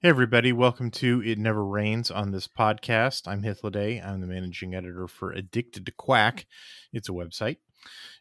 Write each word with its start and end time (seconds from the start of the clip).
Hey, 0.00 0.10
everybody. 0.10 0.52
Welcome 0.52 0.92
to 0.92 1.20
It 1.24 1.38
Never 1.38 1.64
Rains 1.64 2.08
on 2.08 2.30
this 2.30 2.46
podcast. 2.46 3.26
I'm 3.26 3.42
Hythloday. 3.42 4.00
I'm 4.00 4.20
the 4.20 4.28
managing 4.28 4.72
editor 4.72 5.08
for 5.08 5.32
Addicted 5.32 5.86
to 5.86 5.90
Quack. 5.90 6.46
It's 6.92 7.08
a 7.08 7.12
website. 7.12 7.56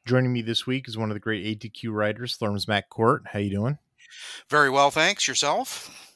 Joining 0.04 0.34
me 0.34 0.42
this 0.42 0.66
week 0.66 0.88
is 0.88 0.98
one 0.98 1.12
of 1.12 1.14
the 1.14 1.20
great 1.20 1.46
ATQ 1.46 1.92
writers, 1.92 2.36
Slurms 2.36 2.66
McCourt. 2.66 3.28
How 3.28 3.38
you 3.38 3.52
doing? 3.52 3.78
Very 4.50 4.72
well, 4.72 4.90
thanks. 4.90 5.28
Yourself? 5.28 6.16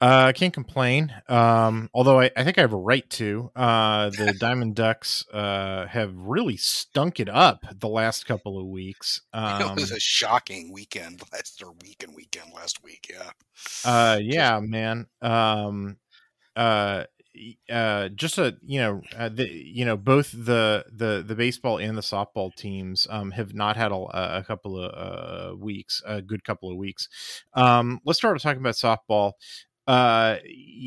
Uh, 0.00 0.26
I 0.28 0.32
can't 0.32 0.54
complain. 0.54 1.12
Um, 1.28 1.90
although 1.92 2.20
I, 2.20 2.30
I, 2.36 2.44
think 2.44 2.56
I 2.56 2.60
have 2.60 2.72
a 2.72 2.78
right 2.78 3.08
to. 3.10 3.50
Uh, 3.56 4.10
the 4.10 4.32
Diamond 4.38 4.76
Ducks 4.76 5.24
uh, 5.32 5.86
have 5.86 6.14
really 6.14 6.56
stunk 6.56 7.18
it 7.18 7.28
up 7.28 7.64
the 7.80 7.88
last 7.88 8.24
couple 8.24 8.60
of 8.60 8.66
weeks. 8.66 9.22
Um, 9.32 9.62
it 9.76 9.80
was 9.80 9.90
a 9.90 9.98
shocking 9.98 10.72
weekend 10.72 11.22
last 11.32 11.62
or 11.62 11.72
weekend 11.82 12.14
weekend 12.14 12.52
last 12.54 12.84
week. 12.84 13.10
Yeah. 13.12 13.30
Uh, 13.84 14.18
yeah, 14.22 14.60
man. 14.60 15.06
Um, 15.20 15.96
uh, 16.54 17.04
uh, 17.70 18.08
just 18.10 18.38
a 18.38 18.56
you 18.62 18.80
know 18.80 19.00
uh, 19.16 19.28
the 19.28 19.48
you 19.48 19.84
know 19.84 19.96
both 19.96 20.32
the 20.32 20.84
the 20.92 21.24
the 21.26 21.34
baseball 21.34 21.78
and 21.78 21.96
the 21.96 22.02
softball 22.02 22.54
teams 22.54 23.06
um, 23.10 23.30
have 23.30 23.54
not 23.54 23.76
had 23.76 23.92
a, 23.92 24.38
a 24.38 24.44
couple 24.46 24.80
of 24.80 25.52
uh, 25.52 25.56
weeks 25.56 26.02
a 26.06 26.20
good 26.20 26.42
couple 26.44 26.70
of 26.70 26.76
weeks 26.76 27.08
um, 27.54 28.00
let's 28.04 28.18
start 28.18 28.40
talking 28.40 28.60
about 28.60 28.74
softball 28.74 29.32
uh, 29.88 30.36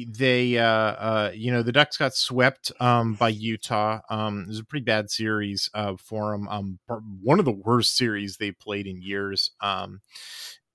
they 0.07 0.57
uh, 0.57 0.65
uh, 0.65 1.31
you 1.33 1.51
know 1.51 1.63
the 1.63 1.71
ducks 1.71 1.97
got 1.97 2.13
swept 2.13 2.71
um, 2.79 3.15
by 3.15 3.29
utah 3.29 3.99
um, 4.09 4.43
it 4.43 4.47
was 4.47 4.59
a 4.59 4.63
pretty 4.63 4.85
bad 4.85 5.09
series 5.09 5.69
uh, 5.73 5.95
for 5.97 6.31
them 6.31 6.47
um, 6.47 6.79
one 7.21 7.39
of 7.39 7.45
the 7.45 7.51
worst 7.51 7.97
series 7.97 8.37
they 8.37 8.51
played 8.51 8.87
in 8.87 9.01
years 9.01 9.51
um, 9.59 9.99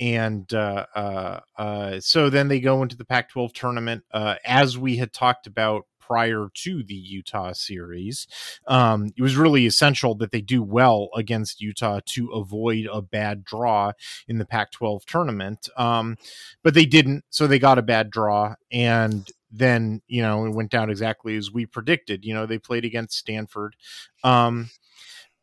and 0.01 0.53
uh, 0.53 0.87
uh, 0.95 1.41
uh, 1.57 2.01
so 2.01 2.29
then 2.29 2.49
they 2.49 2.61
go 2.61 2.83
into 2.83 2.97
the 2.97 3.05
Pac 3.05 3.31
12 3.31 3.53
tournament. 3.53 4.05
Uh, 4.13 4.35
as 4.45 4.77
we 4.77 4.97
had 4.97 5.13
talked 5.13 5.47
about 5.47 5.87
prior 6.07 6.49
to 6.55 6.83
the 6.85 6.95
Utah 6.95 7.53
series. 7.53 8.27
Um, 8.67 9.13
it 9.17 9.23
was 9.23 9.37
really 9.37 9.67
essential 9.67 10.15
that 10.17 10.31
they 10.31 10.41
do 10.41 10.63
well 10.63 11.09
against 11.17 11.61
Utah 11.61 12.01
to 12.07 12.31
avoid 12.31 12.89
a 12.93 13.03
bad 13.03 13.45
draw 13.45 13.93
in 14.29 14.39
the 14.39 14.47
Pac 14.47 14.71
12 14.73 15.05
tournament. 15.07 15.69
Um, 15.77 16.17
but 16.63 16.75
they 16.75 16.87
didn't, 16.87 17.25
so 17.31 17.47
they 17.47 17.59
got 17.59 17.79
a 17.79 17.83
bad 17.83 18.11
draw. 18.11 18.55
And 18.71 19.29
then, 19.51 20.03
you 20.07 20.23
know, 20.23 20.47
it 20.47 20.51
went 20.51 20.71
down 20.71 20.91
exactly 20.91 21.37
as 21.37 21.51
we 21.51 21.67
predicted. 21.67 22.25
You 22.25 22.35
know, 22.35 22.47
they 22.47 22.59
played 22.59 22.85
against 22.85 23.19
Stanford. 23.19 23.75
Um, 24.23 24.71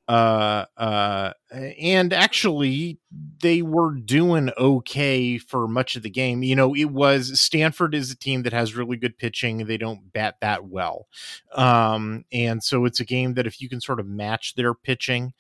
uh 0.08 0.66
uh 0.76 1.32
and 1.78 2.12
actually 2.12 3.00
they 3.42 3.62
were 3.62 3.94
doing 3.94 4.52
okay 4.58 5.38
for 5.38 5.66
much 5.66 5.96
of 5.96 6.04
the 6.04 6.10
game 6.10 6.44
you 6.44 6.56
know 6.56 6.76
it 6.76 6.90
was 6.92 7.40
stanford 7.40 7.96
is 7.96 8.12
a 8.12 8.18
team 8.18 8.44
that 8.44 8.52
has 8.52 8.76
really 8.76 8.98
good 8.98 9.18
pitching 9.18 9.66
they 9.66 9.78
don't 9.78 10.12
bat 10.12 10.36
that 10.42 10.66
well 10.66 11.08
um 11.54 12.26
and 12.34 12.62
so 12.62 12.84
it's 12.84 13.00
a 13.00 13.06
game 13.06 13.36
that 13.36 13.48
if 13.48 13.62
you 13.62 13.70
can 13.70 13.80
sort 13.80 14.00
of 14.00 14.06
match 14.06 14.56
their 14.56 14.74
pitching 14.74 15.32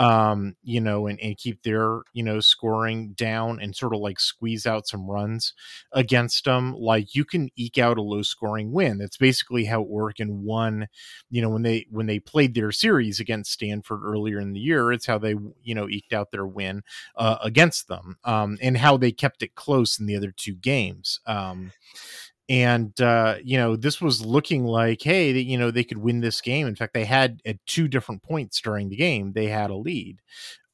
um, 0.00 0.56
you 0.62 0.80
know, 0.80 1.06
and, 1.06 1.20
and 1.20 1.36
keep 1.36 1.62
their, 1.62 2.00
you 2.14 2.22
know, 2.22 2.40
scoring 2.40 3.12
down 3.12 3.60
and 3.60 3.76
sort 3.76 3.94
of 3.94 4.00
like 4.00 4.18
squeeze 4.18 4.64
out 4.64 4.88
some 4.88 5.06
runs 5.10 5.52
against 5.92 6.46
them, 6.46 6.74
like 6.74 7.14
you 7.14 7.22
can 7.22 7.50
eke 7.54 7.76
out 7.76 7.98
a 7.98 8.02
low 8.02 8.22
scoring 8.22 8.72
win. 8.72 8.96
That's 8.96 9.18
basically 9.18 9.66
how 9.66 9.82
it 9.82 9.88
worked 9.88 10.18
in 10.18 10.42
one, 10.42 10.88
you 11.28 11.42
know, 11.42 11.50
when 11.50 11.62
they 11.62 11.86
when 11.90 12.06
they 12.06 12.18
played 12.18 12.54
their 12.54 12.72
series 12.72 13.20
against 13.20 13.52
Stanford 13.52 14.00
earlier 14.02 14.40
in 14.40 14.54
the 14.54 14.60
year, 14.60 14.90
it's 14.90 15.04
how 15.04 15.18
they, 15.18 15.34
you 15.62 15.74
know, 15.74 15.86
eked 15.86 16.14
out 16.14 16.30
their 16.30 16.46
win 16.46 16.82
uh, 17.16 17.36
against 17.44 17.86
them, 17.88 18.16
um, 18.24 18.56
and 18.62 18.78
how 18.78 18.96
they 18.96 19.12
kept 19.12 19.42
it 19.42 19.54
close 19.54 20.00
in 20.00 20.06
the 20.06 20.16
other 20.16 20.32
two 20.34 20.54
games. 20.54 21.20
Um, 21.26 21.72
and 22.50 23.00
uh, 23.00 23.36
you 23.42 23.56
know 23.56 23.76
this 23.76 24.00
was 24.00 24.26
looking 24.26 24.64
like 24.64 25.00
hey 25.00 25.30
you 25.30 25.56
know 25.56 25.70
they 25.70 25.84
could 25.84 25.98
win 25.98 26.20
this 26.20 26.42
game. 26.42 26.66
In 26.66 26.74
fact 26.74 26.92
they 26.92 27.04
had 27.04 27.40
at 27.46 27.64
two 27.66 27.88
different 27.88 28.22
points 28.22 28.60
during 28.60 28.90
the 28.90 28.96
game. 28.96 29.32
They 29.32 29.46
had 29.46 29.70
a 29.70 29.76
lead. 29.76 30.18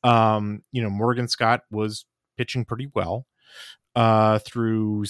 Um, 0.03 0.63
you 0.73 0.83
know 0.83 0.91
morgan 0.91 1.29
scott 1.29 1.61
was 1.71 2.07
pitching 2.37 2.65
pretty 2.65 2.89
well 2.95 3.27
uh, 3.95 4.39
through 4.41 5.05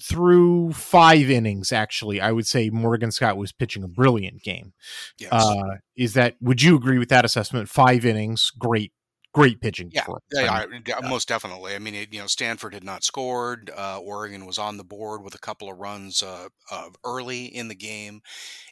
through 0.00 0.72
five 0.72 1.30
innings 1.30 1.72
actually. 1.72 2.20
I 2.20 2.32
would 2.32 2.46
say 2.46 2.70
morgan 2.70 3.12
scott 3.12 3.36
was 3.36 3.52
pitching 3.52 3.84
a 3.84 3.88
brilliant 3.88 4.42
game. 4.42 4.72
Yes. 5.18 5.32
uh, 5.32 5.76
is 5.96 6.14
that 6.14 6.36
would 6.40 6.60
you 6.60 6.74
agree 6.76 6.98
with 6.98 7.08
that 7.10 7.24
assessment? 7.24 7.68
Five 7.68 8.04
innings 8.04 8.50
great 8.58 8.92
great 9.32 9.60
pitching. 9.60 9.90
Yeah, 9.92 10.06
yeah, 10.32 10.64
yeah, 10.86 11.00
most 11.08 11.28
definitely. 11.28 11.74
I 11.74 11.78
mean, 11.78 11.94
it, 11.94 12.12
you 12.12 12.20
know, 12.20 12.26
Stanford 12.26 12.74
had 12.74 12.84
not 12.84 13.04
scored. 13.04 13.70
Uh, 13.76 13.98
Oregon 13.98 14.46
was 14.46 14.58
on 14.58 14.76
the 14.76 14.84
board 14.84 15.22
with 15.22 15.34
a 15.34 15.38
couple 15.38 15.70
of 15.70 15.78
runs 15.78 16.22
uh, 16.22 16.48
uh, 16.70 16.88
early 17.04 17.46
in 17.46 17.68
the 17.68 17.74
game, 17.74 18.20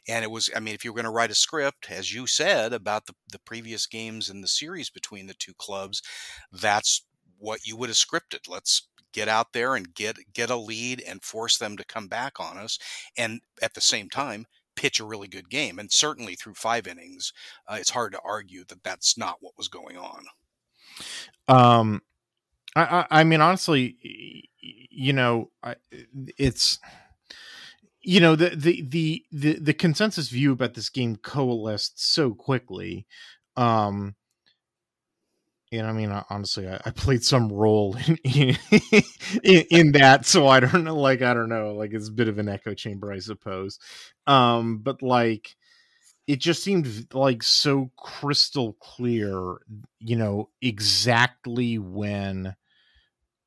and 0.07 0.23
it 0.23 0.31
was. 0.31 0.49
I 0.55 0.59
mean, 0.59 0.73
if 0.73 0.83
you 0.83 0.91
were 0.91 0.97
going 0.97 1.05
to 1.05 1.11
write 1.11 1.31
a 1.31 1.35
script, 1.35 1.91
as 1.91 2.13
you 2.13 2.27
said 2.27 2.73
about 2.73 3.05
the 3.05 3.13
the 3.31 3.39
previous 3.39 3.87
games 3.87 4.29
in 4.29 4.41
the 4.41 4.47
series 4.47 4.89
between 4.89 5.27
the 5.27 5.35
two 5.35 5.53
clubs, 5.57 6.01
that's 6.51 7.05
what 7.37 7.65
you 7.65 7.77
would 7.77 7.89
have 7.89 7.97
scripted. 7.97 8.47
Let's 8.47 8.87
get 9.13 9.27
out 9.27 9.53
there 9.53 9.75
and 9.75 9.93
get 9.93 10.17
get 10.33 10.49
a 10.49 10.55
lead 10.55 11.01
and 11.07 11.23
force 11.23 11.57
them 11.57 11.77
to 11.77 11.85
come 11.85 12.07
back 12.07 12.39
on 12.39 12.57
us, 12.57 12.79
and 13.17 13.41
at 13.61 13.73
the 13.73 13.81
same 13.81 14.09
time 14.09 14.45
pitch 14.75 14.99
a 14.99 15.05
really 15.05 15.27
good 15.27 15.49
game. 15.49 15.79
And 15.79 15.91
certainly 15.91 16.35
through 16.35 16.53
five 16.53 16.87
innings, 16.87 17.33
uh, 17.67 17.77
it's 17.79 17.89
hard 17.89 18.13
to 18.13 18.21
argue 18.23 18.63
that 18.65 18.83
that's 18.83 19.17
not 19.17 19.37
what 19.41 19.57
was 19.57 19.67
going 19.67 19.97
on. 19.97 20.25
Um, 21.47 22.01
I, 22.75 22.83
I, 23.11 23.21
I 23.21 23.23
mean, 23.23 23.41
honestly, 23.41 23.97
you 24.91 25.13
know, 25.13 25.51
I, 25.63 25.75
it's 26.37 26.79
you 28.01 28.19
know 28.19 28.35
the, 28.35 28.49
the 28.49 28.81
the 28.87 29.25
the 29.31 29.53
the 29.59 29.73
consensus 29.73 30.29
view 30.29 30.51
about 30.51 30.73
this 30.73 30.89
game 30.89 31.15
coalesced 31.17 32.01
so 32.13 32.33
quickly 32.33 33.05
um 33.55 34.15
and 35.71 35.85
I 35.85 35.91
mean, 35.91 36.11
honestly, 36.29 36.67
I, 36.67 36.79
I 36.85 36.91
played 36.91 37.23
some 37.23 37.51
role 37.51 37.97
in, 38.07 38.17
in, 39.43 39.65
in 39.69 39.91
that, 39.93 40.25
so 40.25 40.47
I 40.47 40.61
don't 40.61 40.85
know. 40.85 40.95
Like, 40.95 41.21
I 41.21 41.33
don't 41.33 41.49
know. 41.49 41.73
Like, 41.73 41.93
it's 41.93 42.07
a 42.07 42.13
bit 42.13 42.29
of 42.29 42.37
an 42.37 42.47
echo 42.47 42.73
chamber, 42.73 43.11
I 43.11 43.19
suppose. 43.19 43.77
Um, 44.27 44.77
but 44.79 45.01
like, 45.01 45.55
it 46.27 46.39
just 46.39 46.61
seemed 46.61 47.13
like 47.13 47.41
so 47.41 47.89
crystal 47.97 48.73
clear, 48.81 49.57
you 49.99 50.15
know, 50.15 50.49
exactly 50.61 51.77
when 51.77 52.55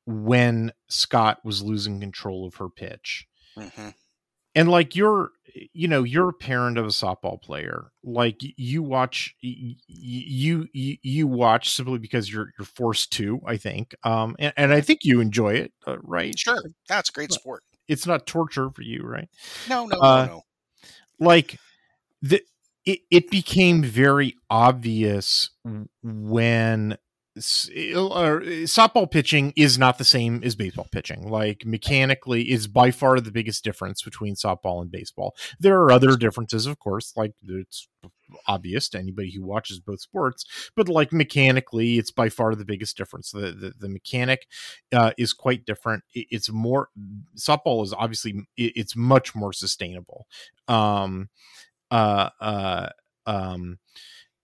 when 0.07 0.73
Scott 0.89 1.39
was 1.43 1.61
losing 1.61 1.99
control 1.99 2.45
of 2.45 2.55
her 2.55 2.69
pitch. 2.69 3.27
Mm-hmm. 3.55 3.89
And 4.55 4.69
like 4.69 4.95
you're 4.95 5.29
you 5.73 5.87
know, 5.87 6.03
you're 6.03 6.29
a 6.29 6.33
parent 6.33 6.77
of 6.77 6.85
a 6.85 6.89
softball 6.89 7.41
player. 7.41 7.91
Like 8.03 8.37
you 8.39 8.81
watch 8.81 9.35
you 9.41 9.75
you 10.73 10.97
you 11.03 11.27
watch 11.27 11.69
simply 11.69 11.99
because 11.99 12.31
you're 12.31 12.51
you're 12.57 12.65
forced 12.65 13.13
to, 13.13 13.39
I 13.45 13.57
think. 13.57 13.93
Um 14.03 14.35
and, 14.39 14.53
and 14.57 14.73
I 14.73 14.81
think 14.81 15.01
you 15.03 15.21
enjoy 15.21 15.53
it, 15.53 15.71
uh, 15.85 15.97
right? 16.01 16.37
Sure. 16.37 16.61
That's 16.89 17.11
great 17.11 17.31
sport. 17.31 17.63
It's 17.87 18.07
not 18.07 18.25
torture 18.25 18.71
for 18.71 18.81
you, 18.81 19.03
right? 19.03 19.29
No, 19.69 19.85
no, 19.85 19.99
uh, 19.99 20.25
no, 20.25 20.33
no. 20.33 20.41
Like 21.19 21.59
the 22.21 22.41
it, 22.85 22.99
it 23.09 23.29
became 23.29 23.83
very 23.83 24.35
obvious 24.49 25.49
when 26.03 26.97
softball 27.37 29.09
pitching 29.09 29.53
is 29.55 29.77
not 29.77 29.97
the 29.97 30.03
same 30.03 30.41
as 30.43 30.55
baseball 30.55 30.87
pitching. 30.91 31.29
Like 31.29 31.65
mechanically, 31.65 32.49
is 32.51 32.67
by 32.67 32.91
far 32.91 33.19
the 33.19 33.31
biggest 33.31 33.63
difference 33.63 34.01
between 34.01 34.35
softball 34.35 34.81
and 34.81 34.91
baseball. 34.91 35.35
There 35.59 35.79
are 35.81 35.91
other 35.91 36.17
differences, 36.17 36.65
of 36.65 36.79
course, 36.79 37.13
like 37.15 37.33
it's 37.43 37.87
obvious 38.47 38.89
to 38.89 38.99
anybody 38.99 39.31
who 39.31 39.45
watches 39.45 39.79
both 39.79 40.01
sports. 40.01 40.45
But 40.75 40.89
like 40.89 41.13
mechanically, 41.13 41.97
it's 41.97 42.11
by 42.11 42.29
far 42.29 42.55
the 42.55 42.65
biggest 42.65 42.97
difference. 42.97 43.31
The 43.31 43.51
the, 43.51 43.73
the 43.79 43.89
mechanic 43.89 44.47
uh, 44.91 45.11
is 45.17 45.33
quite 45.33 45.65
different. 45.65 46.03
it's 46.13 46.51
more 46.51 46.89
softball 47.37 47.83
is 47.83 47.93
obviously 47.93 48.47
it's 48.57 48.95
much 48.95 49.35
more 49.35 49.53
sustainable. 49.53 50.27
Um, 50.67 51.29
uh, 51.91 52.29
uh, 52.39 52.89
um, 53.27 53.77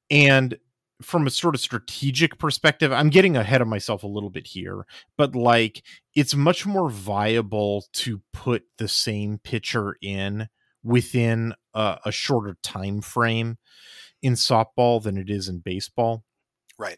and 0.09 0.57
from 1.01 1.27
a 1.27 1.29
sort 1.29 1.55
of 1.55 1.61
strategic 1.61 2.37
perspective, 2.39 2.91
I'm 2.91 3.09
getting 3.09 3.37
ahead 3.37 3.61
of 3.61 3.67
myself 3.67 4.03
a 4.03 4.07
little 4.07 4.29
bit 4.29 4.47
here, 4.47 4.85
but 5.17 5.35
like 5.35 5.83
it's 6.15 6.35
much 6.35 6.65
more 6.65 6.89
viable 6.89 7.85
to 7.93 8.21
put 8.33 8.63
the 8.77 8.87
same 8.87 9.39
pitcher 9.43 9.97
in 10.01 10.49
within 10.83 11.53
a, 11.73 11.99
a 12.05 12.11
shorter 12.11 12.57
time 12.63 13.01
frame 13.01 13.57
in 14.21 14.33
softball 14.33 15.01
than 15.01 15.17
it 15.17 15.29
is 15.29 15.47
in 15.47 15.59
baseball. 15.59 16.23
Right. 16.79 16.97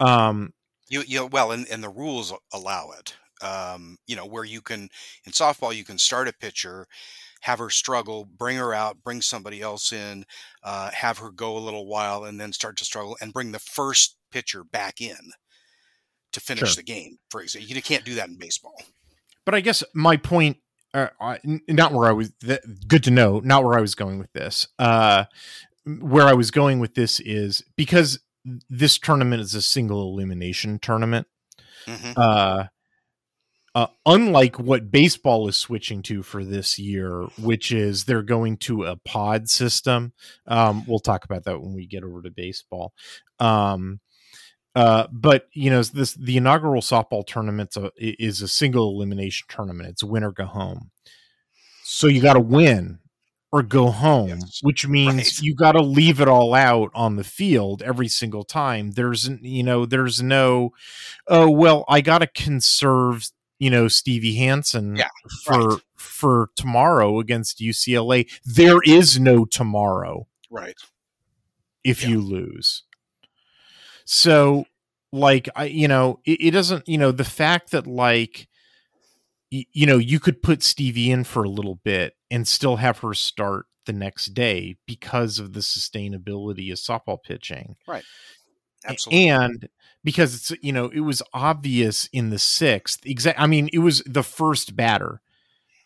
Um, 0.00 0.52
you 0.88 1.02
you 1.06 1.26
well, 1.26 1.52
and, 1.52 1.66
and 1.70 1.82
the 1.82 1.88
rules 1.88 2.32
allow 2.52 2.90
it. 2.98 3.14
Um, 3.40 3.98
you 4.08 4.16
know, 4.16 4.26
where 4.26 4.44
you 4.44 4.60
can 4.60 4.88
in 5.24 5.32
softball 5.32 5.74
you 5.74 5.84
can 5.84 5.98
start 5.98 6.26
a 6.26 6.32
pitcher, 6.32 6.86
have 7.40 7.58
her 7.58 7.70
struggle, 7.70 8.24
bring 8.24 8.56
her 8.56 8.74
out, 8.74 9.02
bring 9.02 9.22
somebody 9.22 9.60
else 9.60 9.92
in, 9.92 10.24
uh, 10.62 10.90
have 10.90 11.18
her 11.18 11.30
go 11.30 11.56
a 11.56 11.60
little 11.60 11.86
while, 11.86 12.24
and 12.24 12.40
then 12.40 12.52
start 12.52 12.76
to 12.78 12.84
struggle, 12.84 13.16
and 13.20 13.32
bring 13.32 13.52
the 13.52 13.58
first 13.58 14.16
pitcher 14.30 14.64
back 14.64 15.00
in 15.00 15.32
to 16.32 16.40
finish 16.40 16.70
sure. 16.70 16.76
the 16.76 16.82
game. 16.82 17.18
For 17.30 17.40
example, 17.40 17.68
you 17.68 17.82
can't 17.82 18.04
do 18.04 18.14
that 18.14 18.28
in 18.28 18.36
baseball. 18.36 18.76
But 19.44 19.54
I 19.54 19.60
guess 19.60 19.82
my 19.94 20.16
point 20.16 20.58
uh, 20.94 21.08
not 21.68 21.92
where 21.92 22.08
I 22.08 22.12
was. 22.12 22.32
Good 22.86 23.04
to 23.04 23.10
know. 23.10 23.40
Not 23.40 23.64
where 23.64 23.78
I 23.78 23.80
was 23.80 23.94
going 23.94 24.18
with 24.18 24.32
this. 24.32 24.68
Uh, 24.78 25.24
where 25.84 26.26
I 26.26 26.34
was 26.34 26.50
going 26.50 26.80
with 26.80 26.94
this 26.94 27.20
is 27.20 27.62
because 27.76 28.20
this 28.68 28.98
tournament 28.98 29.42
is 29.42 29.54
a 29.54 29.62
single 29.62 30.12
elimination 30.12 30.78
tournament. 30.78 31.26
Mm-hmm. 31.86 32.12
Uh, 32.16 32.64
uh, 33.78 33.86
unlike 34.06 34.58
what 34.58 34.90
baseball 34.90 35.46
is 35.46 35.56
switching 35.56 36.02
to 36.02 36.24
for 36.24 36.44
this 36.44 36.80
year, 36.80 37.22
which 37.40 37.70
is 37.70 38.04
they're 38.04 38.24
going 38.24 38.56
to 38.56 38.82
a 38.82 38.96
pod 38.96 39.48
system. 39.48 40.12
Um, 40.48 40.84
we'll 40.88 40.98
talk 40.98 41.24
about 41.24 41.44
that 41.44 41.60
when 41.60 41.74
we 41.74 41.86
get 41.86 42.02
over 42.02 42.20
to 42.22 42.30
baseball. 42.30 42.92
Um, 43.38 44.00
uh, 44.74 45.06
but 45.12 45.46
you 45.52 45.70
know, 45.70 45.80
this 45.84 46.14
the 46.14 46.36
inaugural 46.36 46.82
softball 46.82 47.24
tournament 47.24 47.76
is 47.96 48.42
a 48.42 48.48
single 48.48 48.90
elimination 48.96 49.46
tournament. 49.48 49.90
It's 49.90 50.02
win 50.02 50.24
or 50.24 50.32
go 50.32 50.46
home. 50.46 50.90
So 51.84 52.08
you 52.08 52.20
got 52.20 52.34
to 52.34 52.40
win 52.40 52.98
or 53.52 53.62
go 53.62 53.92
home, 53.92 54.40
yes. 54.40 54.58
which 54.60 54.88
means 54.88 55.14
right. 55.14 55.40
you 55.40 55.54
got 55.54 55.72
to 55.72 55.82
leave 55.82 56.20
it 56.20 56.26
all 56.26 56.52
out 56.52 56.90
on 56.96 57.14
the 57.14 57.22
field 57.22 57.80
every 57.82 58.08
single 58.08 58.42
time. 58.42 58.90
There's 58.90 59.28
you 59.40 59.62
know, 59.62 59.86
there's 59.86 60.20
no, 60.20 60.72
oh 61.28 61.48
well, 61.48 61.84
I 61.88 62.00
got 62.00 62.18
to 62.18 62.26
conserve 62.26 63.30
you 63.58 63.70
know 63.70 63.88
Stevie 63.88 64.36
Hansen 64.36 64.96
yeah, 64.96 65.08
for 65.44 65.68
right. 65.68 65.80
for 65.96 66.50
tomorrow 66.56 67.18
against 67.20 67.60
UCLA. 67.60 68.30
There 68.44 68.80
is 68.84 69.18
no 69.18 69.44
tomorrow, 69.44 70.26
right? 70.50 70.76
If 71.84 72.02
yeah. 72.02 72.10
you 72.10 72.20
lose. 72.20 72.84
So, 74.10 74.64
like, 75.12 75.50
I, 75.54 75.66
you 75.66 75.86
know, 75.86 76.20
it, 76.24 76.38
it 76.40 76.50
doesn't, 76.52 76.88
you 76.88 76.96
know, 76.96 77.12
the 77.12 77.24
fact 77.24 77.72
that, 77.72 77.86
like, 77.86 78.48
y- 79.52 79.66
you 79.72 79.84
know, 79.84 79.98
you 79.98 80.18
could 80.18 80.42
put 80.42 80.62
Stevie 80.62 81.10
in 81.10 81.24
for 81.24 81.44
a 81.44 81.48
little 81.50 81.74
bit 81.84 82.14
and 82.30 82.48
still 82.48 82.76
have 82.76 83.00
her 83.00 83.12
start 83.12 83.66
the 83.84 83.92
next 83.92 84.28
day 84.32 84.76
because 84.86 85.38
of 85.38 85.52
the 85.52 85.60
sustainability 85.60 86.72
of 86.72 86.78
softball 86.78 87.22
pitching. 87.22 87.76
Right. 87.86 88.04
Absolutely. 88.86 89.28
And 89.28 89.68
because 90.04 90.34
it's, 90.34 90.52
you 90.62 90.72
know, 90.72 90.86
it 90.86 91.00
was 91.00 91.22
obvious 91.32 92.08
in 92.12 92.30
the 92.30 92.38
sixth, 92.38 93.04
exact, 93.04 93.40
I 93.40 93.46
mean, 93.46 93.68
it 93.72 93.78
was 93.78 94.02
the 94.06 94.22
first 94.22 94.76
batter 94.76 95.20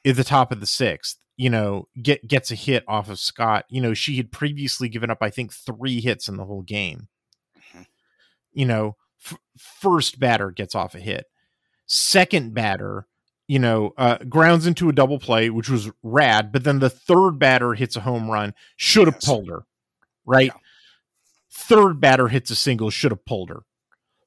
at 0.04 0.16
the 0.16 0.24
top 0.24 0.52
of 0.52 0.60
the 0.60 0.66
sixth 0.66 1.18
you 1.38 1.48
know, 1.48 1.88
get 2.00 2.28
gets 2.28 2.50
a 2.50 2.54
hit 2.54 2.84
off 2.86 3.08
of 3.08 3.18
Scott. 3.18 3.64
You 3.70 3.80
know, 3.80 3.94
she 3.94 4.18
had 4.18 4.30
previously 4.30 4.90
given 4.90 5.10
up, 5.10 5.18
I 5.22 5.30
think, 5.30 5.50
three 5.50 6.00
hits 6.00 6.28
in 6.28 6.36
the 6.36 6.44
whole 6.44 6.60
game 6.60 7.08
you 8.52 8.66
know, 8.66 8.96
f- 9.24 9.38
first 9.56 10.18
batter 10.18 10.50
gets 10.50 10.74
off 10.74 10.94
a 10.94 11.00
hit. 11.00 11.26
Second 11.86 12.54
batter, 12.54 13.06
you 13.48 13.58
know, 13.58 13.92
uh, 13.96 14.18
grounds 14.28 14.66
into 14.66 14.88
a 14.88 14.92
double 14.92 15.18
play, 15.18 15.50
which 15.50 15.68
was 15.68 15.90
rad. 16.02 16.52
But 16.52 16.64
then 16.64 16.78
the 16.78 16.90
third 16.90 17.38
batter 17.38 17.74
hits 17.74 17.96
a 17.96 18.00
home 18.00 18.30
run, 18.30 18.54
should 18.76 19.06
have 19.06 19.16
yes. 19.16 19.24
pulled 19.24 19.48
her, 19.48 19.64
right? 20.24 20.46
Yeah. 20.46 20.60
Third 21.52 22.00
batter 22.00 22.28
hits 22.28 22.50
a 22.50 22.56
single, 22.56 22.90
should 22.90 23.10
have 23.10 23.24
pulled 23.24 23.50
her. 23.50 23.60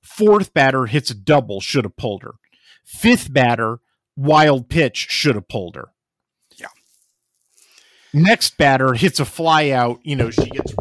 Fourth 0.01 0.53
batter 0.53 0.85
hits 0.85 1.09
a 1.09 1.15
double, 1.15 1.59
should 1.59 1.83
have 1.83 1.97
pulled 1.97 2.21
her. 2.23 2.35
Fifth 2.83 3.33
batter, 3.33 3.79
wild 4.15 4.69
pitch, 4.69 5.07
should 5.09 5.35
have 5.35 5.47
pulled 5.47 5.75
her. 5.75 5.89
Yeah. 6.55 6.67
Next 8.13 8.57
batter 8.57 8.93
hits 8.93 9.19
a 9.19 9.25
fly 9.25 9.71
out, 9.71 9.99
you 10.03 10.15
know, 10.15 10.29
she 10.29 10.45
gets 10.45 10.73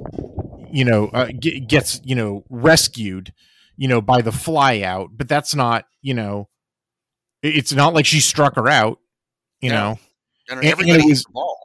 you 0.74 0.84
know, 0.84 1.06
uh, 1.06 1.28
gets 1.68 2.00
you 2.02 2.16
know 2.16 2.44
rescued, 2.50 3.32
you 3.76 3.86
know, 3.86 4.00
by 4.00 4.20
the 4.20 4.32
fly 4.32 4.82
out. 4.82 5.10
But 5.12 5.28
that's 5.28 5.54
not, 5.54 5.86
you 6.02 6.14
know, 6.14 6.48
it's 7.42 7.72
not 7.72 7.94
like 7.94 8.06
she 8.06 8.18
struck 8.18 8.56
her 8.56 8.68
out, 8.68 8.98
you 9.60 9.70
yeah. 9.70 9.78
know. 9.78 9.98
And, 10.50 10.64
everybody 10.64 10.90
and 10.90 11.02
hit 11.04 11.18
the 11.18 11.32
ball. 11.32 11.58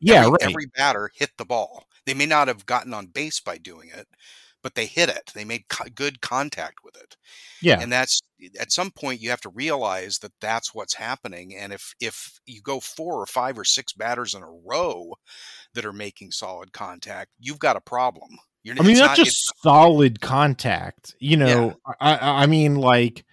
Yeah, 0.00 0.28
right. 0.28 0.42
Every 0.42 0.66
batter 0.76 1.10
hit 1.14 1.30
the 1.38 1.44
ball. 1.44 1.85
They 2.06 2.14
may 2.14 2.26
not 2.26 2.48
have 2.48 2.66
gotten 2.66 2.94
on 2.94 3.06
base 3.06 3.40
by 3.40 3.58
doing 3.58 3.90
it, 3.92 4.06
but 4.62 4.74
they 4.74 4.86
hit 4.86 5.08
it. 5.08 5.32
They 5.34 5.44
made 5.44 5.68
co- 5.68 5.90
good 5.94 6.20
contact 6.20 6.78
with 6.84 6.96
it. 6.96 7.16
Yeah, 7.60 7.80
and 7.80 7.92
that's 7.92 8.20
at 8.58 8.72
some 8.72 8.90
point 8.90 9.20
you 9.20 9.30
have 9.30 9.40
to 9.42 9.48
realize 9.50 10.18
that 10.18 10.32
that's 10.40 10.74
what's 10.74 10.94
happening. 10.94 11.54
And 11.54 11.72
if 11.72 11.94
if 12.00 12.40
you 12.46 12.62
go 12.62 12.80
four 12.80 13.20
or 13.20 13.26
five 13.26 13.58
or 13.58 13.64
six 13.64 13.92
batters 13.92 14.34
in 14.34 14.42
a 14.42 14.50
row 14.50 15.14
that 15.74 15.84
are 15.84 15.92
making 15.92 16.30
solid 16.30 16.72
contact, 16.72 17.30
you've 17.38 17.58
got 17.58 17.76
a 17.76 17.80
problem. 17.80 18.38
You're, 18.62 18.76
I 18.80 18.82
mean, 18.82 18.98
not, 18.98 19.06
not 19.06 19.16
just 19.16 19.52
solid 19.62 20.20
contact. 20.20 21.14
You 21.20 21.36
know, 21.36 21.76
yeah. 21.86 21.94
I, 22.00 22.42
I 22.42 22.46
mean, 22.46 22.74
like 22.74 23.24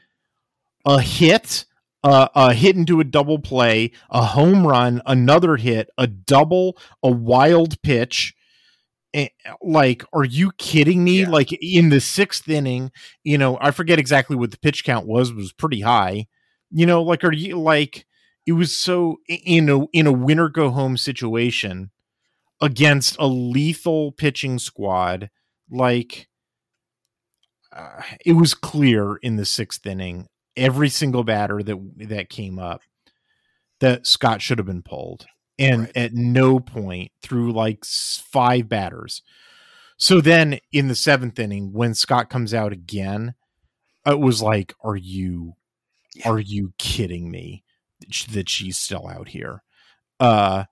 a 0.86 1.02
hit, 1.02 1.66
uh, 2.04 2.28
a 2.36 2.54
hit 2.54 2.75
into 2.75 3.00
a 3.00 3.04
double 3.04 3.40
play, 3.40 3.92
a 4.12 4.24
home 4.24 4.68
run, 4.68 5.01
another 5.08 5.56
hit, 5.56 5.89
a 5.98 6.06
double, 6.06 6.77
a 7.01 7.10
wild 7.10 7.82
pitch. 7.82 8.36
Eh, 9.13 9.27
like, 9.62 10.03
are 10.13 10.24
you 10.24 10.51
kidding 10.58 11.03
me? 11.03 11.22
Yeah. 11.22 11.29
Like 11.29 11.51
in 11.53 11.89
the 11.89 12.01
sixth 12.01 12.50
inning, 12.50 12.91
you 13.24 13.38
know, 13.38 13.58
I 13.62 13.72
forget 13.72 14.00
exactly 14.00 14.36
what 14.36 14.51
the 14.51 14.58
pitch 14.58 14.84
count 14.84 15.05
was, 15.08 15.32
was 15.34 15.53
pretty 15.53 15.82
high. 15.82 16.27
You 16.72 16.86
know, 16.86 17.03
like, 17.03 17.24
are 17.24 17.34
you 17.34 17.60
like? 17.60 18.05
It 18.46 18.53
was 18.53 18.75
so 18.75 19.20
in 19.27 19.70
a 19.70 19.86
in 19.93 20.05
a 20.05 20.12
winner 20.12 20.50
go 20.50 20.70
home 20.70 20.98
situation 20.98 21.91
against 22.62 23.15
a 23.20 23.27
lethal 23.27 24.12
pitching 24.12 24.60
squad 24.60 25.29
like 25.70 26.27
uh, 27.75 28.01
it 28.25 28.34
was 28.34 28.53
clear 28.53 29.15
in 29.17 29.36
the 29.36 29.46
sixth 29.46 29.86
inning 29.86 30.27
every 30.55 30.89
single 30.89 31.24
batter 31.24 31.63
that 31.63 31.77
that 31.98 32.29
came 32.29 32.60
up 32.60 32.82
that 33.79 34.05
Scott 34.08 34.41
should 34.41 34.60
have 34.60 34.67
been 34.67 34.84
pulled 34.84 35.25
and 35.60 35.81
right. 35.81 35.98
at 35.98 36.13
no 36.13 36.60
point 36.60 37.12
through 37.22 37.51
like 37.51 37.86
five 37.86 38.67
batters 38.67 39.22
so 39.98 40.19
then 40.19 40.60
in 40.72 40.88
the 40.88 40.95
seventh 40.95 41.38
inning 41.38 41.72
when 41.74 41.93
Scott 41.93 42.29
comes 42.29 42.53
out 42.53 42.72
again 42.72 43.36
it 44.05 44.19
was 44.19 44.41
like 44.41 44.74
are 44.83 44.95
you 44.95 45.53
yeah. 46.15 46.29
are 46.29 46.39
you 46.39 46.74
kidding 46.77 47.29
me 47.29 47.63
that 48.31 48.50
she's 48.50 48.77
still 48.77 49.07
out 49.07 49.29
here 49.29 49.63
uh 50.19 50.65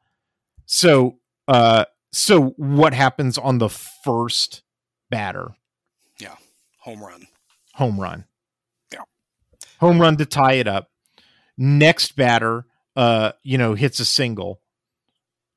so 0.65 1.17
uh, 1.51 1.83
so 2.13 2.53
what 2.55 2.93
happens 2.93 3.37
on 3.37 3.57
the 3.57 3.67
first 3.67 4.63
batter? 5.09 5.49
Yeah, 6.17 6.35
home 6.79 7.03
run. 7.03 7.27
Home 7.73 7.99
run. 7.99 8.23
Yeah, 8.91 9.01
home 9.81 9.99
run 9.99 10.15
to 10.15 10.25
tie 10.25 10.53
it 10.53 10.67
up. 10.67 10.89
Next 11.57 12.15
batter, 12.15 12.65
uh, 12.95 13.33
you 13.43 13.57
know, 13.57 13.73
hits 13.73 13.99
a 13.99 14.05
single. 14.05 14.60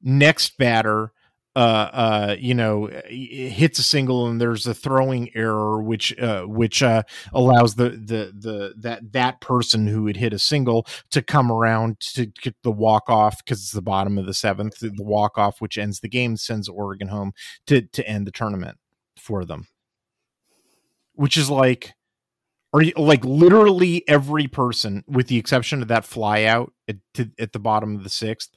Next 0.05 0.59
batter, 0.59 1.13
uh, 1.57 1.59
uh, 1.93 2.37
you 2.39 2.55
know, 2.55 2.89
hits 3.09 3.79
a 3.79 3.83
single 3.83 4.27
and 4.27 4.41
there's 4.41 4.67
a 4.67 4.75
throwing 4.75 5.31
error, 5.35 5.83
which 5.83 6.17
uh, 6.19 6.45
which 6.45 6.83
uh, 6.83 7.03
allows 7.33 7.77
the 7.77 7.91
the 7.91 8.33
the 8.39 8.75
that 8.79 9.13
that 9.13 9.41
person 9.41 9.87
who 9.87 10.07
had 10.07 10.17
hit 10.17 10.33
a 10.35 10.39
single 10.39 10.87
to 11.11 11.23
come 11.23 11.51
around 11.51 12.01
to 12.01 12.27
get 12.27 12.57
the 12.63 12.73
walk 12.73 13.05
off 13.09 13.39
because 13.45 13.61
it's 13.61 13.73
the 13.73 13.83
bottom 13.83 14.19
of 14.19 14.27
the 14.27 14.35
seventh. 14.35 14.81
The 14.81 14.93
walk 14.99 15.39
off, 15.39 15.61
which 15.61 15.79
ends 15.79 16.01
the 16.01 16.09
game, 16.09 16.37
sends 16.37 16.69
Oregon 16.69 17.09
home 17.09 17.33
to 17.67 17.83
to 17.83 18.07
end 18.07 18.27
the 18.27 18.33
tournament 18.33 18.79
for 19.17 19.45
them. 19.45 19.69
which 21.15 21.37
is 21.37 21.51
like 21.51 21.95
or 22.73 22.83
like 22.97 23.25
literally 23.25 24.07
every 24.09 24.49
person 24.49 25.05
with 25.07 25.29
the 25.29 25.39
exception 25.39 25.83
of 25.83 25.89
that 25.89 26.05
fly 26.05 26.45
out 26.45 26.73
at, 26.89 26.97
to, 27.15 27.31
at 27.39 27.53
the 27.53 27.59
bottom 27.59 27.95
of 27.95 28.03
the 28.03 28.11
sixth 28.11 28.51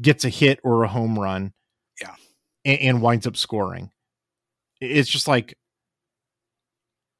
gets 0.00 0.24
a 0.24 0.28
hit 0.28 0.60
or 0.62 0.84
a 0.84 0.88
home 0.88 1.18
run 1.18 1.52
yeah 2.00 2.14
and, 2.64 2.80
and 2.80 3.02
winds 3.02 3.26
up 3.26 3.36
scoring 3.36 3.90
it's 4.80 5.08
just 5.08 5.28
like 5.28 5.56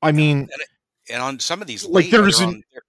i 0.02 0.12
mean 0.12 0.40
and, 0.40 0.62
and 1.10 1.22
on 1.22 1.38
some 1.40 1.60
of 1.60 1.66
these 1.66 1.84
like 1.84 2.10
there's 2.10 2.38
they're, 2.38 2.48
an, 2.48 2.54
on, 2.54 2.62
they're, 2.72 2.82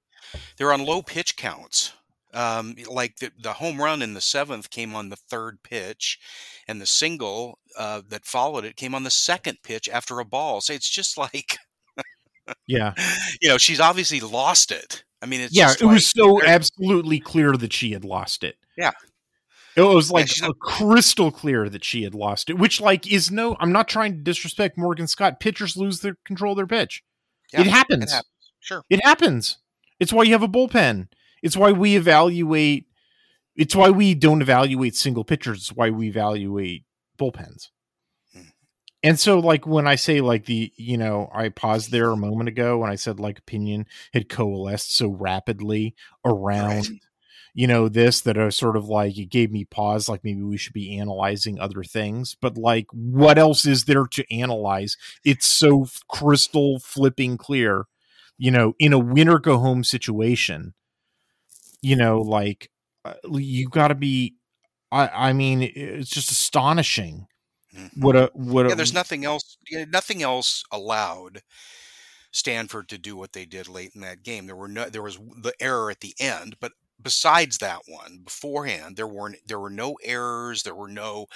they're 0.57 0.73
on 0.73 0.85
low 0.85 1.01
pitch 1.01 1.35
counts 1.35 1.93
um, 2.33 2.75
like 2.89 3.17
the, 3.17 3.31
the 3.41 3.53
home 3.53 3.81
run 3.81 4.01
in 4.01 4.13
the 4.13 4.21
seventh 4.21 4.69
came 4.69 4.95
on 4.95 5.09
the 5.09 5.15
third 5.15 5.63
pitch, 5.63 6.19
and 6.67 6.79
the 6.79 6.85
single 6.85 7.59
uh, 7.77 8.01
that 8.09 8.25
followed 8.25 8.65
it 8.65 8.75
came 8.75 8.93
on 8.93 9.03
the 9.03 9.09
second 9.09 9.57
pitch 9.63 9.89
after 9.89 10.19
a 10.19 10.25
ball. 10.25 10.61
So 10.61 10.73
it's 10.73 10.89
just 10.89 11.17
like, 11.17 11.57
yeah, 12.67 12.93
you 13.41 13.49
know, 13.49 13.57
she's 13.57 13.79
obviously 13.79 14.19
lost 14.19 14.71
it. 14.71 15.03
I 15.21 15.25
mean, 15.25 15.41
it's 15.41 15.55
yeah, 15.55 15.67
just 15.67 15.81
it 15.81 15.85
like, 15.85 15.95
was 15.95 16.07
so 16.07 16.41
absolutely 16.43 17.19
clear 17.19 17.53
that 17.53 17.73
she 17.73 17.91
had 17.91 18.05
lost 18.05 18.43
it. 18.43 18.55
Yeah. 18.77 18.91
It 19.75 19.81
was 19.81 20.11
like 20.11 20.29
a 20.43 20.53
crystal 20.53 21.31
clear 21.31 21.69
that 21.69 21.83
she 21.83 22.03
had 22.03 22.13
lost 22.15 22.49
it, 22.49 22.57
which 22.57 22.81
like 22.81 23.11
is 23.11 23.31
no. 23.31 23.55
I'm 23.59 23.71
not 23.71 23.87
trying 23.87 24.13
to 24.13 24.19
disrespect 24.21 24.77
Morgan 24.77 25.07
Scott. 25.07 25.39
Pitchers 25.39 25.77
lose 25.77 26.01
their 26.01 26.17
control 26.25 26.53
of 26.53 26.57
their 26.57 26.67
pitch. 26.67 27.03
yeah, 27.53 27.61
it 27.61 27.67
happens. 27.67 28.05
It 28.05 28.09
happens. 28.09 28.51
Sure. 28.59 28.83
It 28.89 29.03
happens. 29.05 29.57
It's 29.99 30.11
why 30.13 30.23
you 30.23 30.33
have 30.33 30.43
a 30.43 30.47
bullpen. 30.47 31.07
It's 31.41 31.55
why 31.55 31.71
we 31.71 31.95
evaluate. 31.95 32.85
It's 33.55 33.75
why 33.75 33.89
we 33.89 34.15
don't 34.15 34.41
evaluate 34.41 34.95
single 34.95 35.23
pitchers. 35.23 35.57
It's 35.59 35.73
why 35.73 35.89
we 35.89 36.07
evaluate 36.07 36.83
bullpens. 37.17 37.69
Hmm. 38.33 38.49
And 39.03 39.19
so, 39.19 39.39
like 39.39 39.65
when 39.67 39.87
I 39.87 39.95
say 39.95 40.21
like 40.21 40.45
the, 40.45 40.71
you 40.75 40.97
know, 40.97 41.29
I 41.33 41.49
paused 41.49 41.91
there 41.91 42.09
a 42.09 42.17
moment 42.17 42.49
ago 42.49 42.79
when 42.79 42.89
I 42.89 42.95
said 42.95 43.19
like 43.19 43.39
opinion 43.39 43.85
had 44.13 44.29
coalesced 44.29 44.95
so 44.95 45.09
rapidly 45.09 45.95
around, 46.25 46.89
Right. 46.89 46.99
You 47.59 47.67
know, 47.67 47.89
this 47.89 48.21
that 48.21 48.37
are 48.37 48.51
sort 48.51 48.77
of 48.77 48.87
like 48.87 49.17
it 49.17 49.25
gave 49.29 49.51
me 49.51 49.65
pause. 49.65 50.07
Like 50.07 50.23
maybe 50.23 50.43
we 50.43 50.57
should 50.57 50.73
be 50.73 50.97
analyzing 50.97 51.59
other 51.59 51.83
things, 51.83 52.35
but 52.39 52.57
like 52.57 52.87
what 52.93 53.37
else 53.37 53.65
is 53.65 53.85
there 53.85 54.05
to 54.07 54.33
analyze? 54.33 54.95
It's 55.25 55.45
so 55.47 55.87
crystal 56.09 56.79
flipping 56.79 57.37
clear, 57.37 57.85
you 58.37 58.51
know, 58.51 58.75
in 58.79 58.93
a 58.93 58.99
winner 58.99 59.39
go 59.39 59.57
home 59.57 59.83
situation 59.83 60.73
you 61.81 61.95
know 61.95 62.21
like 62.21 62.69
uh, 63.05 63.13
you 63.33 63.67
got 63.69 63.89
to 63.89 63.95
be 63.95 64.35
i 64.91 65.07
i 65.29 65.33
mean 65.33 65.61
it's 65.61 66.09
just 66.09 66.31
astonishing 66.31 67.27
Mhm. 67.75 67.91
what 68.01 68.15
a 68.15 68.29
what 68.33 68.65
a 68.65 68.69
Yeah, 68.69 68.75
there's 68.75 68.93
nothing 68.93 69.25
else. 69.25 69.57
Yeah, 69.69 69.85
nothing 69.85 70.23
else 70.23 70.63
allowed 70.71 71.43
Stanford 72.31 72.89
to 72.89 72.97
do 72.97 73.15
what 73.15 73.33
they 73.33 73.45
did 73.45 73.67
late 73.67 73.91
in 73.95 74.01
that 74.01 74.23
game. 74.23 74.47
There 74.47 74.55
were 74.55 74.67
no. 74.67 74.89
There 74.89 75.01
was 75.03 75.17
the 75.17 75.53
error 75.59 75.89
at 75.91 76.01
the 76.01 76.15
end, 76.19 76.57
but 76.59 76.73
besides 77.01 77.57
that 77.59 77.81
one, 77.87 78.19
beforehand, 78.23 78.95
there 78.97 79.07
weren't. 79.07 79.37
There 79.47 79.59
were 79.59 79.69
no 79.69 79.97
errors. 80.03 80.63
There 80.63 80.75
were 80.75 80.89
no 80.89 81.27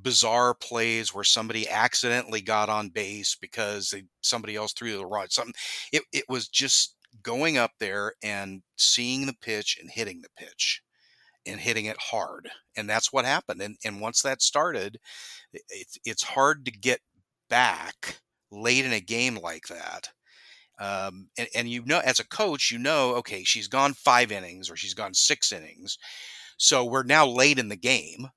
bizarre 0.00 0.54
plays 0.54 1.14
where 1.14 1.24
somebody 1.24 1.68
accidentally 1.68 2.40
got 2.42 2.68
on 2.68 2.90
base 2.90 3.36
because 3.40 3.90
they, 3.90 4.04
somebody 4.22 4.56
else 4.56 4.72
threw 4.72 4.96
the 4.96 5.06
rod 5.06 5.32
something. 5.32 5.54
It 5.92 6.02
it 6.12 6.24
was 6.28 6.48
just 6.48 6.96
going 7.22 7.58
up 7.58 7.72
there 7.80 8.14
and 8.22 8.62
seeing 8.76 9.26
the 9.26 9.34
pitch 9.40 9.78
and 9.80 9.90
hitting 9.90 10.22
the 10.22 10.30
pitch 10.36 10.82
and 11.46 11.60
hitting 11.60 11.86
it 11.86 11.96
hard 12.00 12.50
and 12.76 12.88
that's 12.90 13.12
what 13.12 13.24
happened 13.24 13.60
and 13.62 13.76
and 13.84 14.00
once 14.00 14.22
that 14.22 14.42
started 14.42 14.98
i- 15.54 15.60
it's 15.70 15.98
it's 16.04 16.22
hard 16.22 16.64
to 16.64 16.70
get 16.72 17.00
back 17.50 18.20
late 18.50 18.84
in 18.84 18.92
a 18.92 19.00
game 19.00 19.36
like 19.36 19.66
that 19.68 20.10
um, 20.78 21.28
and, 21.38 21.48
and 21.54 21.68
you 21.68 21.84
know 21.84 22.00
as 22.04 22.20
a 22.20 22.28
coach 22.28 22.70
you 22.70 22.78
know 22.78 23.14
okay 23.14 23.44
she's 23.44 23.68
gone 23.68 23.94
five 23.94 24.30
innings 24.32 24.70
or 24.70 24.76
she's 24.76 24.94
gone 24.94 25.14
six 25.14 25.52
innings 25.52 25.98
so 26.58 26.84
we're 26.84 27.02
now 27.02 27.26
late 27.26 27.58
in 27.58 27.68
the 27.68 27.76
game 27.76 28.28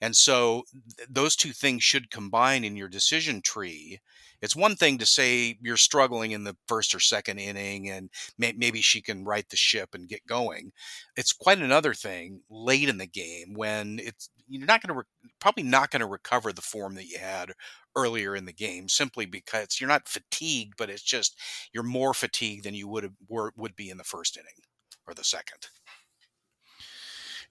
and 0.00 0.16
so 0.16 0.64
th- 0.96 1.08
those 1.10 1.36
two 1.36 1.52
things 1.52 1.82
should 1.82 2.10
combine 2.10 2.64
in 2.64 2.76
your 2.76 2.88
decision 2.88 3.42
tree. 3.42 3.98
It's 4.40 4.54
one 4.54 4.76
thing 4.76 4.98
to 4.98 5.06
say 5.06 5.58
you're 5.60 5.76
struggling 5.76 6.30
in 6.30 6.44
the 6.44 6.56
first 6.68 6.94
or 6.94 7.00
second 7.00 7.38
inning 7.38 7.90
and 7.90 8.08
may- 8.38 8.52
maybe 8.52 8.80
she 8.80 9.02
can 9.02 9.24
right 9.24 9.48
the 9.48 9.56
ship 9.56 9.94
and 9.94 10.08
get 10.08 10.26
going. 10.26 10.72
It's 11.16 11.32
quite 11.32 11.58
another 11.58 11.94
thing 11.94 12.42
late 12.48 12.88
in 12.88 12.98
the 12.98 13.06
game 13.06 13.54
when 13.54 13.98
it's 14.00 14.30
you're 14.48 14.66
not 14.66 14.80
going 14.80 14.94
to 14.94 15.00
re- 15.00 15.30
probably 15.40 15.64
not 15.64 15.90
going 15.90 16.00
to 16.00 16.06
recover 16.06 16.52
the 16.52 16.62
form 16.62 16.94
that 16.94 17.06
you 17.06 17.18
had 17.18 17.52
earlier 17.98 18.36
in 18.36 18.44
the 18.46 18.52
game 18.52 18.88
simply 18.88 19.26
because 19.26 19.80
you're 19.80 19.88
not 19.88 20.08
fatigued 20.08 20.74
but 20.78 20.90
it's 20.90 21.02
just 21.02 21.38
you're 21.72 21.82
more 21.82 22.14
fatigued 22.14 22.64
than 22.64 22.74
you 22.74 22.86
would 22.88 23.02
have 23.04 23.12
were, 23.28 23.52
would 23.56 23.74
be 23.76 23.90
in 23.90 23.98
the 23.98 24.04
first 24.04 24.36
inning 24.36 24.62
or 25.06 25.14
the 25.14 25.24
second. 25.24 25.66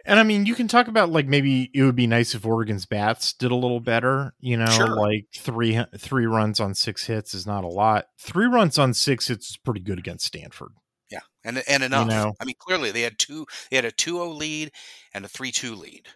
And 0.05 0.19
i 0.19 0.23
mean 0.23 0.45
you 0.45 0.55
can 0.55 0.67
talk 0.67 0.87
about 0.87 1.09
like 1.09 1.25
maybe 1.27 1.69
it 1.73 1.83
would 1.83 1.95
be 1.95 2.07
nice 2.07 2.33
if 2.35 2.45
oregon's 2.45 2.85
bats 2.85 3.33
did 3.33 3.51
a 3.51 3.55
little 3.55 3.79
better 3.81 4.33
you 4.39 4.55
know 4.55 4.65
Sure. 4.67 4.95
like 4.95 5.25
three 5.35 5.83
three 5.97 6.25
runs 6.27 6.59
on 6.59 6.75
six 6.75 7.05
hits 7.07 7.33
is 7.33 7.45
not 7.45 7.63
a 7.63 7.67
lot. 7.67 8.05
Three 8.19 8.45
runs 8.45 8.77
on 8.77 8.93
six 8.93 9.27
hits 9.27 9.49
is 9.49 9.57
pretty 9.57 9.81
good 9.81 9.99
against 9.99 10.25
stanford. 10.25 10.71
Yeah 11.09 11.21
and 11.43 11.61
and 11.67 11.83
enough. 11.83 12.07
know. 12.07 12.33
i 12.39 12.45
mean 12.45 12.55
clearly 12.59 12.91
they 12.91 13.01
had 13.01 13.17
two 13.17 13.45
they 13.69 13.75
had 13.75 13.85
a 13.85 13.91
2-0 13.91 14.37
lead 14.37 14.71
and 15.13 15.25
a 15.25 15.27
3-2 15.29 15.77
lead 15.77 16.07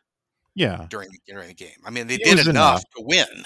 yeah. 0.55 0.85
during 0.89 1.09
the, 1.11 1.19
during 1.33 1.47
the 1.47 1.53
game. 1.53 1.79
I 1.85 1.89
mean 1.89 2.07
they 2.07 2.15
It 2.15 2.23
did 2.23 2.39
enough 2.47 2.47
enough. 2.49 2.83
to 2.97 3.03
win 3.03 3.45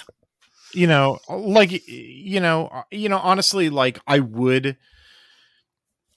you 0.76 0.86
know 0.86 1.18
like 1.30 1.70
you 1.88 2.40
know 2.40 2.68
uh, 2.68 2.82
you 2.90 3.08
know 3.08 3.18
honestly 3.18 3.70
like 3.70 3.98
i 4.06 4.18
would 4.20 4.76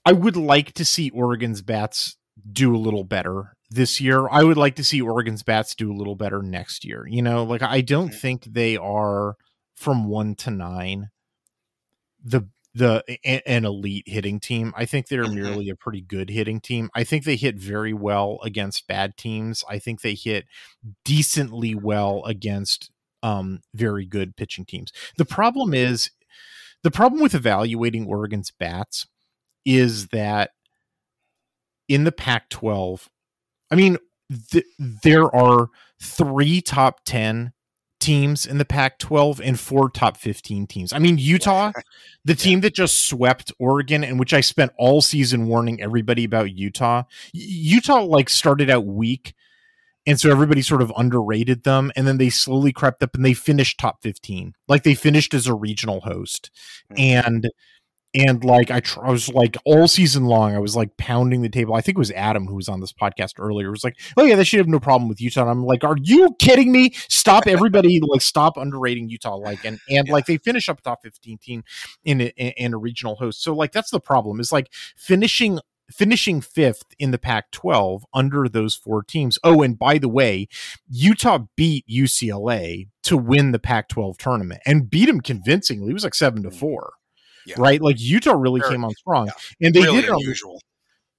i 0.06 0.12
would 0.12 0.36
like 0.38 0.74
to 0.74 0.86
see 0.86 1.10
oregon's 1.12 1.62
bats 1.62 2.18
do 2.51 2.75
a 2.75 2.78
little 2.78 3.04
better 3.04 3.54
this 3.72 4.01
year. 4.01 4.28
I 4.32 4.44
would 4.44 4.58
like 4.58 4.75
to 4.78 4.84
see 4.84 5.00
oregon's 5.01 5.44
bats 5.44 5.75
do 5.75 5.92
a 5.92 5.96
little 5.96 6.16
better 6.16 6.42
next 6.42 6.84
year 6.86 7.06
you 7.08 7.22
know? 7.22 7.44
Like 7.44 7.62
i 7.62 7.82
don't 7.82 8.12
Mhm. 8.12 8.20
think 8.22 8.44
they 8.46 8.78
are 8.78 9.36
from 9.75 10.06
1 10.08 10.36
to 10.36 10.51
9 10.51 11.10
the 12.24 12.44
the 12.75 13.04
an 13.46 13.66
elite 13.66 14.04
hitting 14.08 14.39
team. 14.39 14.72
I 14.78 14.86
think 14.86 15.08
they're 15.08 15.28
Mhm. 15.28 15.34
merely 15.34 15.70
a 15.70 15.75
pretty 15.75 16.01
good 16.01 16.30
hitting 16.30 16.60
team. 16.62 16.89
I 16.94 17.04
think 17.04 17.24
they 17.25 17.36
hit 17.36 17.56
very 17.58 17.94
well 17.94 18.38
against 18.44 18.88
bad 18.88 19.18
teams. 19.18 19.63
I 19.68 19.80
think 19.80 20.01
they 20.01 20.13
hit 20.13 20.46
decently 21.04 21.74
well 21.74 22.24
against 22.25 22.92
um 23.24 23.62
very 23.74 24.06
good 24.06 24.36
pitching 24.36 24.66
teams. 24.66 24.92
The 25.18 25.26
problem 25.26 25.74
is 25.74 26.12
the 26.84 26.92
problem 26.92 27.22
with 27.22 27.36
evaluating 27.36 28.06
Oregon's 28.08 28.52
bats 28.52 29.08
is 29.66 30.08
that 30.08 30.52
in 31.88 32.04
the 32.04 32.12
Pac-12, 32.12 33.08
I 33.72 33.76
mean, 33.76 33.98
th- 34.52 34.66
there 34.78 35.34
are 35.36 35.70
three 36.02 36.62
top 36.62 37.02
10 37.06 37.52
teams 38.00 38.46
in 38.46 38.58
the 38.58 38.66
Pac-12 38.66 39.42
and 39.44 39.60
four 39.60 39.90
top 39.90 40.16
15 40.16 40.68
teams. 40.68 40.94
I 40.94 41.00
mean, 41.00 41.18
Utah, 41.18 41.74
the 42.24 42.36
team 42.36 42.62
that 42.62 42.74
just 42.74 43.10
swept 43.10 43.52
Oregon 43.60 44.04
and 44.04 44.18
which 44.20 44.34
I 44.34 44.42
spent 44.42 44.72
all 44.78 45.02
season 45.02 45.48
warning 45.48 45.82
everybody 45.82 46.24
about 46.24 46.52
Utah. 46.52 47.04
Utah 47.34 48.04
like 48.04 48.30
started 48.30 48.70
out 48.70 48.86
weak 48.86 49.34
and 50.06 50.20
so 50.20 50.32
everybody 50.32 50.62
sort 50.62 50.82
of 50.82 50.91
underrated 50.98 51.63
them 51.63 51.91
and 51.96 52.08
then 52.08 52.18
they 52.18 52.29
slowly 52.29 52.72
crept 52.72 53.03
up 53.03 53.13
and 53.15 53.24
they 53.25 53.34
finished 53.34 53.79
top 53.79 54.01
15 54.01 54.53
like 54.68 54.84
they 54.84 54.96
finished 54.96 55.34
as 55.34 55.48
a 55.48 55.53
regional 55.53 56.01
host. 56.01 56.51
Mhm. 56.91 57.00
and 57.00 57.50
and 58.15 58.44
like 58.44 58.72
I, 58.72 58.79
tr- 58.79 59.06
I 59.06 59.12
was 59.12 59.29
like 59.29 59.56
all 59.65 59.88
season 59.88 60.25
long 60.25 60.56
i 60.56 60.60
was 60.60 60.75
like 60.75 60.98
pounding 60.98 61.44
the 61.44 61.48
table. 61.50 61.75
I 61.75 61.82
think 61.82 61.96
it 61.96 62.00
was 62.00 62.10
adam 62.13 62.48
who 62.48 62.56
was 62.56 62.68
on 62.68 62.79
this 62.79 62.91
podcast 62.91 63.34
earlier 63.38 63.70
was 63.70 63.84
like 63.84 64.00
oh 64.18 64.24
yeah 64.25 64.36
they 64.36 64.44
should 64.44 64.58
have 64.58 64.68
no 64.68 64.79
problem 64.79 65.08
with 65.10 65.22
utah. 65.22 65.41
And 65.41 65.50
i'm 65.51 65.63
like 65.63 65.84
are 65.84 65.96
you 66.01 66.36
kidding 66.39 66.72
me? 66.72 66.91
Stop 67.08 67.46
everybody 67.46 68.00
like 68.08 68.22
stop 68.22 68.58
underrating 68.58 69.10
utah. 69.10 69.36
Like 69.36 69.63
and 69.63 69.79
and 69.89 70.08
Yeah. 70.08 70.12
like 70.13 70.25
they 70.25 70.38
finish 70.38 70.70
up 70.70 70.82
top 70.82 71.03
15 71.03 71.38
team 71.38 71.63
in 72.03 72.22
a, 72.22 72.25
in 72.58 72.74
a 72.74 72.77
regional 72.79 73.15
host. 73.15 73.44
So 73.44 73.53
like 73.53 73.74
that's 73.74 73.91
the 73.91 74.00
problem 74.00 74.39
is 74.39 74.51
like 74.51 74.74
finishing 74.98 75.60
finishing 75.91 76.41
fifth 76.41 76.84
in 76.98 77.12
the 77.12 77.17
Pac 77.17 77.51
12 77.51 78.05
under 78.13 78.48
those 78.48 78.75
four 78.75 79.03
teams. 79.03 79.38
Oh, 79.43 79.62
and 79.62 79.77
by 79.77 79.98
the 79.98 80.10
way, 80.10 80.48
Utah 80.89 81.46
beat 81.55 81.86
UCLA 81.88 82.88
to 83.03 83.17
win 83.17 83.51
the 83.51 83.60
Pac 83.60 83.89
12 83.89 84.17
tournament 84.17 84.62
and 84.65 84.89
beat 84.89 85.05
them 85.05 85.22
convincingly. 85.22 85.91
It 85.91 85.93
was 85.93 86.03
like 86.03 86.15
seven 86.15 86.43
to 86.43 86.50
mm. 86.50 86.55
four. 86.55 86.93
Yeah. 87.46 87.55
Right, 87.58 87.81
like 87.81 88.00
Utah 88.00 88.34
really 88.34 88.60
Very- 88.60 88.74
came 88.74 88.86
on 88.86 88.91
strong, 88.91 89.27
yeah. 89.27 89.67
and 89.67 89.74
they 89.74 89.81
really 89.81 90.01
did 90.01 90.05
it 90.05 90.10
on 90.12 90.17
unusual 90.17 90.60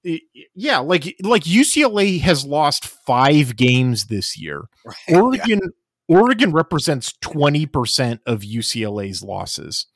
yeah, 0.03 0.79
like 0.79 1.15
like 1.21 1.43
UCLA 1.43 2.19
has 2.21 2.45
lost 2.45 2.87
five 2.87 3.55
games 3.55 4.05
this 4.05 4.37
year. 4.37 4.63
right? 4.85 4.95
Yeah. 5.07 5.19
Oregon 5.19 5.59
Oregon 6.07 6.51
represents 6.51 7.13
twenty 7.21 7.65
percent 7.65 8.21
of 8.25 8.41
UCLA's 8.41 9.23
losses 9.23 9.87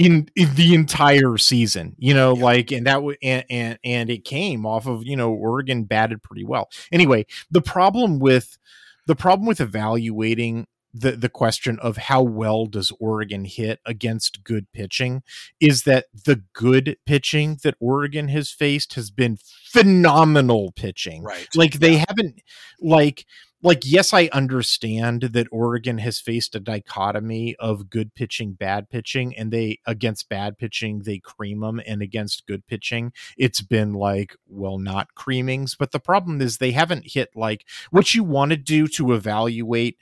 in, 0.00 0.28
in 0.34 0.54
the 0.54 0.74
entire 0.74 1.36
season. 1.36 1.94
You 1.98 2.14
know, 2.14 2.34
Yeah. 2.34 2.44
like 2.44 2.72
and 2.72 2.86
that 2.86 2.94
w- 2.94 3.18
and, 3.22 3.44
and 3.50 3.78
and 3.84 4.10
it 4.10 4.24
came 4.24 4.64
off 4.64 4.86
of 4.86 5.04
you 5.04 5.16
know 5.16 5.32
Oregon 5.32 5.84
batted 5.84 6.22
pretty 6.22 6.44
well. 6.44 6.70
Anyway, 6.90 7.26
the 7.50 7.60
problem 7.60 8.18
with 8.18 8.58
the 9.06 9.14
problem 9.14 9.46
with 9.46 9.60
evaluating 9.60 10.66
the 10.94 11.12
the 11.12 11.28
question 11.28 11.78
of 11.80 11.98
how 11.98 12.22
well 12.22 12.66
does 12.66 12.90
Oregon 12.98 13.44
hit 13.44 13.78
against 13.84 14.42
good 14.42 14.66
pitching 14.72 15.22
is 15.60 15.82
that 15.82 16.06
the 16.24 16.42
good 16.54 16.96
pitching 17.04 17.58
that 17.62 17.76
Oregon 17.78 18.28
has 18.28 18.50
faced 18.50 18.94
has 18.94 19.10
been 19.10 19.38
phenomenal 19.68 20.72
pitching. 20.72 21.22
Right. 21.22 21.46
Like 21.54 21.74
they 21.74 21.92
yeah. 21.94 22.04
haven't 22.08 22.40
like 22.80 23.26
like 23.62 23.80
yes 23.84 24.12
i 24.12 24.28
understand 24.32 25.22
that 25.22 25.46
oregon 25.52 25.98
has 25.98 26.18
faced 26.18 26.54
a 26.54 26.60
dichotomy 26.60 27.54
of 27.58 27.90
good 27.90 28.14
pitching 28.14 28.52
bad 28.52 28.88
pitching 28.88 29.36
and 29.36 29.52
they 29.52 29.78
against 29.86 30.28
bad 30.28 30.56
pitching 30.58 31.00
they 31.00 31.18
cream 31.18 31.60
them 31.60 31.80
and 31.86 32.02
against 32.02 32.46
good 32.46 32.66
pitching 32.66 33.12
it's 33.36 33.60
been 33.60 33.92
like 33.92 34.34
well 34.46 34.78
not 34.78 35.14
creamings 35.14 35.74
but 35.74 35.92
the 35.92 36.00
problem 36.00 36.40
is 36.40 36.56
they 36.56 36.72
haven't 36.72 37.12
hit 37.12 37.30
like 37.34 37.66
what 37.90 38.14
you 38.14 38.24
want 38.24 38.50
to 38.50 38.56
do 38.56 38.86
to 38.86 39.12
evaluate 39.12 39.96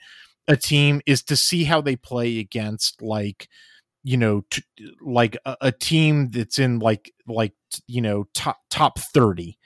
a 0.47 0.57
team 0.57 1.01
is 1.05 1.21
to 1.23 1.35
see 1.35 1.63
how 1.63 1.81
they 1.81 1.95
play 1.95 2.39
against 2.39 3.01
like 3.01 3.47
you 4.03 4.17
know 4.17 4.43
t- 4.49 4.63
like 5.01 5.37
a, 5.45 5.57
a, 5.61 5.71
team 5.71 6.29
that's 6.29 6.57
in 6.57 6.79
like 6.79 7.13
like 7.27 7.53
you 7.87 8.01
know 8.01 8.25
top 8.33 8.59
top 8.69 8.97
30 8.97 9.57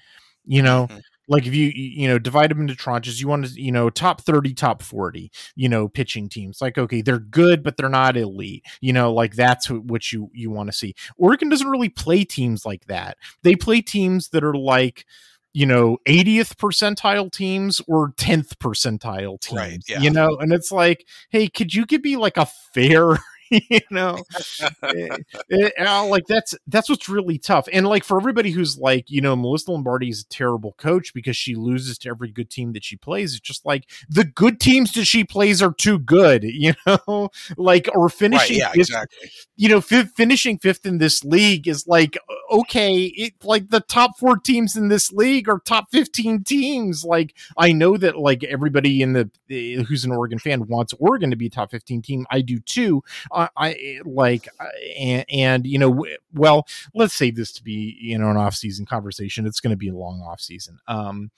you 0.46 0.62
know? 0.62 0.88
Mm-hmm 0.88 1.00
like 1.28 1.46
if 1.46 1.56
you 1.56 1.72
you 1.74 2.08
know 2.08 2.20
divide 2.20 2.52
them 2.52 2.62
into 2.62 2.74
tranches 2.74 3.20
you 3.20 3.28
want 3.28 3.46
to 3.46 3.62
you 3.62 3.72
know 3.72 3.90
top 3.90 4.22
30 4.22 4.54
top 4.54 4.82
40 4.82 5.32
you 5.56 5.70
know 5.70 5.88
pitching 5.88 6.30
teams. 6.30 6.62
Like 6.62 6.78
okay 6.78 7.02
they're 7.02 7.20
good 7.20 7.64
but 7.64 7.78
they're 7.78 7.90
not 7.90 8.18
elite. 8.18 8.66
You 8.82 8.94
know 8.94 9.14
like 9.14 9.36
that's 9.36 9.70
what 9.70 10.12
you 10.12 10.30
you 10.34 10.52
want 10.52 10.70
to 10.70 10.74
see. 10.74 10.96
Oregon 11.18 11.50
doesn't 11.50 11.70
really 11.70 11.90
play 11.90 12.24
teams 12.24 12.66
like 12.66 12.86
that. 12.86 13.18
They 13.44 13.56
play 13.56 13.82
teams 13.82 14.30
that 14.30 14.44
are 14.44 14.56
like 14.56 15.06
you 15.54 15.66
know 15.66 15.98
80th 16.08 16.56
percentile 16.56 17.32
teams 17.32 17.80
or 17.88 18.12
10th 18.14 18.56
percentile 18.56 19.40
teams 19.40 19.58
right, 19.58 19.84
yeah. 19.88 20.00
you 20.00 20.10
know? 20.10 20.38
And 20.40 20.52
it's 20.52 20.72
like 20.72 21.08
hey 21.30 21.48
could 21.48 21.74
you 21.74 21.86
give 21.86 22.04
me 22.04 22.18
like 22.18 22.38
a 22.38 22.48
fair 22.74 23.20
you 23.70 23.80
know? 23.92 24.18
It, 24.84 25.26
it, 25.50 25.74
like 26.10 26.26
that's 26.28 26.56
that's 26.68 26.90
what's 26.90 27.10
really 27.10 27.38
tough 27.38 27.68
and 27.72 27.88
like 27.88 28.04
for 28.04 28.18
everybody 28.18 28.52
who's 28.52 28.78
like 28.78 29.10
you 29.10 29.22
know 29.22 29.36
melissa 29.36 29.72
lombardi 29.72 30.10
is 30.10 30.22
a 30.22 30.28
terrible 30.28 30.74
coach 30.74 31.14
because 31.14 31.36
she 31.36 31.56
loses 31.56 31.98
to 32.00 32.10
every 32.10 32.32
good 32.32 32.50
team 32.50 32.74
that 32.74 32.84
she 32.84 32.96
plays 32.96 33.32
it's 33.34 33.40
just 33.40 33.66
like 33.66 33.90
the 34.10 34.24
good 34.24 34.60
teams 34.60 34.94
that 34.94 35.06
she 35.06 35.24
plays 35.24 35.62
are 35.62 35.74
too 35.74 36.00
good 36.00 36.44
you 36.64 36.74
know? 36.86 37.30
Like 37.58 37.90
or 37.94 38.10
finishing 38.10 38.60
right, 38.60 38.74
yeah, 38.76 38.82
exactly. 38.82 39.30
you 39.56 39.70
know 39.70 39.78
f- 39.78 40.12
finishing 40.16 40.58
fifth 40.58 40.86
in 40.86 40.98
this 40.98 41.24
league 41.24 41.68
is 41.68 41.88
like 41.88 42.18
okay 42.52 43.04
it 43.06 43.34
like 43.44 43.70
the 43.70 43.82
top 43.82 44.18
four 44.18 44.38
teams 44.38 44.76
in 44.76 44.88
this 44.88 45.12
league 45.12 45.50
are 45.50 45.60
top 45.60 45.86
15 45.92 46.44
teams 46.44 47.04
like 47.04 47.36
i 47.58 47.72
know 47.72 47.98
that 47.98 48.18
like 48.18 48.44
everybody 48.44 49.02
in 49.02 49.14
the 49.14 49.30
eh, 49.50 49.82
who's 49.84 50.06
an 50.06 50.12
oregon 50.12 50.40
fan 50.40 50.68
wants 50.68 50.94
oregon 51.00 51.30
to 51.30 51.36
be 51.36 51.48
a 51.48 51.50
top 51.50 51.72
15 51.72 52.02
team 52.02 52.26
i 52.30 52.42
do 52.42 52.60
too 52.60 53.04
uh, 53.32 53.43
I 53.56 54.00
like, 54.06 54.48
and, 54.98 55.26
and 55.30 55.66
you 55.66 55.80
know, 55.80 56.06
well, 56.34 56.68
let's 56.94 57.14
say 57.14 57.32
this 57.32 57.52
to 57.54 57.64
be 57.64 57.98
you 58.00 58.18
know 58.18 58.30
an 58.30 58.38
off 58.38 58.56
season 58.56 58.86
conversation. 58.86 59.46
It's 59.46 59.60
going 59.60 59.72
to 59.72 59.78
be 59.78 59.90
a 59.90 59.96
long 59.96 60.22
off 60.22 60.42
season. 60.42 60.80
Um, 60.88 61.32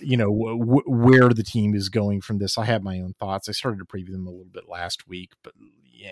you 0.00 0.16
know, 0.16 0.26
w- 0.58 0.82
where 0.86 1.28
the 1.30 1.42
team 1.42 1.74
is 1.74 1.88
going 1.88 2.20
from 2.20 2.38
this. 2.38 2.58
I 2.58 2.64
have 2.64 2.82
my 2.82 3.00
own 3.00 3.14
thoughts. 3.18 3.48
I 3.48 3.52
started 3.52 3.78
to 3.78 3.84
preview 3.84 4.12
them 4.12 4.26
a 4.26 4.30
little 4.30 4.44
bit 4.44 4.68
last 4.68 5.08
week, 5.08 5.32
but 5.42 5.54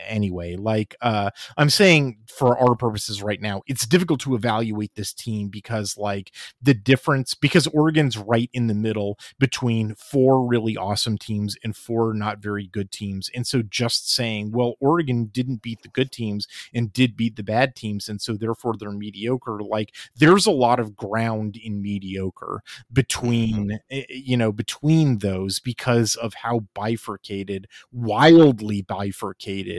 anyway 0.06 0.56
like 0.56 0.94
uh 1.00 1.30
i'm 1.56 1.70
saying 1.70 2.18
for 2.28 2.58
our 2.58 2.74
purposes 2.74 3.22
right 3.22 3.40
now 3.40 3.62
it's 3.66 3.86
difficult 3.86 4.20
to 4.20 4.34
evaluate 4.34 4.94
this 4.94 5.12
team 5.12 5.48
because 5.48 5.96
like 5.96 6.32
the 6.62 6.74
difference 6.74 7.34
because 7.34 7.66
oregon's 7.68 8.16
right 8.16 8.50
in 8.52 8.66
the 8.66 8.74
middle 8.74 9.18
between 9.38 9.94
four 9.94 10.46
really 10.46 10.76
awesome 10.76 11.18
teams 11.18 11.56
and 11.64 11.76
four 11.76 12.14
not 12.14 12.38
very 12.38 12.66
good 12.66 12.90
teams 12.90 13.30
and 13.34 13.46
so 13.46 13.62
just 13.62 14.12
saying 14.12 14.50
well 14.52 14.74
oregon 14.80 15.26
didn't 15.26 15.62
beat 15.62 15.82
the 15.82 15.88
good 15.88 16.12
teams 16.12 16.46
and 16.74 16.92
did 16.92 17.16
beat 17.16 17.36
the 17.36 17.42
bad 17.42 17.74
teams 17.74 18.08
and 18.08 18.20
so 18.20 18.34
therefore 18.34 18.74
they're 18.78 18.90
mediocre 18.92 19.60
like 19.60 19.94
there's 20.16 20.46
a 20.46 20.50
lot 20.50 20.78
of 20.80 20.96
ground 20.96 21.56
in 21.56 21.82
mediocre 21.82 22.62
between 22.92 23.80
mm-hmm. 23.90 24.00
you 24.08 24.36
know 24.36 24.52
between 24.52 25.18
those 25.18 25.58
because 25.58 26.14
of 26.16 26.34
how 26.34 26.60
bifurcated 26.74 27.66
wildly 27.92 28.82
bifurcated 28.82 29.69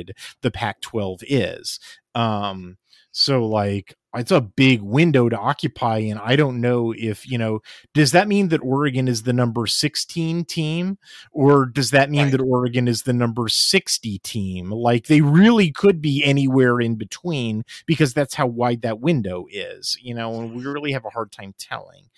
the 0.42 0.52
Pac 0.52 0.82
12 0.82 1.22
is. 1.28 1.80
Um, 2.16 2.78
so 3.12 3.46
like 3.46 3.96
it's 4.16 4.32
a 4.32 4.42
big 4.42 4.82
window 4.82 5.30
to 5.30 5.38
occupy 5.38 5.98
and 5.98 6.20
i 6.20 6.36
don't 6.36 6.60
know 6.60 6.94
if 6.98 7.30
you 7.30 7.38
know 7.38 7.60
does 7.94 8.12
that 8.12 8.28
mean 8.28 8.50
that 8.50 8.62
oregon 8.64 9.08
is 9.08 9.24
the 9.24 9.34
number 9.34 9.68
16 9.68 10.46
team 10.46 10.98
or 11.32 11.66
does 11.66 11.92
that 11.92 12.10
mean 12.10 12.24
right. 12.24 12.32
that 12.32 12.42
oregon 12.42 12.88
is 12.88 13.04
the 13.04 13.14
number 13.14 13.48
60 13.48 14.20
team 14.20 14.72
like 14.72 15.08
they 15.08 15.22
really 15.22 15.72
could 15.72 16.02
be 16.02 16.24
anywhere 16.24 16.80
in 16.80 16.96
between 16.96 17.64
because 17.86 18.14
that's 18.14 18.36
how 18.36 18.48
wide 18.48 18.82
that 18.82 19.00
window 19.00 19.46
is 19.52 19.98
you 20.02 20.14
know 20.14 20.42
and 20.42 20.56
we 20.56 20.66
really 20.66 20.92
have 20.92 21.06
a 21.06 21.10
hard 21.10 21.32
time 21.32 21.54
telling 21.58 22.10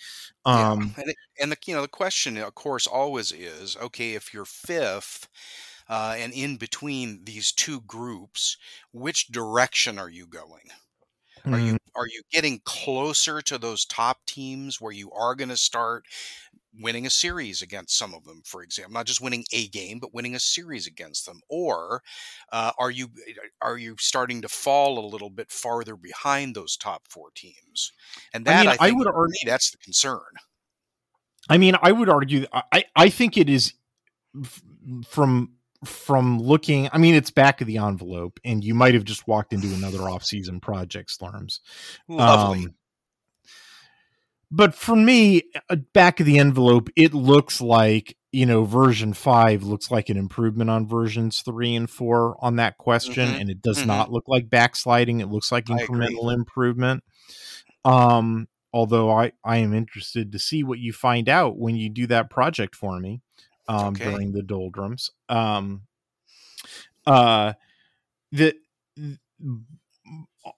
um 0.45 0.93
yeah. 0.95 1.01
and, 1.01 1.09
it, 1.11 1.17
and 1.41 1.51
the 1.51 1.57
you 1.65 1.75
know 1.75 1.81
the 1.81 1.87
question 1.87 2.37
of 2.37 2.55
course 2.55 2.87
always 2.87 3.31
is 3.31 3.77
okay 3.81 4.13
if 4.13 4.33
you're 4.33 4.45
fifth 4.45 5.27
uh, 5.89 6.15
and 6.17 6.33
in 6.33 6.57
between 6.57 7.23
these 7.25 7.51
two 7.51 7.81
groups, 7.81 8.57
which 8.91 9.27
direction 9.27 9.99
are 9.99 10.09
you 10.09 10.27
going? 10.27 10.71
Are 11.45 11.59
you 11.59 11.73
mm-hmm. 11.73 11.99
are 11.99 12.07
you 12.07 12.21
getting 12.31 12.61
closer 12.63 13.41
to 13.41 13.57
those 13.57 13.83
top 13.83 14.19
teams 14.25 14.79
where 14.79 14.93
you 14.93 15.11
are 15.11 15.35
going 15.35 15.49
to 15.49 15.57
start 15.57 16.05
winning 16.79 17.05
a 17.05 17.09
series 17.09 17.61
against 17.61 17.97
some 17.97 18.13
of 18.13 18.23
them, 18.23 18.41
for 18.45 18.63
example, 18.63 18.93
not 18.93 19.05
just 19.05 19.21
winning 19.21 19.43
a 19.51 19.67
game, 19.67 19.99
but 19.99 20.13
winning 20.13 20.35
a 20.35 20.39
series 20.39 20.87
against 20.87 21.25
them, 21.25 21.41
or 21.49 22.01
uh, 22.53 22.71
are 22.79 22.91
you 22.91 23.09
are 23.61 23.77
you 23.77 23.95
starting 23.99 24.41
to 24.41 24.47
fall 24.47 24.97
a 24.97 25.05
little 25.05 25.29
bit 25.29 25.51
farther 25.51 25.97
behind 25.97 26.55
those 26.55 26.77
top 26.77 27.03
four 27.09 27.29
teams? 27.35 27.91
And 28.33 28.45
that 28.45 28.65
I, 28.65 28.69
mean, 28.69 28.77
I, 28.79 28.87
I 28.87 28.91
would 28.91 29.07
argue 29.07 29.39
that's 29.45 29.71
the 29.71 29.77
concern. 29.77 30.21
I 31.49 31.57
mean, 31.57 31.75
I 31.81 31.91
would 31.91 32.07
argue. 32.07 32.45
I 32.71 32.85
I 32.95 33.09
think 33.09 33.37
it 33.37 33.49
is 33.49 33.73
from 35.07 35.55
from 35.87 36.39
looking 36.39 36.89
i 36.91 36.97
mean 36.97 37.15
it's 37.15 37.31
back 37.31 37.61
of 37.61 37.67
the 37.67 37.77
envelope 37.77 38.39
and 38.43 38.63
you 38.63 38.73
might 38.73 38.93
have 38.93 39.03
just 39.03 39.27
walked 39.27 39.53
into 39.53 39.73
another 39.73 40.01
off-season 40.09 40.59
project 40.59 41.09
slurms. 41.09 41.59
Lovely. 42.07 42.65
Um, 42.65 42.75
but 44.51 44.75
for 44.75 44.95
me 44.95 45.43
uh, 45.69 45.75
back 45.93 46.19
of 46.19 46.25
the 46.25 46.39
envelope 46.39 46.89
it 46.95 47.13
looks 47.13 47.61
like 47.61 48.15
you 48.31 48.45
know 48.45 48.63
version 48.65 49.13
5 49.13 49.63
looks 49.63 49.91
like 49.91 50.09
an 50.09 50.17
improvement 50.17 50.69
on 50.69 50.87
versions 50.87 51.41
3 51.41 51.75
and 51.75 51.89
4 51.89 52.37
on 52.39 52.57
that 52.57 52.77
question 52.77 53.29
mm-hmm. 53.29 53.41
and 53.41 53.49
it 53.49 53.61
does 53.61 53.79
mm-hmm. 53.79 53.87
not 53.87 54.11
look 54.11 54.25
like 54.27 54.49
backsliding. 54.49 55.19
It 55.19 55.29
looks 55.29 55.51
like 55.51 55.65
incremental 55.65 56.33
improvement. 56.33 57.03
Um 57.85 58.47
although 58.73 59.11
i 59.11 59.31
i 59.45 59.57
am 59.57 59.73
interested 59.73 60.31
to 60.31 60.39
see 60.39 60.63
what 60.63 60.79
you 60.79 60.91
find 60.91 61.29
out 61.29 61.57
when 61.57 61.75
you 61.75 61.89
do 61.89 62.07
that 62.07 62.29
project 62.29 62.75
for 62.75 62.99
me 62.99 63.21
um, 63.67 63.93
okay. 63.93 64.05
during 64.05 64.31
the 64.31 64.43
doldrums. 64.43 65.11
Um, 65.29 65.83
uh, 67.05 67.53
the 68.31 68.55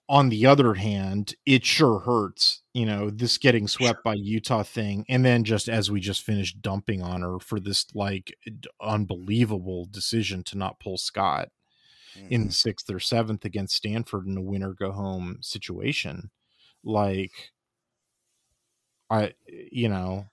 on 0.10 0.30
the 0.30 0.46
other 0.46 0.76
hand, 0.76 1.36
it 1.46 1.66
sure 1.66 2.00
hurts, 2.00 2.62
you 2.74 2.86
know, 2.86 3.10
this 3.10 3.38
getting 3.38 3.68
swept 3.68 4.04
by 4.04 4.16
Utah 4.16 4.64
thing, 4.64 5.06
and 5.08 5.24
then 5.24 5.44
just 5.44 5.70
as 5.70 5.92
we 5.92 6.00
just 6.00 6.24
finished 6.24 6.62
dumping 6.62 7.02
on 7.02 7.22
her 7.22 7.40
for 7.40 7.60
this 7.60 7.86
like 7.94 8.36
unbelievable 8.82 9.88
decision 9.90 10.44
to 10.44 10.58
not 10.58 10.80
pull 10.80 10.98
Scott 10.98 11.50
mm-hmm. 12.18 12.28
in 12.30 12.50
sixth 12.52 12.90
or 12.90 13.00
seventh 13.00 13.46
against 13.46 13.76
Stanford 13.76 14.26
in 14.26 14.38
a 14.38 14.42
winner 14.42 14.74
go 14.74 14.92
home 14.92 15.38
situation, 15.42 16.32
like 16.84 17.52
I, 19.10 19.34
you 19.48 19.90
know, 19.90 20.28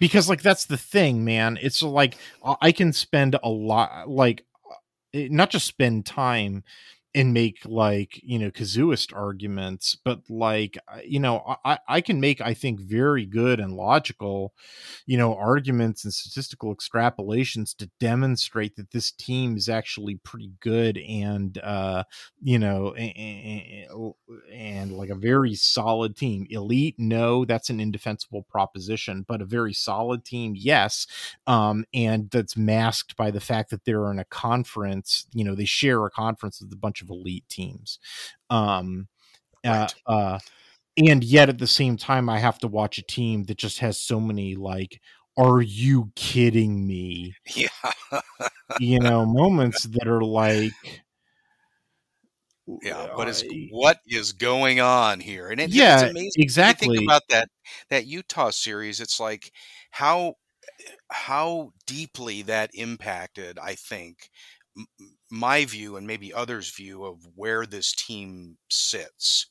because 0.00 0.28
like 0.28 0.42
that's 0.42 0.66
the 0.66 0.76
thing 0.76 1.24
man. 1.24 1.58
It's 1.60 1.82
like 1.82 2.16
i 2.60 2.72
can 2.72 2.92
spend 2.92 3.36
a 3.42 3.48
lot 3.48 4.08
like 4.08 4.44
eh, 5.14 5.28
not 5.30 5.50
just 5.50 5.66
spend 5.66 6.04
time 6.06 6.62
and 7.14 7.32
make 7.32 7.60
like 7.64 8.20
you 8.24 8.38
know 8.38 8.50
casuist 8.50 9.14
arguments 9.14 9.96
but 10.04 10.20
like 10.28 10.76
you 11.04 11.20
know 11.20 11.56
i 11.64 11.78
i 11.88 12.00
can 12.00 12.20
make 12.20 12.40
i 12.40 12.52
think 12.52 12.80
very 12.80 13.24
good 13.24 13.60
and 13.60 13.74
logical 13.74 14.52
you 15.06 15.16
know 15.16 15.34
arguments 15.36 16.04
and 16.04 16.12
statistical 16.12 16.74
extrapolations 16.74 17.76
to 17.76 17.88
demonstrate 18.00 18.74
that 18.74 18.90
this 18.90 19.12
team 19.12 19.56
is 19.56 19.68
actually 19.68 20.16
pretty 20.16 20.50
good 20.60 20.98
and 20.98 21.58
uh 21.58 22.02
you 22.42 22.58
know 22.58 22.92
and, 22.94 23.86
and 24.52 24.92
like 24.92 25.10
a 25.10 25.14
very 25.14 25.54
solid 25.54 26.16
team. 26.16 26.46
Elite 26.50 26.96
no 26.98 27.44
that's 27.44 27.70
an 27.70 27.78
indefensible 27.78 28.42
proposition 28.42 29.24
but 29.28 29.40
a 29.40 29.44
very 29.44 29.72
solid 29.72 30.24
team 30.24 30.54
yes 30.56 31.06
um 31.46 31.84
and 31.94 32.28
that's 32.30 32.56
masked 32.56 33.16
by 33.16 33.30
the 33.30 33.40
fact 33.40 33.70
that 33.70 33.84
they're 33.84 34.10
in 34.10 34.18
a 34.18 34.24
conference 34.24 35.26
you 35.32 35.44
know 35.44 35.54
they 35.54 35.64
share 35.64 36.04
a 36.04 36.10
conference 36.10 36.60
with 36.60 36.72
a 36.72 36.76
bunch 36.76 37.02
of 37.02 37.03
of 37.04 37.10
elite 37.10 37.48
teams. 37.48 37.98
Um, 38.50 39.08
uh, 39.64 39.70
right. 39.70 39.94
uh, 40.06 40.10
uh, 40.10 40.38
and 40.96 41.24
yet 41.24 41.48
at 41.48 41.58
the 41.58 41.66
same 41.66 41.96
time, 41.96 42.28
I 42.28 42.38
have 42.38 42.58
to 42.60 42.68
watch 42.68 42.98
a 42.98 43.02
team 43.02 43.44
that 43.44 43.58
just 43.58 43.80
has 43.80 44.00
so 44.00 44.20
many 44.20 44.54
like 44.54 45.00
are 45.36 45.60
you 45.60 46.12
kidding 46.14 46.86
me? 46.86 47.34
Yeah. 47.54 47.68
you 48.78 49.00
know, 49.00 49.26
moments 49.26 49.82
that 49.92 50.06
are 50.06 50.22
like, 50.22 50.72
yeah, 52.82 53.14
what 53.14 53.28
is 53.28 53.44
what 53.70 53.98
is 54.06 54.32
going 54.32 54.80
on 54.80 55.20
here? 55.20 55.48
And 55.48 55.60
it, 55.60 55.70
yeah, 55.70 56.00
it's 56.00 56.10
amazing. 56.10 56.32
exactly. 56.42 57.04
About 57.04 57.22
that 57.28 57.48
that 57.90 58.06
Utah 58.06 58.50
series. 58.50 59.00
It's 59.00 59.20
like 59.20 59.52
how 59.90 60.34
how 61.10 61.72
deeply 61.86 62.42
that 62.42 62.70
impacted. 62.72 63.58
I 63.58 63.74
think 63.74 64.30
my 65.30 65.64
view 65.64 65.96
and 65.96 66.06
maybe 66.06 66.32
others' 66.32 66.70
view 66.74 67.04
of 67.04 67.26
where 67.34 67.66
this 67.66 67.92
team 67.92 68.56
sits 68.68 69.46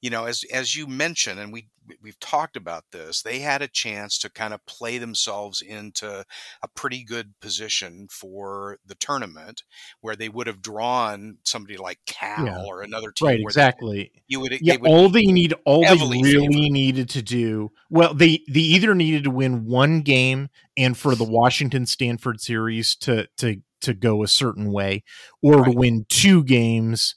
you 0.00 0.10
know, 0.10 0.26
as 0.26 0.44
as 0.52 0.76
you 0.76 0.86
mentioned, 0.86 1.40
and 1.40 1.52
we 1.52 1.68
we've 2.00 2.20
talked 2.20 2.56
about 2.56 2.84
this, 2.92 3.22
they 3.22 3.40
had 3.40 3.62
a 3.62 3.68
chance 3.68 4.16
to 4.18 4.30
kind 4.30 4.54
of 4.54 4.64
play 4.66 4.98
themselves 4.98 5.60
into 5.60 6.24
a 6.62 6.68
pretty 6.68 7.02
good 7.02 7.34
position 7.40 8.06
for 8.08 8.78
the 8.86 8.94
tournament, 8.94 9.64
where 10.00 10.14
they 10.14 10.28
would 10.28 10.46
have 10.46 10.62
drawn 10.62 11.38
somebody 11.44 11.76
like 11.76 11.98
Cal 12.06 12.46
yeah. 12.46 12.64
or 12.64 12.82
another 12.82 13.10
team. 13.10 13.26
Right, 13.26 13.40
exactly. 13.40 14.12
They, 14.14 14.22
you 14.28 14.40
would, 14.40 14.58
yeah. 14.60 14.76
Would 14.76 14.88
all 14.88 15.08
they 15.08 15.26
need, 15.26 15.54
all 15.64 15.82
they 15.82 15.94
really 15.94 16.22
favored. 16.22 16.52
needed 16.52 17.08
to 17.10 17.22
do, 17.22 17.72
well, 17.90 18.14
they 18.14 18.42
they 18.48 18.60
either 18.60 18.94
needed 18.94 19.24
to 19.24 19.30
win 19.30 19.66
one 19.66 20.02
game, 20.02 20.48
and 20.76 20.96
for 20.96 21.16
the 21.16 21.24
Washington 21.28 21.86
Stanford 21.86 22.40
series 22.40 22.94
to 22.96 23.26
to 23.38 23.62
to 23.80 23.94
go 23.94 24.22
a 24.22 24.28
certain 24.28 24.72
way, 24.72 25.02
or 25.42 25.58
right. 25.58 25.72
to 25.72 25.78
win 25.78 26.06
two 26.08 26.44
games 26.44 27.14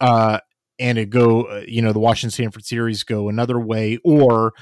uh 0.00 0.38
and 0.78 0.98
it 0.98 1.10
go, 1.10 1.42
uh, 1.44 1.62
you 1.66 1.80
know, 1.82 1.92
the 1.92 2.00
Washington 2.00 2.30
Stanford 2.30 2.64
series 2.64 3.04
go 3.04 3.28
another 3.28 3.60
way, 3.60 3.98
or 4.04 4.52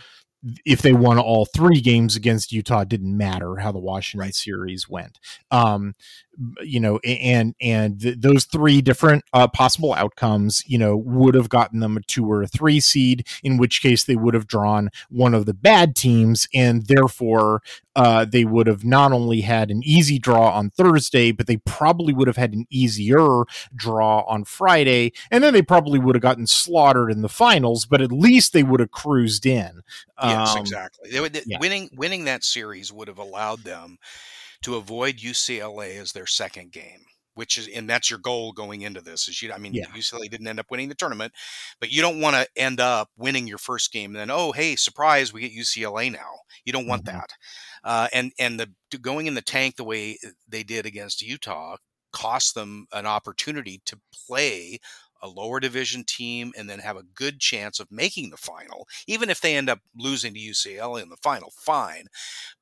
if 0.65 0.83
they 0.83 0.93
won 0.93 1.19
all 1.19 1.47
three 1.47 1.81
games 1.81 2.17
against 2.17 2.53
Utah, 2.53 2.81
it 2.81 2.89
didn't 2.89 3.17
matter 3.17 3.57
how 3.57 3.73
the 3.73 3.79
Washington 3.79 4.27
right. 4.27 4.35
series 4.35 4.89
went. 4.89 5.19
Um, 5.51 5.95
you 6.63 6.81
know, 6.81 6.99
and 6.99 7.55
and 7.61 8.01
th- 8.01 8.19
those 8.19 8.45
three 8.45 8.81
different 8.81 9.25
uh, 9.33 9.49
possible 9.49 9.93
outcomes, 9.95 10.63
you 10.67 10.79
know, 10.79 10.97
would 10.97 11.35
have 11.35 11.49
gotten 11.49 11.81
them 11.81 11.97
a 11.97 12.01
two 12.03 12.31
or 12.31 12.43
a 12.43 12.47
three 12.47 12.81
seed. 12.81 13.27
In 13.43 13.59
which 13.59 13.83
case, 13.83 14.05
they 14.05 14.17
would 14.17 14.35
have 14.35 14.47
drawn 14.47 14.91
one 15.11 15.35
of 15.35 15.47
the 15.47 15.55
bad 15.55 15.95
teams, 15.95 16.49
and 16.55 16.87
therefore, 16.87 17.63
uh, 17.95 18.25
they 18.25 18.45
would 18.45 18.67
have 18.67 18.85
not 18.85 19.13
only 19.13 19.43
had 19.43 19.71
an 19.71 19.83
easy 19.85 20.19
draw 20.19 20.51
on 20.51 20.71
Thursday, 20.71 21.33
but 21.33 21.47
they 21.47 21.59
probably 21.59 22.13
would 22.13 22.29
have 22.29 22.37
had 22.37 22.55
an 22.55 22.67
easier 22.71 23.45
draw 23.75 24.21
on 24.23 24.45
Friday, 24.45 25.13
and 25.31 25.45
then 25.45 25.53
they 25.53 25.63
probably 25.63 25.99
would 25.99 26.15
have 26.15 26.23
gotten 26.23 26.47
slaughtered 26.47 27.11
in 27.11 27.23
the 27.23 27.29
finals. 27.29 27.85
But 27.85 28.01
at 28.01 28.13
least 28.13 28.53
they 28.53 28.63
would 28.63 28.81
have 28.81 28.91
cruised 28.91 29.45
in. 29.45 29.83
Yes, 30.23 30.55
um, 30.55 30.59
exactly. 30.59 31.11
They 31.11 31.21
would, 31.21 31.41
yeah. 31.47 31.59
Winning 31.61 31.91
winning 31.97 32.25
that 32.25 32.45
series 32.45 32.93
would 32.93 33.09
have 33.09 33.19
allowed 33.19 33.65
them 33.65 33.99
to 34.63 34.77
avoid 34.77 35.17
UCLA 35.17 36.01
as 36.01 36.13
their 36.13 36.27
second 36.27 36.73
game 36.73 37.05
which 37.35 37.57
is 37.59 37.69
and 37.69 37.89
that's 37.89 38.11
your 38.11 38.19
goal 38.19 38.53
going 38.53 38.83
into 38.83 39.01
this 39.01 39.29
is 39.29 39.41
you 39.43 39.53
I 39.53 39.59
mean 39.59 39.75
yeah. 39.75 39.87
UCLA 39.87 40.31
didn't 40.31 40.47
end 40.47 40.61
up 40.61 40.71
winning 40.71 40.89
the 40.89 40.95
tournament 40.95 41.33
but 41.81 41.91
you 41.91 42.03
don't 42.03 42.21
want 42.21 42.37
to 42.37 42.47
end 42.57 42.81
up 42.81 43.09
winning 43.17 43.47
your 43.47 43.59
first 43.59 43.93
game 43.93 44.11
and 44.11 44.21
then 44.21 44.31
oh 44.31 44.53
hey 44.53 44.77
surprise 44.77 45.33
we 45.33 45.43
get 45.43 45.53
UCLA 45.53 46.13
now 46.13 46.31
you 46.65 46.73
don't 46.73 46.87
want 46.87 47.05
mm-hmm. 47.05 47.17
that 47.17 47.33
uh, 47.85 48.09
and 48.13 48.33
and 48.39 48.61
the 48.61 48.99
going 48.99 49.27
in 49.27 49.35
the 49.35 49.43
tank 49.43 49.77
the 49.77 49.85
way 49.85 50.19
they 50.49 50.63
did 50.63 50.87
against 50.87 51.23
Utah 51.23 51.77
cost 52.13 52.55
them 52.55 52.87
an 52.93 53.07
opportunity 53.07 53.81
to 53.87 53.99
play 54.27 54.79
a 55.23 55.29
lower 55.29 55.61
division 55.61 56.05
team 56.05 56.53
and 56.57 56.69
then 56.69 56.81
have 56.81 56.97
a 56.97 57.03
good 57.03 57.39
chance 57.41 57.79
of 57.79 57.91
making 57.91 58.31
the 58.31 58.37
final. 58.37 58.89
Even 59.07 59.31
if 59.31 59.41
they 59.41 59.57
end 59.57 59.71
up 59.71 59.81
losing 59.97 60.35
to 60.35 60.41
UCLA 60.41 61.03
in 61.03 61.09
the 61.09 61.17
final, 61.17 61.53
fine. 61.57 62.07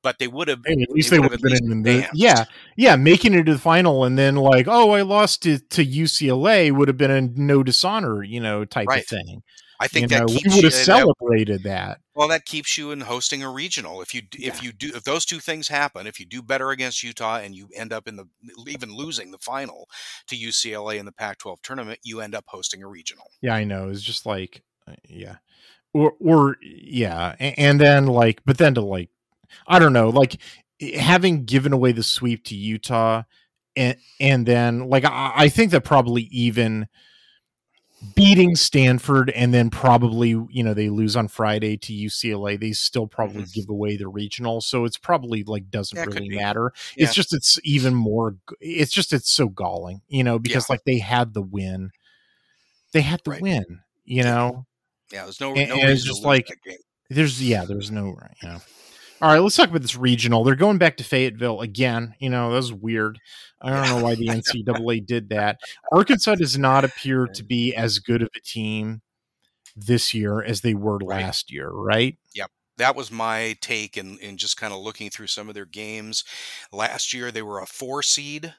But 0.03 0.19
they 0.19 0.27
would 0.27 0.47
have 0.47 0.59
at 0.65 0.77
least 0.89 1.09
they, 1.09 1.19
would 1.19 1.31
have 1.31 1.41
been 1.41 1.71
in 1.71 1.83
the 1.83 2.09
yeah 2.13 2.45
yeah 2.75 2.95
making 2.95 3.33
it 3.33 3.43
to 3.43 3.53
the 3.53 3.59
final 3.59 4.03
and 4.03 4.17
then 4.17 4.35
like 4.35 4.67
oh 4.67 4.91
I 4.91 5.01
lost 5.01 5.43
to, 5.43 5.59
to 5.59 5.85
UCLA 5.85 6.71
would 6.71 6.87
have 6.87 6.97
been 6.97 7.11
a 7.11 7.21
no 7.21 7.63
dishonor 7.63 8.23
you 8.23 8.39
know 8.39 8.65
type 8.65 8.87
right. 8.87 9.01
of 9.01 9.07
thing. 9.07 9.43
I 9.79 9.87
think 9.87 10.03
you 10.03 10.07
that 10.09 10.27
know, 10.27 10.35
we 10.43 10.55
would 10.55 10.63
have 10.63 10.73
celebrated 10.73 11.63
that. 11.63 12.00
Well, 12.13 12.27
that 12.27 12.45
keeps 12.45 12.77
you 12.77 12.91
in 12.91 13.01
hosting 13.01 13.41
a 13.41 13.49
regional. 13.49 14.01
If 14.01 14.13
you 14.13 14.23
yeah. 14.37 14.49
if 14.49 14.61
you 14.61 14.73
do 14.73 14.91
if 14.93 15.03
those 15.03 15.25
two 15.25 15.39
things 15.39 15.69
happen, 15.69 16.07
if 16.07 16.19
you 16.19 16.25
do 16.25 16.41
better 16.41 16.71
against 16.71 17.03
Utah 17.03 17.37
and 17.37 17.55
you 17.55 17.69
end 17.75 17.93
up 17.93 18.07
in 18.07 18.17
the 18.17 18.27
even 18.67 18.93
losing 18.93 19.31
the 19.31 19.37
final 19.37 19.87
to 20.27 20.35
UCLA 20.35 20.97
in 20.97 21.05
the 21.05 21.13
Pac-12 21.13 21.57
tournament, 21.63 21.99
you 22.03 22.19
end 22.19 22.35
up 22.35 22.45
hosting 22.47 22.83
a 22.83 22.87
regional. 22.87 23.27
Yeah, 23.41 23.55
I 23.55 23.63
know. 23.63 23.89
It's 23.89 24.01
just 24.01 24.25
like 24.25 24.61
uh, 24.87 24.95
yeah. 25.07 25.37
Or 25.93 26.13
or 26.19 26.57
yeah, 26.61 27.35
and 27.39 27.79
then 27.79 28.07
like 28.07 28.41
but 28.45 28.57
then 28.57 28.73
to 28.75 28.81
like 28.81 29.09
I 29.67 29.79
don't 29.79 29.93
know, 29.93 30.09
like 30.09 30.37
having 30.97 31.45
given 31.45 31.73
away 31.73 31.91
the 31.91 32.03
sweep 32.03 32.43
to 32.45 32.55
Utah 32.55 33.23
and 33.75 33.97
and 34.19 34.45
then 34.45 34.89
like 34.89 35.05
I, 35.05 35.33
I 35.35 35.49
think 35.49 35.71
that 35.71 35.81
probably 35.81 36.23
even 36.23 36.87
beating 38.15 38.55
Stanford 38.55 39.29
and 39.31 39.53
then 39.53 39.69
probably, 39.69 40.29
you 40.29 40.63
know, 40.63 40.73
they 40.73 40.89
lose 40.89 41.15
on 41.15 41.27
Friday 41.27 41.77
to 41.77 41.93
UCLA, 41.93 42.59
they 42.59 42.71
still 42.71 43.07
probably 43.07 43.43
mm-hmm. 43.43 43.59
give 43.59 43.69
away 43.69 43.97
the 43.97 44.07
regional. 44.07 44.61
So 44.61 44.85
it's 44.85 44.97
probably 44.97 45.43
like 45.43 45.69
doesn't 45.69 45.95
that 45.95 46.07
really 46.07 46.29
matter. 46.29 46.73
Yeah. 46.95 47.05
It's 47.05 47.13
just 47.13 47.33
it's 47.33 47.59
even 47.63 47.93
more 47.93 48.35
it's 48.59 48.91
just 48.91 49.13
it's 49.13 49.31
so 49.31 49.47
galling, 49.49 50.01
you 50.07 50.23
know, 50.23 50.39
because 50.39 50.65
yeah. 50.67 50.73
like 50.73 50.83
they 50.85 50.99
had 50.99 51.33
the 51.33 51.41
win. 51.41 51.91
They 52.93 53.01
had 53.01 53.21
the 53.23 53.31
right. 53.31 53.41
win, 53.41 53.81
you 54.03 54.23
know. 54.23 54.65
Yeah, 55.11 55.23
there's 55.23 55.39
no 55.39 55.53
and, 55.53 55.69
no 55.69 55.75
and 55.75 55.89
it's 55.89 56.03
just 56.03 56.23
like 56.23 56.47
there's 57.09 57.41
yeah, 57.41 57.65
there's 57.65 57.91
no 57.91 58.17
you 58.41 58.49
know. 58.49 58.59
All 59.21 59.29
right, 59.29 59.39
let's 59.39 59.55
talk 59.55 59.69
about 59.69 59.83
this 59.83 59.95
regional. 59.95 60.43
They're 60.43 60.55
going 60.55 60.79
back 60.79 60.97
to 60.97 61.03
Fayetteville 61.03 61.61
again. 61.61 62.15
You 62.19 62.31
know, 62.31 62.49
that 62.49 62.55
was 62.55 62.73
weird. 62.73 63.19
I 63.61 63.69
don't 63.69 63.99
know 63.99 64.03
why 64.03 64.15
the 64.15 64.27
NCAA 64.29 65.05
did 65.05 65.29
that. 65.29 65.59
Arkansas 65.91 66.35
does 66.35 66.57
not 66.57 66.83
appear 66.83 67.27
to 67.27 67.43
be 67.43 67.75
as 67.75 67.99
good 67.99 68.23
of 68.23 68.29
a 68.35 68.39
team 68.41 69.01
this 69.75 70.13
year 70.13 70.41
as 70.41 70.61
they 70.61 70.73
were 70.73 70.99
last 70.99 71.51
year, 71.51 71.69
right? 71.69 72.17
Yep. 72.33 72.49
That 72.77 72.95
was 72.95 73.11
my 73.11 73.55
take 73.61 73.95
in, 73.95 74.17
in 74.17 74.37
just 74.37 74.57
kind 74.57 74.73
of 74.73 74.79
looking 74.79 75.11
through 75.11 75.27
some 75.27 75.49
of 75.49 75.53
their 75.53 75.65
games. 75.65 76.23
Last 76.71 77.13
year, 77.13 77.31
they 77.31 77.43
were 77.43 77.59
a 77.59 77.67
four 77.67 78.01
seed 78.01 78.55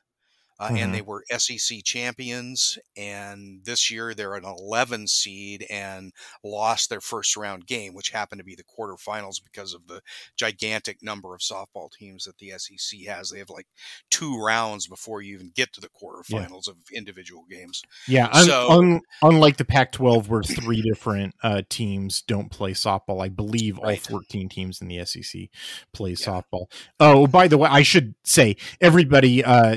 uh, 0.63 0.69
mm-hmm. 0.69 0.77
and 0.77 0.95
they 0.95 1.03
were 1.03 1.25
SEC 1.37 1.83
champions. 1.83 2.79
And 2.97 3.65
this 3.65 3.91
year 3.91 4.15
they're 4.15 4.37
an 4.37 4.45
11 4.45 5.09
seed 5.09 5.67
and 5.69 6.13
lost 6.45 6.89
their 6.89 7.01
first 7.01 7.37
round 7.37 7.67
game, 7.67 7.95
which 7.95 8.11
happened 8.11 8.39
to 8.39 8.45
be 8.45 8.55
the 8.55 8.63
quarterfinals 8.63 9.43
because 9.43 9.75
of 9.75 9.89
the 9.89 10.01
gigantic 10.37 11.03
number 11.03 11.35
of 11.35 11.41
softball 11.41 11.91
teams 11.91 12.25
that 12.25 12.39
the 12.39 12.53
SEC 12.57 13.01
has. 13.09 13.31
They 13.31 13.41
have 13.41 13.51
like 13.51 13.67
two 14.11 14.41
rounds 14.41 14.87
before 14.87 15.21
you 15.21 15.35
even 15.35 15.51
get 15.53 15.73
to 15.73 15.81
the 15.81 15.89
quarterfinals 15.89 16.69
yeah. 16.69 16.73
of 16.73 16.77
individual 16.95 17.45
games. 17.51 17.83
Yeah, 18.07 18.29
un- 18.33 18.45
so 18.45 18.71
un- 18.71 19.01
unlike 19.23 19.57
the 19.57 19.65
Pac-12, 19.65 20.29
where 20.29 20.45
three 20.45 20.83
different 20.83 21.35
uh, 21.43 21.63
teams 21.69 22.23
don't 22.23 22.51
play 22.51 22.73
softball, 22.73 23.21
I 23.21 23.29
believe 23.29 23.79
right. 23.79 24.01
all 24.13 24.21
14 24.21 24.49
teams 24.49 24.81
in 24.81 24.87
the 24.87 25.05
SEC 25.05 25.49
play 25.93 26.11
yeah. 26.11 26.17
softball. 26.17 26.67
Oh, 27.01 27.27
by 27.27 27.49
the 27.49 27.59
way, 27.59 27.69
I 27.69 27.83
should 27.83 28.15
say 28.23 28.57
everybody. 28.81 29.45
Uh, 29.45 29.77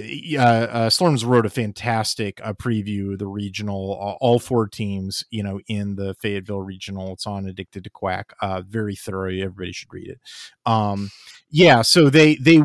uh, 0.75 0.89
Slurms 0.89 1.25
wrote 1.25 1.45
a 1.45 1.49
fantastic 1.49 2.41
uh, 2.43 2.51
preview 2.51 3.13
of 3.13 3.19
the 3.19 3.27
regional, 3.27 3.93
uh, 3.93 4.17
all 4.19 4.39
four 4.39 4.67
teams, 4.67 5.23
you 5.31 5.41
know, 5.41 5.61
in 5.69 5.95
the 5.95 6.13
Fayetteville 6.15 6.63
regional. 6.63 7.13
It's 7.13 7.25
on 7.25 7.47
Addicted 7.47 7.85
to 7.85 7.89
Quack. 7.89 8.33
Uh, 8.41 8.61
very 8.67 8.93
thorough. 8.93 9.31
Everybody 9.31 9.71
should 9.71 9.93
read 9.93 10.09
it. 10.09 10.19
Um, 10.65 11.11
yeah, 11.49 11.81
so 11.81 12.09
they 12.09 12.35
they 12.35 12.61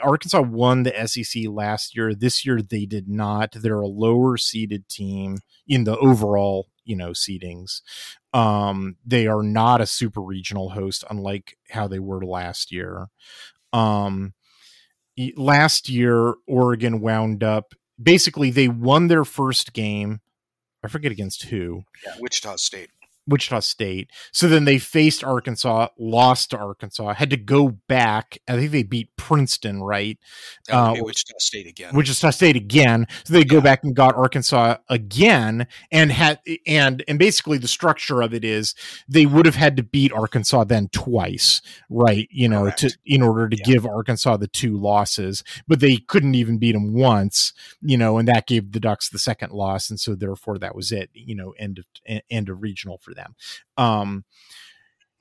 Arkansas 0.00 0.40
won 0.40 0.84
the 0.84 1.08
SEC 1.08 1.46
last 1.48 1.96
year. 1.96 2.14
This 2.14 2.46
year 2.46 2.62
they 2.62 2.86
did 2.86 3.08
not. 3.08 3.50
They're 3.50 3.80
a 3.80 3.88
lower 3.88 4.36
seeded 4.36 4.88
team 4.88 5.38
in 5.66 5.82
the 5.82 5.98
overall 5.98 6.68
you 6.84 6.94
know 6.94 7.10
seedings. 7.10 7.80
Um, 8.32 8.98
they 9.04 9.26
are 9.26 9.42
not 9.42 9.80
a 9.80 9.86
super 9.86 10.20
regional 10.20 10.70
host, 10.70 11.02
unlike 11.10 11.58
how 11.70 11.88
they 11.88 11.98
were 11.98 12.24
last 12.24 12.70
year. 12.70 13.08
Um, 13.72 14.34
last 15.36 15.88
year 15.88 16.34
Oregon 16.46 17.00
wound 17.00 17.42
up 17.42 17.74
basically 18.00 18.50
they 18.50 18.68
won 18.68 19.08
their 19.08 19.24
first 19.24 19.72
game. 19.72 20.20
I 20.84 20.88
forget 20.88 21.12
against 21.12 21.44
who. 21.44 21.82
Yeah, 22.04 22.14
Wichita 22.20 22.56
State. 22.56 22.90
Wichita 23.28 23.60
State. 23.60 24.10
So 24.32 24.48
then 24.48 24.64
they 24.64 24.78
faced 24.78 25.22
Arkansas, 25.22 25.88
lost 25.98 26.50
to 26.50 26.58
Arkansas, 26.58 27.14
had 27.14 27.30
to 27.30 27.36
go 27.36 27.68
back. 27.68 28.38
I 28.48 28.56
think 28.56 28.72
they 28.72 28.82
beat 28.82 29.14
Princeton, 29.16 29.82
right? 29.82 30.18
Uh, 30.70 30.96
Wichita 30.98 31.34
State 31.38 31.66
again. 31.66 31.94
Wichita 31.94 32.30
State 32.30 32.56
again. 32.56 33.06
So 33.24 33.34
they 33.34 33.40
yeah. 33.40 33.44
go 33.44 33.60
back 33.60 33.84
and 33.84 33.94
got 33.94 34.16
Arkansas 34.16 34.78
again, 34.88 35.66
and 35.92 36.10
had 36.10 36.40
and 36.66 37.04
and 37.06 37.18
basically 37.18 37.58
the 37.58 37.68
structure 37.68 38.22
of 38.22 38.32
it 38.32 38.44
is 38.44 38.74
they 39.08 39.26
would 39.26 39.46
have 39.46 39.56
had 39.56 39.76
to 39.76 39.82
beat 39.82 40.12
Arkansas 40.12 40.64
then 40.64 40.88
twice, 40.92 41.60
right? 41.90 42.28
You 42.30 42.48
know, 42.48 42.62
Correct. 42.62 42.78
to 42.78 42.98
in 43.04 43.22
order 43.22 43.48
to 43.48 43.56
yeah. 43.56 43.64
give 43.64 43.86
Arkansas 43.86 44.38
the 44.38 44.48
two 44.48 44.76
losses, 44.76 45.44
but 45.66 45.80
they 45.80 45.98
couldn't 45.98 46.34
even 46.34 46.58
beat 46.58 46.72
them 46.72 46.94
once, 46.94 47.52
you 47.82 47.96
know, 47.96 48.18
and 48.18 48.26
that 48.28 48.46
gave 48.46 48.72
the 48.72 48.80
Ducks 48.80 49.08
the 49.08 49.18
second 49.18 49.52
loss, 49.52 49.90
and 49.90 50.00
so 50.00 50.14
therefore 50.14 50.58
that 50.58 50.74
was 50.74 50.90
it. 50.92 51.10
You 51.12 51.34
know, 51.34 51.54
end 51.58 51.78
of 51.78 51.86
end 52.30 52.48
of 52.48 52.62
regional 52.62 52.98
for 52.98 53.14
them. 53.18 53.34
Um, 53.76 54.24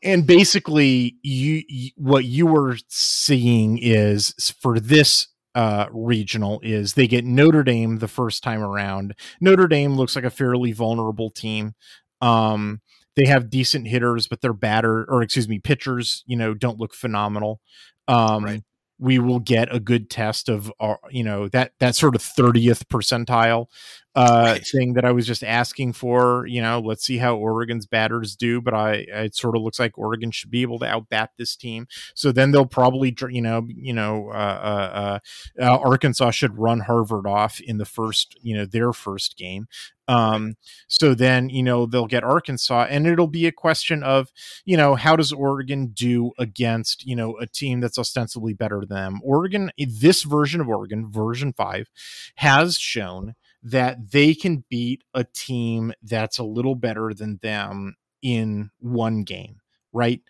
and 0.03 0.25
basically 0.25 1.17
you, 1.23 1.63
you 1.67 1.91
what 1.95 2.25
you 2.25 2.45
were 2.45 2.77
seeing 2.87 3.79
is 3.79 4.33
for 4.61 4.79
this 4.79 5.27
uh, 5.55 5.87
regional 5.91 6.59
is 6.61 6.93
they 6.93 7.07
get 7.07 7.25
Notre 7.25 7.63
Dame 7.63 7.97
the 7.97 8.07
first 8.07 8.43
time 8.43 8.61
around. 8.61 9.15
Notre 9.41 9.67
Dame 9.67 9.95
looks 9.95 10.15
like 10.15 10.25
a 10.25 10.29
fairly 10.29 10.71
vulnerable 10.71 11.31
team. 11.31 11.73
Um, 12.21 12.81
they 13.15 13.25
have 13.25 13.49
decent 13.49 13.87
hitters, 13.87 14.27
but 14.27 14.41
their 14.41 14.53
batter 14.53 15.03
or 15.09 15.23
excuse 15.23 15.49
me, 15.49 15.57
pitchers, 15.57 16.23
you 16.27 16.37
know, 16.37 16.53
don't 16.53 16.79
look 16.79 16.93
phenomenal. 16.93 17.59
Um, 18.07 18.45
right 18.45 18.63
we 18.99 19.19
will 19.19 19.39
get 19.39 19.73
a 19.73 19.79
good 19.79 20.09
test 20.09 20.49
of 20.49 20.71
our, 20.79 20.95
uh, 20.95 21.07
you 21.09 21.23
know 21.23 21.47
that 21.49 21.71
that 21.79 21.95
sort 21.95 22.15
of 22.15 22.21
30th 22.21 22.85
percentile 22.85 23.67
uh 24.15 24.53
right. 24.53 24.67
thing 24.67 24.93
that 24.93 25.05
i 25.05 25.11
was 25.11 25.27
just 25.27 25.43
asking 25.43 25.93
for 25.93 26.45
you 26.47 26.61
know 26.61 26.79
let's 26.79 27.05
see 27.05 27.17
how 27.17 27.35
oregon's 27.35 27.85
batters 27.85 28.35
do 28.35 28.61
but 28.61 28.73
i 28.73 28.93
it 28.93 29.35
sort 29.35 29.55
of 29.55 29.61
looks 29.61 29.79
like 29.79 29.97
oregon 29.97 30.31
should 30.31 30.51
be 30.51 30.61
able 30.61 30.79
to 30.79 30.85
outbat 30.85 31.29
this 31.37 31.55
team 31.55 31.87
so 32.15 32.31
then 32.31 32.51
they'll 32.51 32.65
probably 32.65 33.15
you 33.29 33.41
know 33.41 33.65
you 33.67 33.93
know 33.93 34.29
uh, 34.29 34.31
uh, 34.33 35.19
uh, 35.59 35.63
uh 35.63 35.77
arkansas 35.79 36.31
should 36.31 36.57
run 36.57 36.81
harvard 36.81 37.27
off 37.27 37.59
in 37.59 37.77
the 37.77 37.85
first 37.85 38.37
you 38.41 38.55
know 38.55 38.65
their 38.65 38.93
first 38.93 39.37
game 39.37 39.67
um, 40.07 40.55
so 40.87 41.13
then, 41.13 41.49
you 41.49 41.61
know, 41.61 41.85
they'll 41.85 42.07
get 42.07 42.23
Arkansas, 42.23 42.87
and 42.89 43.05
it'll 43.05 43.27
be 43.27 43.45
a 43.45 43.51
question 43.51 44.03
of, 44.03 44.31
you 44.65 44.77
know, 44.77 44.95
how 44.95 45.15
does 45.15 45.33
Oregon 45.33 45.87
do 45.87 46.31
against, 46.39 47.05
you 47.05 47.15
know, 47.15 47.37
a 47.37 47.45
team 47.45 47.81
that's 47.81 47.97
ostensibly 47.97 48.53
better 48.53 48.85
than 48.85 48.97
them? 48.97 49.19
Oregon, 49.23 49.71
this 49.77 50.23
version 50.23 50.61
of 50.61 50.69
Oregon, 50.69 51.11
version 51.11 51.53
five, 51.53 51.89
has 52.35 52.77
shown 52.77 53.35
that 53.71 54.11
they 54.11 54.33
can 54.33 54.63
beat 54.69 55.03
a 55.13 55.23
team 55.23 55.93
that's 56.03 56.37
a 56.39 56.43
little 56.43 56.75
better 56.75 57.13
than 57.13 57.39
them 57.41 57.95
in 58.21 58.71
one 58.79 59.23
game, 59.23 59.61
right? 59.93 60.21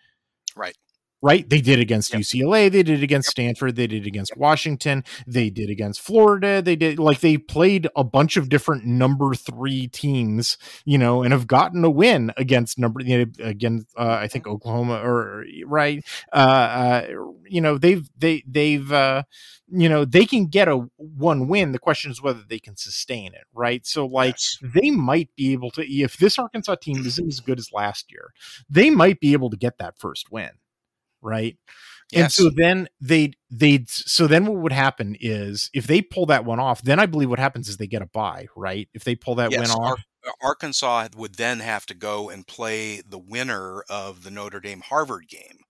Right 0.56 0.76
right? 1.22 1.48
They 1.48 1.60
did 1.60 1.78
against 1.78 2.12
yep. 2.12 2.22
UCLA, 2.22 2.70
they 2.70 2.82
did 2.82 3.02
against 3.02 3.28
yep. 3.28 3.32
Stanford, 3.32 3.76
they 3.76 3.86
did 3.86 4.06
against 4.06 4.32
yep. 4.32 4.38
Washington, 4.38 5.04
they 5.26 5.50
did 5.50 5.70
against 5.70 6.00
Florida, 6.00 6.60
they 6.60 6.76
did 6.76 6.98
like 6.98 7.20
they 7.20 7.36
played 7.38 7.88
a 7.94 8.04
bunch 8.04 8.36
of 8.36 8.48
different 8.48 8.84
number 8.84 9.34
three 9.34 9.86
teams, 9.86 10.58
you 10.84 10.98
know, 10.98 11.22
and 11.22 11.32
have 11.32 11.46
gotten 11.46 11.84
a 11.84 11.90
win 11.90 12.32
against 12.36 12.78
number 12.78 13.00
you 13.02 13.18
know, 13.18 13.32
again, 13.44 13.86
uh, 13.96 14.18
I 14.20 14.26
think. 14.26 14.48
Oklahoma 14.48 15.00
or 15.02 15.44
right, 15.66 16.04
uh, 16.32 16.36
uh, 16.36 17.06
you 17.46 17.60
know, 17.60 17.78
they've 17.78 18.08
they 18.18 18.42
they've 18.46 18.90
uh, 18.90 19.22
you 19.70 19.88
know 19.88 20.04
they 20.04 20.24
can 20.24 20.46
get 20.46 20.68
a 20.68 20.88
one 20.96 21.48
win. 21.48 21.72
The 21.72 21.78
question 21.78 22.10
is 22.10 22.22
whether 22.22 22.42
they 22.48 22.58
can 22.58 22.76
sustain 22.76 23.34
it, 23.34 23.44
right? 23.52 23.86
So 23.86 24.06
like 24.06 24.34
yes. 24.34 24.58
they 24.62 24.90
might 24.90 25.34
be 25.36 25.52
able 25.52 25.70
to 25.72 25.82
if 25.82 26.16
this 26.16 26.38
Arkansas 26.38 26.76
team 26.76 27.04
isn't 27.04 27.28
as 27.28 27.40
good 27.40 27.58
as 27.58 27.72
last 27.72 28.10
year, 28.10 28.32
they 28.68 28.90
might 28.90 29.20
be 29.20 29.32
able 29.32 29.50
to 29.50 29.56
get 29.56 29.78
that 29.78 29.98
first 29.98 30.32
win 30.32 30.50
right? 31.22 31.56
Yes. 32.10 32.22
And 32.22 32.32
so 32.32 32.50
then 32.54 32.88
they 33.00 33.32
they 33.50 33.84
so 33.88 34.26
then 34.26 34.46
what 34.46 34.56
would 34.62 34.72
happen 34.72 35.16
is 35.20 35.70
if 35.74 35.86
they 35.86 36.00
pull 36.00 36.26
that 36.26 36.44
one 36.44 36.58
off, 36.58 36.80
then 36.82 36.98
I 36.98 37.06
believe 37.06 37.28
what 37.28 37.38
happens 37.38 37.68
is 37.68 37.76
they 37.76 37.86
get 37.86 38.02
a 38.02 38.06
buy, 38.06 38.46
right? 38.56 38.88
If 38.94 39.04
they 39.04 39.14
pull 39.14 39.34
that 39.36 39.50
yes, 39.50 39.60
win 39.60 39.70
off. 39.70 39.98
Ar- 39.98 40.34
Arkansas 40.42 41.08
would 41.16 41.36
then 41.36 41.60
have 41.60 41.86
to 41.86 41.94
go 41.94 42.28
and 42.28 42.46
play 42.46 43.00
the 43.06 43.18
winner 43.18 43.82
of 43.88 44.24
the 44.24 44.30
Notre 44.30 44.60
Dame 44.60 44.80
Harvard 44.80 45.28
game. 45.28 45.60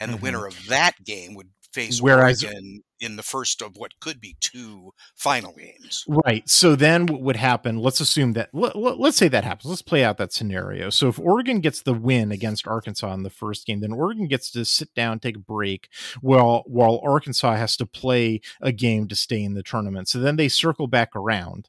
And 0.00 0.12
the 0.12 0.16
mm-hmm. 0.16 0.24
winner 0.24 0.46
of 0.46 0.66
that 0.68 1.04
game 1.04 1.34
would 1.34 1.50
face 1.72 2.00
Whereas, 2.00 2.42
Oregon 2.42 2.82
in 3.00 3.16
the 3.16 3.22
first 3.22 3.62
of 3.62 3.76
what 3.76 3.98
could 4.00 4.20
be 4.20 4.36
two 4.40 4.92
final 5.14 5.52
games. 5.52 6.04
Right. 6.08 6.48
So 6.48 6.74
then 6.74 7.06
what 7.06 7.22
would 7.22 7.36
happen? 7.36 7.78
Let's 7.78 8.00
assume 8.00 8.32
that 8.32 8.50
let, 8.52 8.74
us 8.74 9.16
say 9.16 9.28
that 9.28 9.44
happens. 9.44 9.70
Let's 9.70 9.82
play 9.82 10.04
out 10.04 10.18
that 10.18 10.32
scenario. 10.32 10.90
So 10.90 11.08
if 11.08 11.18
Oregon 11.18 11.60
gets 11.60 11.82
the 11.82 11.94
win 11.94 12.32
against 12.32 12.66
Arkansas 12.66 13.12
in 13.14 13.22
the 13.22 13.30
first 13.30 13.66
game, 13.66 13.80
then 13.80 13.92
Oregon 13.92 14.26
gets 14.26 14.50
to 14.52 14.64
sit 14.64 14.94
down, 14.94 15.20
take 15.20 15.36
a 15.36 15.40
break, 15.40 15.88
while 16.20 16.64
while 16.66 17.00
Arkansas 17.04 17.56
has 17.56 17.76
to 17.76 17.86
play 17.86 18.40
a 18.60 18.72
game 18.72 19.08
to 19.08 19.16
stay 19.16 19.42
in 19.42 19.54
the 19.54 19.62
tournament. 19.62 20.08
So 20.08 20.18
then 20.18 20.36
they 20.36 20.48
circle 20.48 20.86
back 20.86 21.14
around. 21.14 21.68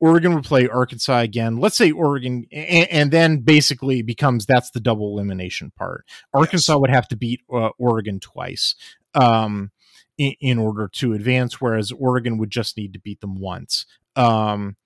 Oregon 0.00 0.34
would 0.34 0.44
play 0.44 0.68
Arkansas 0.68 1.20
again. 1.20 1.56
Let's 1.56 1.76
say 1.76 1.90
Oregon, 1.90 2.46
and, 2.52 2.88
and 2.90 3.10
then 3.10 3.38
basically 3.38 4.02
becomes 4.02 4.44
that's 4.44 4.70
the 4.70 4.80
double 4.80 5.12
elimination 5.12 5.72
part. 5.78 6.04
Arkansas 6.34 6.74
yes. 6.74 6.80
would 6.80 6.90
have 6.90 7.08
to 7.08 7.16
beat 7.16 7.40
uh, 7.50 7.70
Oregon 7.78 8.20
twice 8.20 8.74
um, 9.14 9.70
in, 10.18 10.34
in, 10.40 10.58
order 10.58 10.88
to 10.94 11.12
advance, 11.12 11.60
whereas 11.60 11.92
Oregon 11.92 12.38
would 12.38 12.50
just 12.50 12.76
need 12.76 12.92
to 12.92 13.00
beat 13.00 13.20
them 13.20 13.38
once. 13.40 13.86
Um, 14.16 14.76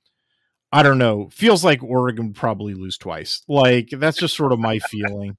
I 0.70 0.82
don't 0.82 0.98
know. 0.98 1.28
Feels 1.32 1.64
like 1.64 1.82
Oregon 1.82 2.28
would 2.28 2.36
probably 2.36 2.74
lose 2.74 2.98
twice. 2.98 3.42
Like 3.48 3.88
that's 3.90 4.18
just 4.18 4.36
sort 4.36 4.52
of 4.52 4.58
my 4.58 4.78
feeling 4.90 5.36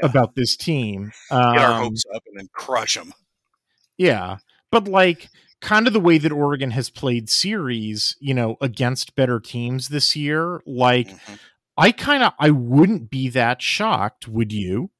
yeah. 0.00 0.08
about 0.08 0.34
this 0.34 0.56
team. 0.56 1.12
Um, 1.30 1.54
Get 1.54 1.64
our 1.64 1.72
um, 1.72 1.82
hopes 1.84 2.04
up 2.14 2.22
and 2.26 2.38
then 2.38 2.48
crush 2.52 2.94
them. 2.96 3.12
Yeah, 3.96 4.38
but 4.70 4.88
like 4.88 5.28
kind 5.60 5.86
of 5.86 5.92
the 5.92 6.00
way 6.00 6.18
that 6.18 6.32
Oregon 6.32 6.72
has 6.72 6.90
played 6.90 7.30
series, 7.30 8.16
you 8.20 8.34
know, 8.34 8.56
against 8.60 9.14
better 9.14 9.38
teams 9.38 9.88
this 9.88 10.16
year. 10.16 10.60
Like, 10.66 11.08
mm-hmm. 11.08 11.34
I 11.76 11.92
kind 11.92 12.22
of 12.22 12.32
I 12.38 12.50
wouldn't 12.50 13.10
be 13.10 13.28
that 13.30 13.62
shocked. 13.62 14.28
Would 14.28 14.52
you? 14.52 14.90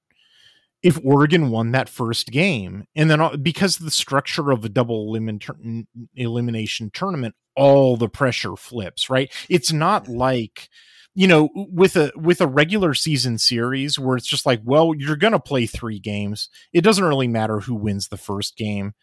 If 0.83 0.99
Oregon 1.05 1.51
won 1.51 1.73
that 1.73 1.89
first 1.89 2.31
game. 2.31 2.85
And 2.97 3.11
then 3.11 3.21
uh, 3.21 3.37
because 3.37 3.79
of 3.79 3.85
the 3.85 3.91
structure 3.91 4.51
of 4.51 4.65
a 4.65 4.69
double 4.69 5.13
elimin- 5.13 5.87
elimination 6.15 6.91
tournament, 6.93 7.35
all 7.55 7.97
the 7.97 8.09
pressure 8.09 8.57
flips, 8.57 9.09
right? 9.09 9.33
It's 9.49 9.73
not 9.73 10.09
like 10.09 10.69
you 11.15 11.27
know 11.27 11.51
with 11.55 11.97
a 11.97 12.11
with 12.17 12.41
a 12.41 12.47
regular 12.47 12.95
season 12.95 13.39
series 13.39 13.99
where 13.99 14.17
it's 14.17 14.27
just 14.27 14.47
like 14.47 14.61
well 14.65 14.95
you're 14.97 15.15
going 15.15 15.35
to 15.35 15.39
play 15.39 15.67
3 15.67 15.99
games 15.99 16.49
it 16.73 16.81
doesn't 16.81 17.05
really 17.05 17.29
matter 17.29 17.61
who 17.61 17.75
wins 17.75 18.09
the 18.09 18.17
first 18.17 18.57
game 18.57 18.95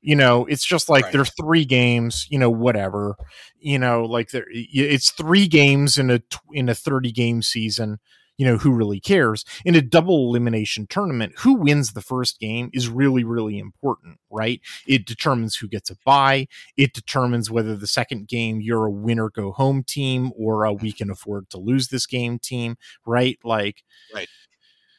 you 0.00 0.14
know 0.14 0.46
it's 0.46 0.64
just 0.64 0.88
like 0.88 1.04
right. 1.04 1.12
there's 1.12 1.32
three 1.34 1.64
games 1.64 2.28
you 2.30 2.38
know 2.38 2.50
whatever 2.50 3.16
you 3.58 3.80
know 3.80 4.04
like 4.04 4.30
there 4.30 4.46
it's 4.48 5.10
three 5.10 5.48
games 5.48 5.98
in 5.98 6.10
a 6.10 6.20
in 6.52 6.68
a 6.68 6.74
30 6.74 7.10
game 7.10 7.42
season 7.42 7.98
you 8.36 8.46
know, 8.46 8.58
who 8.58 8.72
really 8.72 9.00
cares? 9.00 9.44
In 9.64 9.74
a 9.74 9.82
double 9.82 10.28
elimination 10.28 10.86
tournament, 10.86 11.34
who 11.38 11.54
wins 11.54 11.92
the 11.92 12.02
first 12.02 12.38
game 12.38 12.70
is 12.72 12.88
really, 12.88 13.24
really 13.24 13.58
important, 13.58 14.18
right? 14.30 14.60
It 14.86 15.06
determines 15.06 15.56
who 15.56 15.68
gets 15.68 15.90
a 15.90 15.96
bye. 16.04 16.46
It 16.76 16.92
determines 16.92 17.50
whether 17.50 17.76
the 17.76 17.86
second 17.86 18.28
game 18.28 18.60
you're 18.60 18.86
a 18.86 18.90
winner 18.90 19.30
go 19.30 19.52
home 19.52 19.82
team 19.82 20.32
or 20.36 20.64
a 20.64 20.72
we 20.72 20.92
can 20.92 21.10
afford 21.10 21.50
to 21.50 21.58
lose 21.58 21.88
this 21.88 22.06
game 22.06 22.38
team, 22.38 22.76
right? 23.06 23.38
Like, 23.44 23.82
right. 24.14 24.28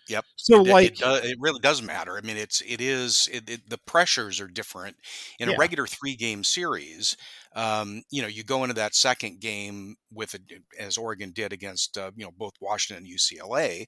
Yep. 0.10 0.26
So 0.36 0.62
it, 0.62 0.68
like 0.68 0.88
it, 0.88 0.98
does, 0.98 1.26
it, 1.26 1.38
really 1.40 1.60
does 1.60 1.82
matter. 1.82 2.18
I 2.18 2.22
mean, 2.22 2.38
it's 2.38 2.62
it 2.62 2.80
is 2.80 3.30
it, 3.32 3.70
the 3.70 3.78
pressures 3.78 4.40
are 4.40 4.48
different 4.48 4.96
in 5.40 5.50
yeah. 5.50 5.56
a 5.56 5.58
regular 5.58 5.86
three 5.86 6.16
game 6.16 6.44
series. 6.44 7.18
Um, 7.56 8.04
you 8.10 8.22
know, 8.22 8.28
you 8.28 8.44
go 8.44 8.64
into 8.64 8.76
that 8.76 8.96
second 8.96 9.40
game 9.40 9.96
with 10.14 10.34
a, 10.34 10.40
as 10.80 10.98
Oregon 10.98 11.32
did 11.32 11.52
against 11.52 11.98
uh, 11.98 12.12
you 12.16 12.24
know 12.24 12.32
both 12.38 12.54
Washington 12.62 13.06
and 13.06 13.14
UCLA. 13.14 13.88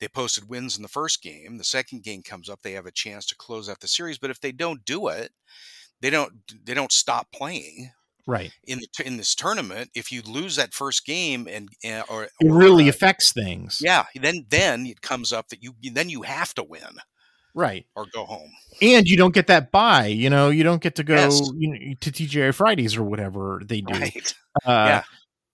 They 0.00 0.08
posted 0.08 0.48
wins 0.48 0.76
in 0.76 0.82
the 0.82 0.88
first 0.88 1.22
game. 1.22 1.58
The 1.58 1.64
second 1.64 2.02
game 2.02 2.22
comes 2.22 2.48
up, 2.48 2.62
they 2.62 2.72
have 2.72 2.86
a 2.86 2.92
chance 2.92 3.26
to 3.26 3.36
close 3.36 3.68
out 3.68 3.80
the 3.80 3.88
series. 3.88 4.18
But 4.18 4.30
if 4.30 4.40
they 4.40 4.52
don't 4.52 4.84
do 4.84 5.08
it, 5.08 5.32
they 6.00 6.10
don't 6.10 6.32
they 6.64 6.74
don't 6.74 6.92
stop 6.92 7.32
playing 7.32 7.90
right. 8.26 8.52
in 8.66 8.80
the, 8.80 9.06
in 9.06 9.16
this 9.16 9.34
tournament 9.34 9.90
if 9.94 10.12
you 10.12 10.22
lose 10.22 10.56
that 10.56 10.74
first 10.74 11.06
game 11.06 11.48
and, 11.50 11.68
and 11.84 12.04
or, 12.08 12.24
it 12.24 12.32
really 12.42 12.86
uh, 12.86 12.90
affects 12.90 13.32
things. 13.32 13.80
Yeah 13.82 14.04
then 14.14 14.46
then 14.48 14.86
it 14.86 15.00
comes 15.00 15.32
up 15.32 15.48
that 15.48 15.62
you 15.62 15.72
then 15.92 16.08
you 16.08 16.22
have 16.22 16.54
to 16.54 16.62
win 16.62 17.00
right. 17.54 17.86
or 17.94 18.06
go 18.12 18.24
home. 18.24 18.50
And 18.82 19.06
you 19.06 19.16
don't 19.16 19.34
get 19.34 19.46
that 19.48 19.70
buy 19.70 20.06
you 20.06 20.30
know 20.30 20.50
you 20.50 20.64
don't 20.64 20.82
get 20.82 20.96
to 20.96 21.04
go 21.04 21.14
yes. 21.14 21.40
you 21.56 21.70
know, 21.70 21.94
to 22.00 22.10
TGI 22.10 22.54
Fridays 22.54 22.96
or 22.96 23.04
whatever 23.04 23.62
they 23.64 23.80
do. 23.80 23.98
Right. 23.98 24.34
uh, 24.64 24.70
yeah. 24.70 25.02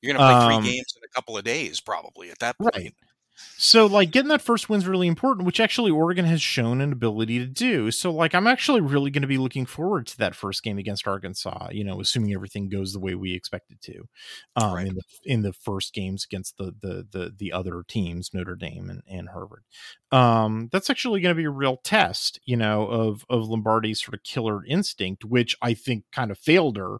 You're 0.00 0.14
gonna 0.14 0.32
play 0.32 0.56
um, 0.56 0.62
three 0.62 0.72
games 0.72 0.94
in 0.96 1.04
a 1.04 1.08
couple 1.14 1.36
of 1.36 1.44
days 1.44 1.80
probably 1.80 2.30
at 2.30 2.38
that 2.40 2.58
point. 2.58 2.74
right 2.74 2.94
so 3.34 3.86
like 3.86 4.10
getting 4.10 4.28
that 4.28 4.42
first 4.42 4.68
win 4.68 4.80
is 4.80 4.86
really 4.86 5.06
important, 5.06 5.46
which 5.46 5.60
actually 5.60 5.90
Oregon 5.90 6.24
has 6.24 6.42
shown 6.42 6.80
an 6.80 6.92
ability 6.92 7.38
to 7.38 7.46
do. 7.46 7.90
So 7.90 8.12
like 8.12 8.34
I'm 8.34 8.46
actually 8.46 8.80
really 8.80 9.10
going 9.10 9.22
to 9.22 9.28
be 9.28 9.38
looking 9.38 9.66
forward 9.66 10.06
to 10.08 10.18
that 10.18 10.34
first 10.34 10.62
game 10.62 10.78
against 10.78 11.06
Arkansas. 11.06 11.68
You 11.72 11.84
know, 11.84 12.00
assuming 12.00 12.34
everything 12.34 12.68
goes 12.68 12.92
the 12.92 13.00
way 13.00 13.14
we 13.14 13.34
expect 13.34 13.70
it 13.70 13.80
to, 13.82 14.08
um, 14.56 14.74
right. 14.74 14.86
in 14.86 14.94
the 14.94 15.02
in 15.24 15.42
the 15.42 15.52
first 15.52 15.94
games 15.94 16.24
against 16.24 16.56
the 16.58 16.74
the 16.80 17.06
the 17.10 17.32
the 17.36 17.52
other 17.52 17.82
teams, 17.86 18.30
Notre 18.32 18.56
Dame 18.56 18.90
and, 18.90 19.02
and 19.08 19.28
Harvard. 19.30 19.62
Um, 20.10 20.68
that's 20.70 20.90
actually 20.90 21.20
going 21.20 21.34
to 21.34 21.40
be 21.40 21.46
a 21.46 21.50
real 21.50 21.78
test, 21.78 22.40
you 22.44 22.56
know, 22.56 22.86
of 22.86 23.24
of 23.30 23.48
Lombardi's 23.48 24.02
sort 24.02 24.14
of 24.14 24.22
killer 24.22 24.64
instinct, 24.66 25.24
which 25.24 25.56
I 25.62 25.74
think 25.74 26.04
kind 26.12 26.30
of 26.30 26.38
failed 26.38 26.76
her 26.76 26.98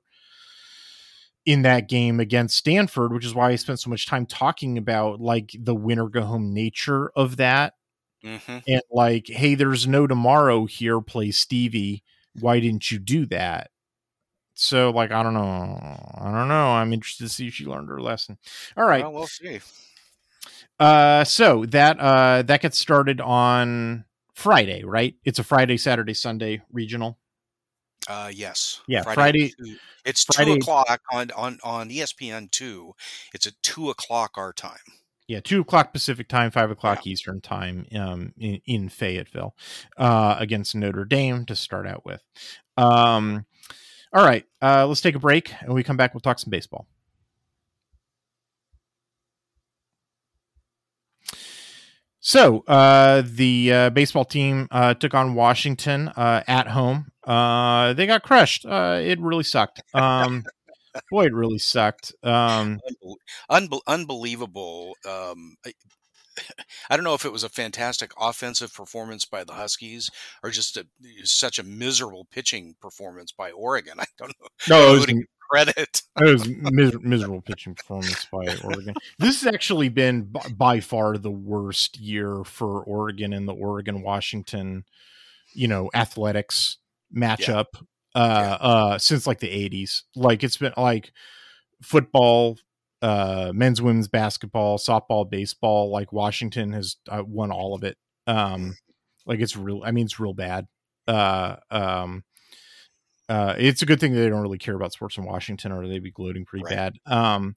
in 1.44 1.62
that 1.62 1.88
game 1.88 2.20
against 2.20 2.57
Stanford, 2.57 3.12
which 3.12 3.24
is 3.24 3.35
why 3.35 3.50
I 3.50 3.57
spent 3.57 3.81
so 3.81 3.90
much 3.90 4.07
time 4.07 4.26
talking 4.26 4.78
about 4.78 5.20
like 5.20 5.55
the 5.59 5.74
winner 5.74 6.09
go 6.09 6.22
home 6.22 6.55
nature 6.55 7.11
of 7.16 7.37
that. 7.38 7.74
Mm-hmm. 8.24 8.59
And 8.68 8.83
like, 8.90 9.26
hey, 9.26 9.57
there's 9.57 9.87
no 9.87 10.07
tomorrow 10.07 10.66
here, 10.66 11.00
play 11.00 11.33
Stevie. 11.33 12.05
Why 12.38 12.61
didn't 12.61 12.90
you 12.90 12.98
do 12.98 13.26
that? 13.26 13.70
So, 14.55 14.90
like, 14.90 15.11
I 15.11 15.22
don't 15.22 15.35
know. 15.35 15.42
I 16.14 16.31
don't 16.31 16.48
know. 16.48 16.68
I'm 16.68 16.92
interested 16.92 17.24
to 17.24 17.28
see 17.28 17.48
if 17.48 17.55
she 17.55 17.66
learned 17.66 17.88
her 17.88 18.00
lesson. 18.00 18.38
All 18.76 18.87
right. 18.87 19.02
Well, 19.02 19.12
we'll 19.12 19.26
see. 19.26 19.61
Uh, 20.78 21.24
so 21.24 21.64
that 21.66 21.98
uh 22.00 22.42
that 22.42 22.61
gets 22.61 22.78
started 22.78 23.20
on 23.20 24.05
Friday, 24.35 24.85
right? 24.85 25.14
It's 25.24 25.38
a 25.38 25.44
Friday, 25.44 25.76
Saturday, 25.76 26.14
Sunday 26.14 26.62
regional. 26.72 27.18
Uh, 28.08 28.30
yes. 28.34 28.80
Yeah, 28.88 29.02
Friday- 29.02 29.50
two- 29.56 29.76
it's 30.04 30.24
Friday- 30.24 30.54
two 30.54 30.58
o'clock 30.60 31.00
on 31.12 31.30
on 31.32 31.58
on 31.62 31.88
ESPN 31.90 32.48
two. 32.50 32.94
It's 33.32 33.46
at 33.46 33.54
two 33.62 33.90
o'clock 33.90 34.32
our 34.36 34.52
time. 34.52 34.78
Yeah, 35.28 35.40
two 35.40 35.60
o'clock 35.60 35.92
Pacific 35.92 36.28
time, 36.28 36.50
five 36.50 36.70
o'clock 36.70 37.06
Eastern 37.06 37.40
time, 37.40 37.86
um, 37.94 38.34
in, 38.36 38.60
in 38.66 38.88
Fayetteville, 38.88 39.54
uh, 39.96 40.36
against 40.38 40.74
Notre 40.74 41.04
Dame 41.04 41.46
to 41.46 41.54
start 41.54 41.86
out 41.86 42.04
with. 42.04 42.20
Um, 42.76 43.46
all 44.12 44.24
right, 44.24 44.44
uh, 44.60 44.84
let's 44.86 45.00
take 45.00 45.14
a 45.14 45.20
break, 45.20 45.54
and 45.62 45.72
we 45.72 45.84
come 45.84 45.96
back. 45.96 46.12
We'll 46.12 46.20
talk 46.20 46.40
some 46.40 46.50
baseball. 46.50 46.86
So 52.20 52.60
uh, 52.68 53.22
the 53.24 53.72
uh, 53.72 53.90
baseball 53.90 54.24
team 54.24 54.68
uh, 54.70 54.94
took 54.94 55.14
on 55.14 55.34
Washington 55.34 56.08
uh, 56.08 56.42
at 56.46 56.68
home. 56.68 57.12
Uh, 57.24 57.92
they 57.94 58.06
got 58.06 58.22
crushed. 58.22 58.66
Uh, 58.66 59.00
it 59.02 59.20
really 59.20 59.44
sucked. 59.44 59.82
Um, 59.94 60.44
boy, 61.11 61.24
it 61.24 61.32
really 61.35 61.58
sucked. 61.58 62.12
Um, 62.22 62.78
Unbel- 63.02 63.16
unbel- 63.50 63.80
unbelievable. 63.87 64.94
Um, 65.08 65.56
I, 65.64 65.72
I 66.90 66.96
don't 66.96 67.04
know 67.04 67.14
if 67.14 67.24
it 67.24 67.32
was 67.32 67.44
a 67.44 67.48
fantastic 67.48 68.12
offensive 68.20 68.74
performance 68.74 69.24
by 69.24 69.44
the 69.44 69.54
Huskies 69.54 70.11
or 70.42 70.50
just 70.50 70.76
a, 70.76 70.87
such 71.24 71.58
a 71.58 71.62
miserable 71.62 72.26
pitching 72.30 72.74
performance 72.80 73.32
by 73.32 73.50
Oregon. 73.52 73.94
I 74.00 74.04
don't 74.18 74.35
know. 74.40 74.48
no, 74.68 74.88
it 74.88 74.92
was, 74.92 75.06
credit. 75.50 76.02
it 76.20 76.24
was 76.24 76.48
mis- 76.48 76.96
miserable 77.00 77.42
pitching 77.42 77.74
performance 77.74 78.26
by 78.30 78.56
Oregon. 78.64 78.94
This 79.18 79.42
has 79.42 79.54
actually 79.54 79.88
been 79.88 80.24
b- 80.24 80.40
by 80.56 80.80
far 80.80 81.16
the 81.16 81.30
worst 81.30 81.98
year 81.98 82.42
for 82.44 82.82
Oregon 82.82 83.32
in 83.32 83.46
the 83.46 83.54
Oregon 83.54 84.02
Washington, 84.02 84.85
you 85.54 85.68
know, 85.68 85.90
athletics 85.94 86.78
matchup 87.14 87.66
uh 88.14 88.57
uh 88.61 88.98
since 88.98 89.27
like 89.27 89.40
the 89.40 89.48
80s. 89.48 90.03
Like 90.14 90.42
it's 90.44 90.57
been 90.57 90.72
like 90.77 91.12
football, 91.83 92.59
uh 93.01 93.53
men's 93.55 93.81
women's 93.83 94.09
basketball, 94.09 94.79
softball, 94.79 95.29
baseball, 95.29 95.90
like 95.90 96.12
Washington 96.12 96.72
has 96.72 96.96
uh, 97.09 97.22
won 97.27 97.51
all 97.51 97.75
of 97.75 97.85
it. 97.85 97.96
Um 98.27 98.77
like 99.27 99.40
it's 99.40 99.57
real 99.57 99.83
I 99.85 99.90
mean 99.92 100.05
it's 100.07 100.20
real 100.20 100.35
bad. 100.35 100.66
Uh 101.09 101.57
um 101.70 102.25
uh, 103.29 103.55
it's 103.57 103.81
a 103.81 103.87
good 103.87 103.98
thing 103.98 104.12
they 104.12 104.29
don't 104.29 104.42
really 104.42 104.59
care 104.59 104.75
about 104.75 104.92
sports 104.92 105.16
in 105.16 105.25
Washington, 105.25 105.72
or 105.72 105.87
they'd 105.88 106.03
be 106.03 106.11
gloating 106.11 106.44
pretty 106.44 106.64
Right. 106.64 106.75
bad. 106.77 106.94
Um, 107.07 107.57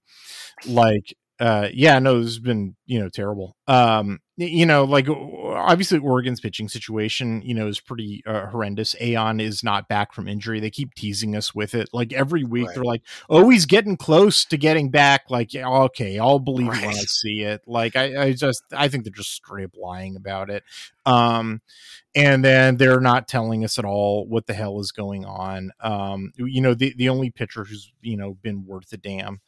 like, 0.65 1.13
uh, 1.39 1.67
yeah, 1.73 1.99
no, 1.99 2.17
has 2.19 2.39
been 2.39 2.77
you 2.85 2.99
know 2.99 3.09
terrible. 3.09 3.55
Um, 3.67 4.19
you 4.37 4.65
know, 4.65 4.83
like 4.83 5.07
obviously 5.09 5.97
Oregon's 5.97 6.41
pitching 6.41 6.67
situation, 6.67 7.41
you 7.41 7.53
know, 7.53 7.67
is 7.67 7.79
pretty 7.79 8.21
uh, 8.25 8.47
horrendous. 8.47 8.93
Aon 8.99 9.39
is 9.39 9.63
not 9.63 9.87
back 9.87 10.13
from 10.13 10.27
injury. 10.27 10.59
They 10.59 10.69
keep 10.69 10.93
teasing 10.93 11.35
us 11.37 11.55
with 11.55 11.73
it. 11.73 11.87
Like 11.93 12.11
every 12.11 12.43
week, 12.43 12.67
Right. 12.67 12.75
they're 12.75 12.83
like, 12.83 13.01
"Oh, 13.29 13.49
he's 13.49 13.65
getting 13.65 13.95
close 13.95 14.43
to 14.45 14.57
getting 14.57 14.89
back." 14.91 15.29
Like, 15.29 15.53
yeah, 15.53 15.67
okay, 15.69 16.19
I'll 16.19 16.39
believe 16.39 16.67
it 16.67 16.81
when 16.81 16.89
I 16.89 17.03
see 17.07 17.43
it. 17.43 17.61
Like, 17.65 17.95
I, 17.95 18.23
I 18.23 18.33
just, 18.33 18.61
I 18.73 18.89
think 18.89 19.05
they're 19.05 19.13
just 19.13 19.31
straight 19.31 19.65
up 19.65 19.77
lying 19.77 20.15
about 20.17 20.49
it. 20.49 20.63
Um, 21.05 21.61
and 22.13 22.43
then 22.43 22.77
they're 22.77 22.99
not 23.01 23.27
telling 23.27 23.63
us 23.63 23.77
at 23.79 23.85
all 23.85 24.25
what 24.27 24.47
the 24.47 24.53
hell 24.53 24.79
is 24.79 24.91
going 24.91 25.23
on. 25.25 25.71
Um, 25.79 26.31
you 26.35 26.61
know, 26.61 26.73
the 26.73 26.93
the 26.97 27.09
only 27.09 27.29
pitcher 27.29 27.63
who's 27.63 27.91
you 28.01 28.17
know 28.17 28.33
been 28.41 28.65
worth 28.65 28.91
a 28.91 28.97
damn 28.97 29.39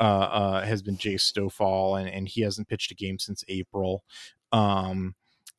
uh, 0.00 0.02
uh, 0.02 0.64
has 0.64 0.82
been 0.82 0.96
Jace 0.96 1.32
Stoffal, 1.32 1.98
and 2.00 2.08
and 2.08 2.28
he 2.28 2.42
hasn't 2.42 2.68
pitched 2.68 2.77
a 2.90 2.94
game 2.94 3.18
since 3.18 3.42
April. 3.48 4.04
Um, 4.52 5.14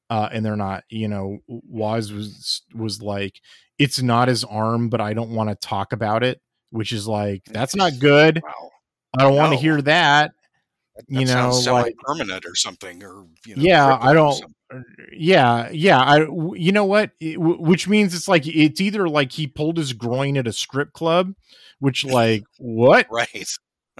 uh, 0.09 0.27
and 0.31 0.43
they're 0.45 0.55
not, 0.55 0.83
you 0.89 1.07
know, 1.07 1.37
Waz 1.47 2.11
was 2.11 2.63
was 2.73 3.01
like, 3.01 3.39
it's 3.77 4.01
not 4.01 4.27
his 4.27 4.43
arm, 4.43 4.89
but 4.89 5.01
I 5.01 5.13
don't 5.13 5.29
want 5.35 5.49
to 5.49 5.55
talk 5.55 5.93
about 5.93 6.23
it, 6.23 6.41
which 6.71 6.91
is 6.91 7.07
like 7.07 7.43
that's 7.45 7.75
not 7.75 7.99
good. 7.99 8.41
Wow. 8.43 8.69
I 9.17 9.23
don't 9.23 9.35
want 9.35 9.53
to 9.53 9.57
hear 9.59 9.81
that. 9.83 10.31
That, 10.95 11.05
You 11.09 11.25
know, 11.25 11.49
like- 11.71 11.93
semi-permanent 11.95 12.45
or 12.45 12.55
something, 12.55 13.03
or 13.03 13.25
you 13.45 13.55
know, 13.55 13.61
Yeah, 13.63 13.97
I 14.01 14.13
don't- 14.13 14.43
yeah 15.11 15.67
yeah 15.71 15.99
i 15.99 16.17
you 16.53 16.71
know 16.71 16.85
what 16.85 17.09
It- 17.19 17.37
w- 17.37 17.59
which 17.59 17.87
means 17.87 18.13
it's 18.13 18.27
like 18.27 18.45
it's 18.45 18.79
either 18.79 19.09
like 19.09 19.31
he 19.31 19.47
pulled 19.47 19.77
his 19.77 19.93
groin 19.93 20.37
at 20.37 20.45
a 20.45 20.53
strip 20.53 20.93
club 20.93 21.33
which 21.79 22.05
like 22.05 22.43
what 22.59 23.07
Right. 23.09 23.47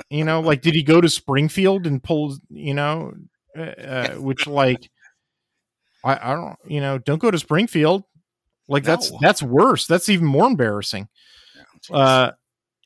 You 0.10 0.24
know 0.24 0.40
like 0.42 0.62
did 0.62 0.74
he 0.74 0.84
go 0.84 1.00
to 1.02 1.10
springfield 1.10 1.86
and 1.88 2.04
pull 2.04 2.38
you 2.50 2.74
know 2.74 3.14
uh, 3.58 3.62
uh, 3.62 4.10
which 4.18 4.48
like 4.48 4.90
i 6.04 6.32
i 6.32 6.36
don't 6.36 6.58
you 6.68 6.80
know 6.82 6.98
don't 6.98 7.20
go 7.20 7.32
to 7.32 7.38
springfield 7.40 8.04
like 8.68 8.84
that's 8.84 9.12
No. 9.12 9.18
that's 9.22 9.42
worse 9.44 9.88
that's 9.88 10.10
even 10.10 10.26
more 10.28 10.48
embarrassing 10.48 11.08
Yeah, 11.90 11.96
uh 11.98 12.32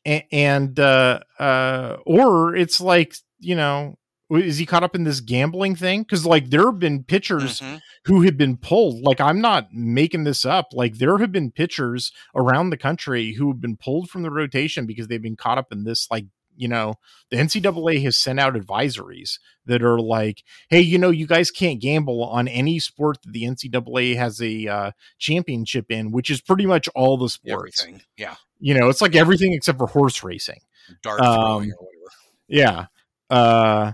a- 0.08 0.28
and 0.32 0.80
uh 0.80 1.20
uh 1.40 1.98
or 2.06 2.56
it's 2.56 2.80
like 2.82 3.16
you 3.40 3.56
know 3.56 3.98
is 4.32 4.58
he 4.58 4.66
caught 4.66 4.84
up 4.84 4.96
in 4.96 5.04
this 5.04 5.20
gambling 5.20 5.76
thing 5.76 6.02
because 6.02 6.26
like 6.26 6.50
there 6.50 6.66
have 6.66 6.80
been 6.80 7.04
pitchers 7.04 7.60
Mhm. 7.62 7.82
who 8.06 8.22
have 8.24 8.36
been 8.36 8.58
pulled. 8.58 9.04
Like 9.04 9.22
I'm 9.22 9.42
not 9.42 9.72
making 9.72 10.24
this 10.24 10.44
up. 10.44 10.70
Like 10.74 10.96
there 10.98 11.20
have 11.20 11.32
been 11.32 11.52
pitchers 11.52 12.12
around 12.34 12.72
the 12.72 12.78
country 12.78 13.34
who 13.34 13.50
have 13.50 13.62
been 13.62 13.78
pulled 13.78 14.10
from 14.10 14.24
the 14.24 14.32
rotation 14.32 14.88
because 14.88 15.08
they've 15.08 15.22
been 15.22 15.36
caught 15.36 15.60
up 15.60 15.72
in 15.72 15.84
this. 15.84 16.08
Like 16.10 16.26
you 16.56 16.68
know, 16.68 16.96
the 17.30 17.38
NCAA 17.38 18.02
has 18.04 18.18
sent 18.18 18.40
out 18.40 18.54
advisories 18.56 19.40
that 19.66 19.82
are 19.84 20.00
like, 20.00 20.44
hey, 20.70 20.82
you 20.82 20.98
know, 20.98 21.10
you 21.10 21.26
guys 21.28 21.52
can't 21.52 21.80
gamble 21.82 22.24
on 22.24 22.48
any 22.48 22.80
sport 22.80 23.22
that 23.24 23.32
the 23.32 23.44
NCAA 23.44 24.16
has 24.16 24.42
a 24.42 24.68
uh, 24.68 24.92
championship 25.18 25.86
in, 25.90 26.12
which 26.12 26.30
is 26.30 26.42
pretty 26.42 26.66
much 26.66 26.88
all 26.96 27.18
the 27.18 27.30
sports. 27.30 27.82
Everything. 27.82 28.02
Yeah. 28.18 28.36
You 28.60 28.74
know, 28.74 28.90
it's 28.90 29.02
like 29.02 29.16
everything 29.16 29.54
except 29.54 29.78
for 29.78 29.88
horse 29.88 30.24
racing. 30.24 30.60
Dart 31.02 31.22
Um, 31.22 31.30
or 31.40 31.58
whatever. 31.58 32.12
Yeah. 32.48 32.86
Uh 33.30 33.94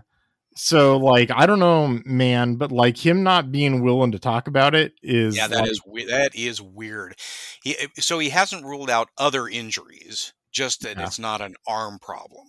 so 0.55 0.97
like 0.97 1.31
I 1.33 1.45
don't 1.45 1.59
know, 1.59 1.99
man, 2.05 2.55
but 2.55 2.71
like 2.71 2.97
him 2.97 3.23
not 3.23 3.51
being 3.51 3.81
willing 3.81 4.11
to 4.11 4.19
talk 4.19 4.47
about 4.47 4.75
it 4.75 4.93
is 5.01 5.37
Yeah, 5.37 5.47
that 5.47 5.61
like, 5.61 5.71
is 5.71 5.81
we- 5.87 6.05
that 6.05 6.35
is 6.35 6.61
weird. 6.61 7.15
He 7.63 7.77
eh, 7.77 7.87
so 7.99 8.19
he 8.19 8.29
hasn't 8.29 8.65
ruled 8.65 8.89
out 8.89 9.09
other 9.17 9.47
injuries, 9.47 10.33
just 10.51 10.81
that 10.81 10.97
Yeah. 10.97 11.05
it's 11.05 11.19
not 11.19 11.41
an 11.41 11.55
arm 11.67 11.99
problem. 11.99 12.47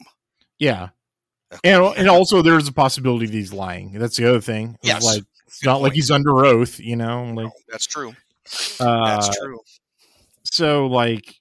yeah. 0.59 0.91
And 1.65 1.83
and 1.97 2.09
also 2.09 2.43
there's 2.43 2.69
a 2.69 2.73
possibility 2.73 3.27
that 3.27 3.33
he's 3.33 3.53
lying. 3.53 3.93
That's 3.99 4.17
the 4.17 4.29
other 4.29 4.41
thing. 4.41 4.77
It's 4.83 4.89
Yes. 4.89 5.05
like 5.05 5.25
it's 5.49 5.65
not 5.65 5.81
like 5.83 5.95
he's 5.95 6.11
under 6.11 6.45
oath, 6.45 6.79
you 6.79 6.95
know. 6.95 7.25
Like 7.25 7.47
No, 7.47 7.53
that's 7.69 7.87
true. 7.87 8.15
uh 8.79 9.07
That's 9.21 9.37
true. 9.37 9.59
so 10.45 10.87
like 10.87 11.35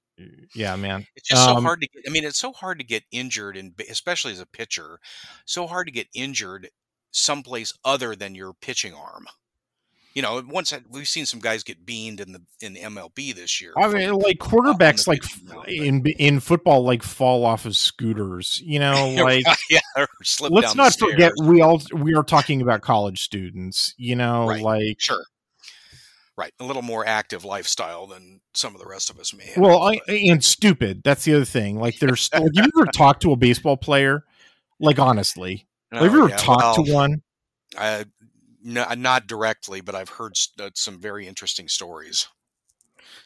yeah, 0.55 0.75
man. 0.75 1.05
It's 1.15 1.29
just 1.29 1.45
so 1.45 1.55
um, 1.55 1.63
hard 1.63 1.79
to 1.81 1.87
get. 1.87 2.03
I 2.07 2.09
mean, 2.11 2.25
it's 2.25 2.39
so 2.39 2.51
hard 2.51 2.79
to 2.79 2.83
get 2.85 3.03
injured, 3.11 3.55
and 3.55 3.71
especially 3.89 4.33
as 4.33 4.41
a 4.41 4.45
pitcher, 4.45 4.99
so 5.45 5.65
hard 5.67 5.87
to 5.87 5.93
get 5.93 6.07
injured 6.13 6.69
someplace 7.11 7.71
other 7.85 8.15
than 8.17 8.35
your 8.35 8.53
pitching 8.53 8.93
arm. 8.93 9.27
You 10.19 10.23
know, 10.23 10.43
once 10.49 10.73
I- 10.73 10.81
we've 10.89 11.07
seen 11.07 11.25
some 11.25 11.39
guys 11.39 11.63
get 11.63 11.85
beamed 11.85 12.19
in 12.19 12.33
the 12.33 12.41
in 12.59 12.73
the 12.73 12.81
MLB 12.81 13.33
this 13.33 13.61
year. 13.61 13.71
I 13.77 13.87
mean, 13.87 14.11
like 14.15 14.37
quarterbacks, 14.37 15.07
like 15.07 15.21
pitching 15.21 15.45
mound, 15.47 15.61
but- 15.63 15.71
in 15.71 16.05
in 16.19 16.39
football, 16.41 16.83
like 16.83 17.03
fall 17.03 17.45
off 17.45 17.65
of 17.65 17.77
scooters. 17.77 18.61
You 18.65 18.79
know, 18.81 19.11
like 19.23 19.45
yeah, 19.69 19.79
or 19.95 20.09
slip 20.21 20.51
let's 20.51 20.75
not 20.75 20.93
forget 20.99 21.31
we 21.41 21.61
all 21.61 21.81
we 21.93 22.15
are 22.15 22.23
talking 22.23 22.61
about 22.61 22.81
college 22.81 23.21
students. 23.21 23.93
You 23.97 24.17
know, 24.17 24.45
Right. 24.45 24.61
like 24.61 24.99
Sure. 24.99 25.23
Right, 26.35 26.51
a 26.59 26.65
little 26.65 26.81
more 26.81 27.05
active 27.07 27.45
lifestyle 27.45 28.05
than 28.05 28.41
some 28.53 28.75
of 28.75 28.81
the 28.81 28.87
rest 28.87 29.09
of 29.09 29.19
us 29.19 29.33
may 29.33 29.45
have. 29.45 29.57
well, 29.57 29.81
I, 29.83 30.01
and 30.09 30.43
stupid. 30.43 31.01
That's 31.05 31.23
the 31.23 31.33
other 31.35 31.45
thing. 31.45 31.79
Like, 31.79 31.97
there's 31.99 32.29
like, 32.33 32.43
you 32.51 32.63
ever 32.75 32.87
talked 32.91 33.21
to 33.21 33.31
a 33.31 33.37
baseball 33.37 33.77
player? 33.77 34.25
Like, 34.81 34.99
honestly, 34.99 35.65
No, 35.93 35.99
have 36.03 36.11
you 36.11 36.19
oh, 36.19 36.23
ever 36.25 36.29
yeah, 36.31 36.35
talked 36.35 36.77
well, 36.77 36.83
to 36.85 36.93
one? 36.93 37.21
I, 37.77 38.03
no, 38.63 38.85
not 38.95 39.27
directly, 39.27 39.81
but 39.81 39.95
I've 39.95 40.09
heard 40.09 40.33
s- 40.35 40.49
uh, 40.59 40.69
some 40.75 40.99
very 40.99 41.27
interesting 41.27 41.67
stories. 41.67 42.27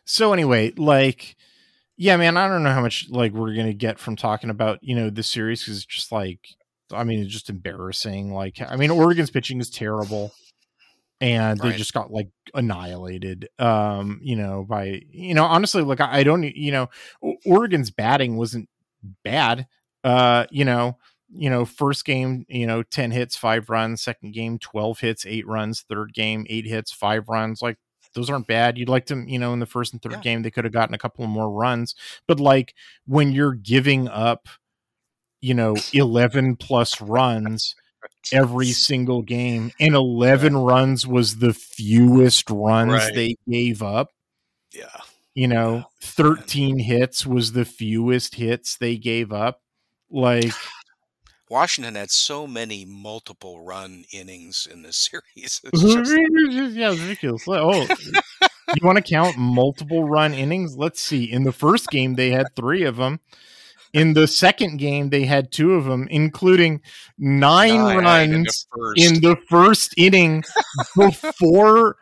So 0.06 0.34
anyway, 0.34 0.72
like, 0.78 1.36
yeah, 1.98 2.18
man, 2.18 2.38
I 2.38 2.48
don't 2.48 2.64
know 2.64 2.72
how 2.74 2.82
much 2.82 3.08
like 3.10 3.32
we're 3.34 3.56
gonna 3.56 3.74
get 3.74 4.00
from 4.00 4.16
talking 4.16 4.50
about 4.50 4.80
you 4.82 4.96
know 4.96 5.10
this 5.10 5.28
series 5.28 5.62
because 5.62 5.78
it's 5.78 5.86
just 5.86 6.12
like, 6.12 6.40
I 6.92 7.04
mean, 7.04 7.20
it's 7.20 7.32
just 7.32 7.50
embarrassing. 7.50 8.34
Like, 8.34 8.60
I 8.62 8.76
mean, 8.76 8.92
Oregon's 8.92 9.30
pitching 9.30 9.60
is 9.60 9.70
terrible, 9.70 10.34
and 11.22 11.60
they 11.60 11.70
Right. 11.70 11.78
just 11.78 11.94
got 11.94 12.12
like 12.12 12.30
annihilated. 12.54 13.50
Um, 13.60 14.20
you 14.24 14.36
know, 14.36 14.66
by 14.68 15.02
you 15.12 15.34
know, 15.34 15.46
honestly, 15.46 15.82
like 15.84 16.02
I, 16.02 16.20
I 16.20 16.24
don't, 16.24 16.44
you 16.44 16.72
know, 16.72 16.90
O- 17.24 17.38
Oregon's 17.46 17.92
batting 17.92 18.36
wasn't 18.38 18.70
bad. 19.24 19.68
Uh, 20.04 20.46
you 20.52 20.66
know. 20.66 20.98
You 21.36 21.50
know, 21.50 21.66
first 21.66 22.06
game, 22.06 22.46
you 22.48 22.68
know, 22.68 22.84
10 22.84 23.12
hits, 23.12 23.36
five 23.36 23.70
runs. 23.70 24.02
Second 24.02 24.34
game, 24.34 24.60
12 24.60 25.00
hits, 25.00 25.26
eight 25.26 25.48
runs. 25.48 25.82
Third 25.82 26.14
game, 26.14 26.46
eight 26.50 26.66
hits, 26.66 26.92
five 26.92 27.28
runs. 27.28 27.62
Like, 27.62 27.78
those 28.14 28.30
aren't 28.30 28.46
bad. 28.48 28.78
You'd 28.78 28.90
like 28.90 29.08
to, 29.08 29.24
you 29.28 29.40
know, 29.40 29.54
in 29.54 29.60
the 29.60 29.66
first 29.66 29.92
and 29.94 30.02
third 30.02 30.12
Yeah. 30.14 30.20
game, 30.22 30.42
they 30.44 30.52
could 30.52 30.64
have 30.66 30.74
gotten 30.74 30.94
a 30.94 31.00
couple 31.00 31.26
more 31.26 31.50
runs. 31.50 31.96
But 32.28 32.40
like 32.40 32.76
when 33.08 33.32
you're 33.32 33.56
giving 33.56 34.08
up, 34.08 34.48
you 35.42 35.56
know, 35.56 35.76
11 35.94 36.58
plus 36.58 37.02
runs 37.02 37.74
every 38.32 38.68
single 38.68 39.24
game, 39.24 39.72
and 39.80 39.96
11 39.96 40.56
runs 40.56 41.08
was 41.08 41.38
the 41.38 41.54
fewest 41.54 42.50
runs 42.52 42.92
Right. 42.94 43.16
they 43.16 43.36
gave 43.50 43.82
up. 43.82 44.10
Yeah. 44.72 44.86
You 45.34 45.48
know, 45.48 45.86
13 46.02 46.78
hits 46.78 47.26
was 47.26 47.54
the 47.54 47.66
fewest 47.66 48.36
hits 48.36 48.78
they 48.78 48.98
gave 48.98 49.32
up. 49.34 49.62
Like, 50.12 50.54
Washington 51.54 51.94
had 51.94 52.10
so 52.10 52.48
many 52.48 52.84
multiple 52.84 53.64
run 53.64 54.06
innings 54.12 54.68
in 54.70 54.82
this 54.82 54.98
series. 55.34 55.62
Just, 55.76 56.76
yeah, 56.76 56.92
it's 56.92 57.00
ridiculous. 57.00 57.44
Oh, 57.48 57.88
you 58.76 58.82
want 58.82 58.98
to 58.98 59.04
count 59.04 59.38
multiple 59.38 60.04
run 60.04 60.34
innings? 60.34 60.76
Let's 60.76 61.00
see. 61.00 61.32
In 61.32 61.44
the 61.44 61.52
first 61.52 61.90
game, 61.90 62.16
they 62.16 62.32
had 62.32 62.48
three 62.56 62.82
of 62.82 62.96
them. 62.96 63.20
In 63.94 64.14
the 64.14 64.26
second 64.26 64.78
game, 64.78 65.12
they 65.12 65.26
had 65.26 65.52
two 65.52 65.76
of 65.76 65.86
them, 65.86 66.08
including 66.10 66.82
nine, 67.20 68.02
nine 68.02 68.34
in 68.34 68.42
the 68.42 68.54
runs 68.76 69.06
in 69.06 69.22
the 69.22 69.38
first 69.48 69.94
inning 69.96 70.44
before 70.96 71.98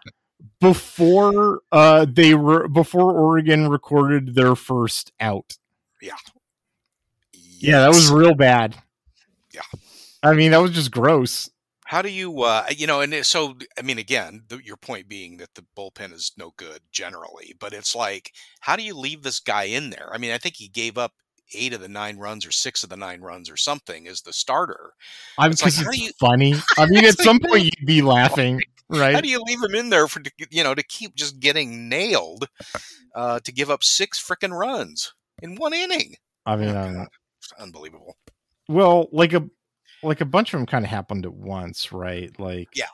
before 0.61 1.59
uh 1.73 2.05
they 2.09 2.35
were 2.35 2.69
before 2.69 3.11
Oregon 3.11 3.67
recorded 3.67 4.33
their 4.33 4.55
first 4.55 5.11
out. 5.19 5.57
Yeah, 6.01 6.15
Yeah, 7.33 7.81
that 7.81 7.89
was 7.89 8.09
real 8.09 8.33
bad. 8.33 8.77
Yeah. 9.53 9.61
I 10.23 10.33
mean, 10.33 10.51
that 10.51 10.61
was 10.61 10.71
just 10.71 10.91
gross. 10.91 11.49
How 11.85 12.01
do 12.01 12.09
you, 12.09 12.43
uh, 12.43 12.65
you 12.75 12.87
know, 12.87 13.01
and 13.01 13.25
so, 13.25 13.55
I 13.77 13.81
mean, 13.81 13.97
again, 13.97 14.43
the, 14.47 14.59
your 14.63 14.77
point 14.77 15.09
being 15.09 15.37
that 15.37 15.55
the 15.55 15.65
bullpen 15.75 16.13
is 16.13 16.31
no 16.37 16.53
good 16.55 16.79
generally, 16.91 17.53
but 17.59 17.73
it's 17.73 17.95
like, 17.95 18.31
how 18.61 18.75
do 18.77 18.83
you 18.83 18.95
leave 18.95 19.23
this 19.23 19.39
guy 19.41 19.63
in 19.63 19.89
there? 19.89 20.09
I 20.13 20.17
mean, 20.17 20.31
I 20.31 20.37
think 20.37 20.55
he 20.55 20.69
gave 20.69 20.97
up 20.97 21.11
eight 21.53 21.73
of 21.73 21.81
the 21.81 21.89
nine 21.89 22.17
runs 22.17 22.45
or 22.45 22.51
six 22.51 22.81
of 22.83 22.89
the 22.89 22.95
nine 22.95 23.19
runs 23.19 23.49
or 23.49 23.57
something 23.57 24.07
as 24.07 24.21
the 24.21 24.31
starter. 24.31 24.91
I'm 25.37 25.51
It's 25.51 25.63
like, 25.63 25.73
it's 25.73 25.99
you- 26.01 26.11
funny. 26.17 26.53
I 26.77 26.85
mean, 26.85 27.03
at 27.03 27.17
some 27.19 27.39
point 27.41 27.65
you'd 27.65 27.85
be 27.85 28.01
laughing, 28.03 28.61
right? 28.89 29.13
How 29.13 29.19
do 29.19 29.27
you 29.27 29.41
leave 29.41 29.61
him 29.61 29.75
in 29.75 29.89
there 29.89 30.07
for, 30.07 30.21
you 30.49 30.63
know, 30.63 30.73
to 30.75 30.83
keep 30.83 31.13
just 31.15 31.41
getting 31.41 31.89
nailed, 31.89 32.47
uh, 33.15 33.41
to 33.41 33.51
give 33.51 33.69
up 33.69 33.83
six 33.83 34.21
freaking 34.23 34.57
runs 34.57 35.13
in 35.41 35.55
one 35.55 35.73
inning? 35.73 36.15
I 36.45 36.55
mean, 36.55 36.69
Oh, 36.69 36.71
I 36.71 36.73
don't 36.85 36.93
know. 36.93 36.99
God, 36.99 37.07
it's 37.39 37.51
unbelievable. 37.59 38.15
Well, 38.71 39.07
like 39.11 39.33
a 39.33 39.43
like 40.03 40.21
a 40.21 40.25
bunch 40.25 40.53
of 40.53 40.59
them 40.59 40.65
kind 40.65 40.85
of 40.85 40.89
happened 40.89 41.25
at 41.25 41.33
once, 41.33 41.91
right? 41.91 42.31
Like, 42.39 42.69
Yeah. 42.75 42.87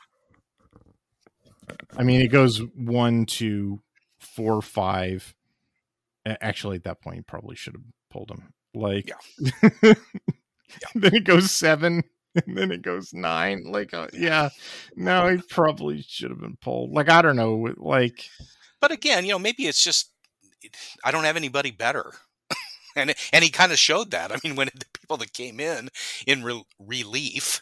I 1.98 2.04
mean, 2.04 2.22
it 2.22 2.28
goes 2.30 2.60
one, 2.76 3.26
two, 3.26 3.82
four, 4.20 4.62
five. 4.62 5.34
Actually, 6.26 6.78
at 6.78 6.84
that 6.84 7.02
point, 7.02 7.18
you 7.18 7.24
probably 7.24 7.56
should 7.56 7.74
have 7.74 7.84
pulled 8.10 8.30
him. 8.32 8.54
Like, 8.74 9.12
yeah. 9.84 9.94
then 10.96 11.16
it 11.16 11.24
goes 11.24 11.52
seven, 11.52 12.04
and 12.46 12.58
then 12.58 12.72
it 12.72 12.82
goes 12.82 13.14
nine. 13.14 13.64
Like, 13.66 13.94
uh, 13.94 14.08
yeah, 14.14 14.50
no, 14.96 15.30
he 15.30 15.42
probably 15.50 16.02
should 16.02 16.30
have 16.30 16.42
been 16.42 16.58
pulled. 16.62 16.92
Like, 16.92 17.10
I 17.10 17.22
don't 17.22 17.38
know, 17.38 17.74
like, 17.78 18.30
But 18.82 18.92
again, 18.92 19.26
you 19.26 19.32
know, 19.32 19.40
maybe 19.40 19.64
it's 19.68 19.84
just 19.84 20.12
I 21.04 21.12
don't 21.12 21.24
have 21.24 21.38
anybody 21.38 21.72
better. 21.72 22.12
And 22.98 23.14
and 23.32 23.44
he 23.44 23.50
kind 23.50 23.72
of 23.72 23.80
showed 23.80 24.12
that. 24.12 24.32
I 24.32 24.38
mean, 24.44 24.56
when 24.56 24.70
the 24.74 24.86
people 25.00 25.18
that 25.18 25.34
came 25.34 25.60
in 25.60 25.90
in 26.26 26.44
re- 26.44 26.66
relief 26.80 27.62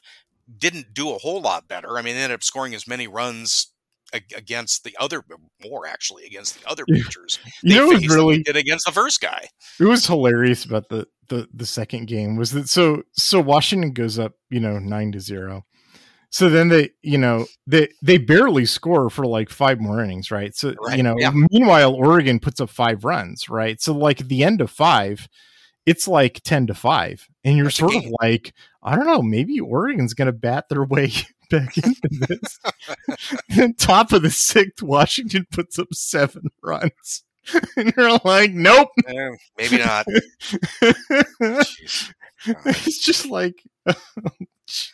didn't 0.57 0.93
do 0.93 1.11
a 1.11 1.17
whole 1.17 1.41
lot 1.41 1.67
better. 1.67 1.97
I 1.97 2.01
mean, 2.01 2.15
they 2.15 2.21
ended 2.21 2.35
up 2.35 2.43
scoring 2.43 2.75
as 2.75 2.87
many 2.87 3.07
runs 3.07 3.71
against 4.13 4.83
the 4.83 4.95
other 4.99 5.23
more 5.63 5.87
actually 5.87 6.25
against 6.25 6.61
the 6.61 6.69
other 6.69 6.85
pitchers 6.85 7.39
you 7.63 7.75
know, 7.75 7.85
it 7.85 7.87
was 7.87 7.97
faced 7.97 8.01
than 8.01 8.17
they 8.17 8.23
really 8.23 8.43
did 8.43 8.55
against 8.55 8.85
the 8.85 8.91
first 8.91 9.19
guy. 9.19 9.45
it 9.79 9.83
was 9.83 10.05
hilarious 10.05 10.63
about 10.63 10.87
the 10.89 11.05
the 11.27 11.49
the 11.53 11.65
second 11.65 12.05
game 12.05 12.35
was 12.35 12.51
that 12.51 12.69
so 12.69 13.01
so 13.13 13.41
Washington 13.41 13.91
goes 13.91 14.17
up 14.19 14.33
you 14.49 14.59
know 14.59 14.77
nine 14.77 15.11
to 15.11 15.19
zero. 15.19 15.65
So 16.35 16.49
then 16.49 16.67
they 16.67 16.89
you 17.01 17.17
know 17.17 17.45
they 17.65 17.87
they 18.01 18.17
barely 18.17 18.65
score 18.65 19.09
for 19.09 19.25
like 19.25 19.49
five 19.49 19.79
more 19.79 20.03
innings, 20.03 20.31
right? 20.31 20.53
So 20.53 20.73
Right, 20.85 20.97
you 20.97 21.01
know 21.01 21.15
yeah. 21.17 21.31
meanwhile 21.33 21.93
Oregon 21.93 22.41
puts 22.41 22.59
up 22.59 22.69
five 22.69 23.05
runs, 23.05 23.47
right? 23.47 23.81
So 23.81 23.93
like 23.93 24.19
at 24.19 24.27
the 24.27 24.43
end 24.43 24.59
of 24.59 24.69
five, 24.69 25.29
it's 25.85 26.09
like 26.09 26.41
ten 26.43 26.67
to 26.67 26.73
five, 26.73 27.25
and 27.45 27.55
you're 27.55 27.67
That's 27.67 27.77
sort 27.77 27.95
of 27.95 28.03
like 28.21 28.53
I 28.83 28.97
don't 28.97 29.05
know, 29.05 29.21
maybe 29.21 29.61
Oregon's 29.61 30.13
gonna 30.13 30.33
bat 30.33 30.65
their 30.67 30.83
way 30.83 31.13
back 31.49 31.77
into 31.77 32.27
this. 32.27 32.59
and 33.57 33.77
top 33.79 34.11
of 34.11 34.21
the 34.21 34.29
sixth, 34.29 34.83
Washington 34.83 35.47
puts 35.49 35.79
up 35.79 35.93
seven 35.93 36.49
runs. 36.61 37.23
And 37.77 37.93
you're 37.95 38.19
like, 38.25 38.51
nope. 38.51 38.89
Eh, 39.07 39.29
maybe 39.57 39.77
not. 39.77 40.05
It's 42.65 42.97
just 43.05 43.27
like 43.27 43.63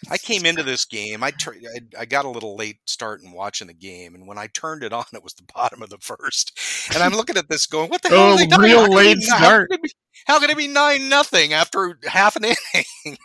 I 0.09 0.17
came 0.17 0.45
into 0.45 0.63
this 0.63 0.83
game. 0.85 1.23
I, 1.23 1.31
tur- 1.31 1.55
I 1.75 2.01
I 2.01 2.05
got 2.05 2.25
a 2.25 2.29
little 2.29 2.55
late 2.57 2.77
start 2.85 3.21
in 3.23 3.31
watching 3.31 3.67
the 3.67 3.73
game, 3.73 4.15
and 4.15 4.27
when 4.27 4.37
I 4.37 4.47
turned 4.47 4.83
it 4.83 4.91
on, 4.93 5.05
it 5.13 5.23
was 5.23 5.33
the 5.33 5.47
bottom 5.55 5.81
of 5.81 5.89
the 5.89 5.97
first. 5.99 6.59
And 6.93 7.01
I'm 7.01 7.13
looking 7.13 7.37
at 7.37 7.47
this, 7.49 7.65
going, 7.67 7.89
"What 7.89 8.01
the 8.01 8.09
hell?" 8.09 8.17
Oh, 8.19 8.31
are 8.33 8.37
they 8.37 8.47
doing? 8.47 8.61
real 8.61 8.79
How 8.81 8.85
can 8.87 8.91
it 8.91 8.95
late 8.95 9.17
be- 9.19 9.25
how 9.29 9.37
start. 9.37 9.69
can 9.71 9.79
be- 9.81 9.91
How 10.27 10.39
can 10.39 10.49
it 10.49 10.57
be 10.57 10.67
nine 10.67 11.07
nothing 11.09 11.53
after 11.53 11.97
half 12.05 12.35
an 12.35 12.43
inning? 13.05 13.17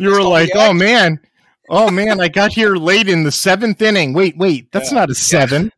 You 0.00 0.10
were 0.10 0.22
like, 0.22 0.50
oh 0.54 0.72
man, 0.72 1.20
oh 1.68 1.90
man, 1.90 2.20
I 2.20 2.28
got 2.28 2.52
here 2.52 2.76
late 2.76 3.08
in 3.08 3.22
the 3.24 3.30
seventh 3.32 3.80
inning. 3.82 4.12
Wait, 4.14 4.36
wait, 4.38 4.72
that's 4.72 4.90
Yeah, 4.90 4.98
not 4.98 5.10
a 5.10 5.14
seven. 5.14 5.70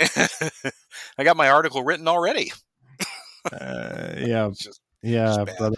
action. 0.00 0.72
I 1.18 1.24
got 1.24 1.36
my 1.36 1.48
article 1.50 1.84
written 1.84 2.08
already. 2.08 2.52
Uh, 3.52 4.14
yeah, 4.18 4.50
just, 4.54 4.80
yeah, 5.02 5.44
brother. 5.58 5.76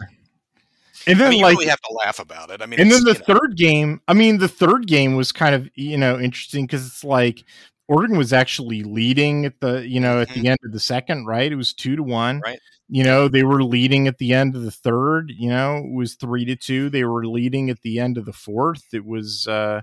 And 1.09 1.16
I 1.16 1.20
then 1.20 1.30
mean, 1.30 1.38
you 1.38 1.44
like, 1.44 1.56
really 1.56 1.70
have 1.70 1.80
to 1.80 1.94
laugh 1.94 2.18
about 2.18 2.50
it. 2.50 2.61
I 2.61 2.66
mean, 2.66 2.78
and 2.78 2.92
then 2.92 3.02
the 3.02 3.12
you 3.12 3.18
know, 3.18 3.24
third 3.24 3.56
game. 3.56 4.00
I 4.06 4.12
mean, 4.12 4.38
the 4.38 4.48
third 4.48 4.86
game 4.86 5.16
was 5.16 5.32
kind 5.32 5.54
of 5.54 5.68
you 5.74 5.96
know 5.96 6.20
interesting 6.20 6.66
because 6.66 6.86
it's 6.86 7.02
like 7.02 7.44
Oregon 7.88 8.18
was 8.18 8.34
actually 8.34 8.82
leading 8.82 9.46
at 9.46 9.59
the 9.61 9.88
you 9.88 10.00
know 10.00 10.20
at 10.20 10.28
the 10.28 10.46
end 10.46 10.59
of 10.64 10.72
the 10.72 10.80
second, 10.80 11.24
right? 11.24 11.50
It 11.50 11.56
was 11.56 11.72
two 11.72 11.96
to 11.96 12.02
one. 12.02 12.40
Right. 12.40 12.61
You 12.90 13.04
know, 13.04 13.28
they 13.28 13.42
were 13.42 13.62
leading 13.62 14.06
at 14.06 14.18
the 14.18 14.32
end 14.34 14.54
of 14.54 14.62
the 14.62 14.70
third. 14.70 15.32
You 15.36 15.48
know, 15.48 15.78
it 15.78 15.94
was 15.94 16.14
three 16.14 16.44
to 16.44 16.56
two. 16.56 16.90
They 16.90 17.04
were 17.04 17.26
leading 17.26 17.70
at 17.70 17.80
the 17.80 17.98
end 17.98 18.18
of 18.18 18.26
the 18.26 18.32
fourth. 18.32 18.84
It 18.92 19.04
was 19.04 19.46
uh, 19.46 19.80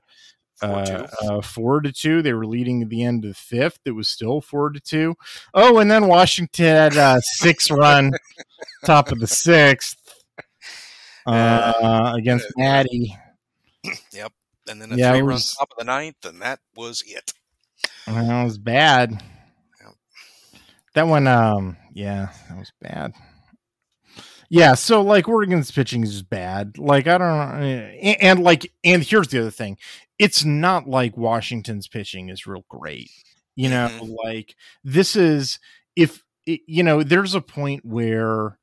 four 0.55 0.69
uh, 0.69 1.07
uh, 1.21 1.41
four 1.41 1.81
to 1.81 1.91
two. 1.91 2.21
They 2.21 2.33
were 2.33 2.45
leading 2.45 2.83
at 2.83 2.89
the 2.89 3.03
end 3.03 3.25
of 3.25 3.31
the 3.31 3.35
fifth. 3.35 3.79
It 3.85 3.91
was 3.91 4.09
still 4.09 4.41
four 4.41 4.69
to 4.69 4.79
two. 4.79 5.15
Oh, 5.55 5.79
and 5.79 5.89
then 5.89 6.07
Washington 6.07 6.65
had 6.65 6.95
a 6.95 7.21
six 7.21 7.71
run 7.71 8.11
top 8.85 9.11
of 9.11 9.19
the 9.19 9.27
sixth 9.27 10.04
uh, 11.25 12.13
against 12.15 12.47
Maddie. 12.57 13.15
Yep. 14.11 14.31
And 14.67 14.81
then 14.81 14.91
a 14.91 14.95
yeah, 14.95 15.11
three 15.11 15.21
run 15.21 15.33
was- 15.33 15.53
top 15.53 15.69
of 15.71 15.77
the 15.77 15.83
ninth, 15.83 16.25
and 16.25 16.41
that 16.41 16.59
was 16.75 17.03
it. 17.05 17.33
That 18.07 18.43
was 18.43 18.57
bad. 18.57 19.11
Yep. 19.81 19.93
That 20.93 21.07
one, 21.07 21.27
um, 21.27 21.77
yeah, 21.93 22.29
that 22.49 22.57
was 22.57 22.71
bad. 22.81 23.13
Yeah, 24.49 24.75
so 24.75 25.01
like 25.01 25.27
Oregon's 25.27 25.71
pitching 25.71 26.03
is 26.03 26.21
bad. 26.21 26.77
Like 26.77 27.07
I 27.07 27.17
don't 27.17 27.27
know, 27.27 27.65
and, 27.65 28.21
and 28.21 28.39
like, 28.43 28.71
and 28.83 29.03
here's 29.03 29.27
the 29.29 29.39
other 29.39 29.51
thing: 29.51 29.77
it's 30.19 30.45
not 30.45 30.87
like 30.87 31.17
Washington's 31.17 31.87
pitching 31.87 32.29
is 32.29 32.45
real 32.45 32.63
great. 32.69 33.09
You 33.55 33.69
know, 33.69 33.89
Mhm. 33.91 34.15
like 34.23 34.55
this 34.83 35.15
is 35.15 35.59
if 35.95 36.23
you 36.45 36.83
know, 36.83 37.01
there's 37.01 37.33
a 37.33 37.41
point 37.41 37.83
where 37.85 38.57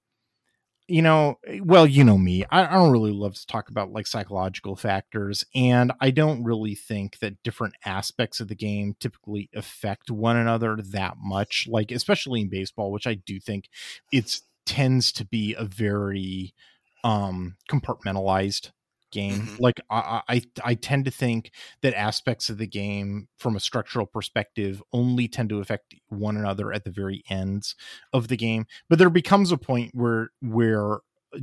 you 0.88 1.02
know, 1.02 1.38
well, 1.62 1.86
you 1.86 2.04
know 2.04 2.18
me. 2.18 2.44
I, 2.50 2.66
I 2.66 2.72
don't 2.74 2.92
really 2.92 3.12
love 3.12 3.34
to 3.34 3.46
talk 3.46 3.68
about 3.68 3.92
like 3.92 4.06
psychological 4.06 4.76
factors, 4.76 5.44
and 5.54 5.92
I 6.00 6.10
don't 6.10 6.44
really 6.44 6.74
think 6.74 7.18
that 7.20 7.42
different 7.42 7.74
aspects 7.84 8.40
of 8.40 8.48
the 8.48 8.54
game 8.54 8.96
typically 8.98 9.48
affect 9.54 10.10
one 10.10 10.36
another 10.36 10.76
that 10.76 11.16
much. 11.22 11.66
Like, 11.70 11.90
especially 11.90 12.40
in 12.42 12.48
baseball, 12.48 12.90
which 12.92 13.06
I 13.06 13.14
do 13.14 13.40
think 13.40 13.68
it's 14.10 14.42
tends 14.64 15.10
to 15.10 15.24
be 15.24 15.54
a 15.58 15.64
very 15.64 16.54
um 17.02 17.56
compartmentalized 17.68 18.70
game. 19.12 19.42
Mhm. 19.42 19.60
Like, 19.60 19.80
I, 19.90 20.22
I 20.28 20.42
I 20.64 20.74
tend 20.74 21.04
to 21.06 21.10
think 21.12 21.52
that 21.82 21.94
aspects 21.94 22.48
of 22.50 22.58
the 22.58 22.66
game, 22.66 23.28
from 23.38 23.56
a 23.56 23.60
structural 23.60 24.06
perspective, 24.06 24.82
only 24.92 25.28
tend 25.28 25.50
to 25.50 25.60
affect 25.60 25.94
one 26.08 26.36
another 26.36 26.72
at 26.72 26.84
the 26.84 26.90
very 26.90 27.22
ends 27.30 27.74
of 28.12 28.28
the 28.28 28.36
game 28.36 28.66
but 28.88 28.98
there 28.98 29.10
becomes 29.10 29.52
a 29.52 29.56
point 29.56 29.90
where 29.94 30.30
where 30.40 30.98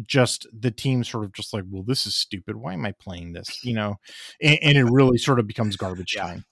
just 0.06 0.46
the 0.58 0.72
team 0.72 1.04
sort 1.04 1.24
of 1.26 1.34
just 1.34 1.54
like 1.54 1.64
well 1.70 1.84
this 1.84 2.06
is 2.06 2.16
stupid 2.16 2.56
why 2.56 2.74
am 2.74 2.86
i 2.86 2.92
playing 3.00 3.34
this 3.34 3.64
you 3.64 3.74
know 3.74 3.96
and, 4.42 4.60
and 4.62 4.78
it 4.78 4.84
really 4.86 5.18
sort 5.18 5.40
of 5.40 5.48
becomes 5.48 5.76
garbage 5.76 6.14
Yeah. 6.16 6.24
time 6.28 6.46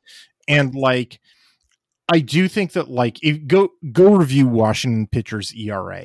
and 0.48 0.74
like 0.76 1.20
i 2.12 2.20
do 2.20 2.48
think 2.48 2.74
that 2.74 2.90
like 2.90 3.20
if 3.24 3.48
go 3.48 3.70
go 3.92 4.16
review 4.16 4.48
washington 4.48 5.08
pitchers 5.12 5.54
era 5.56 6.04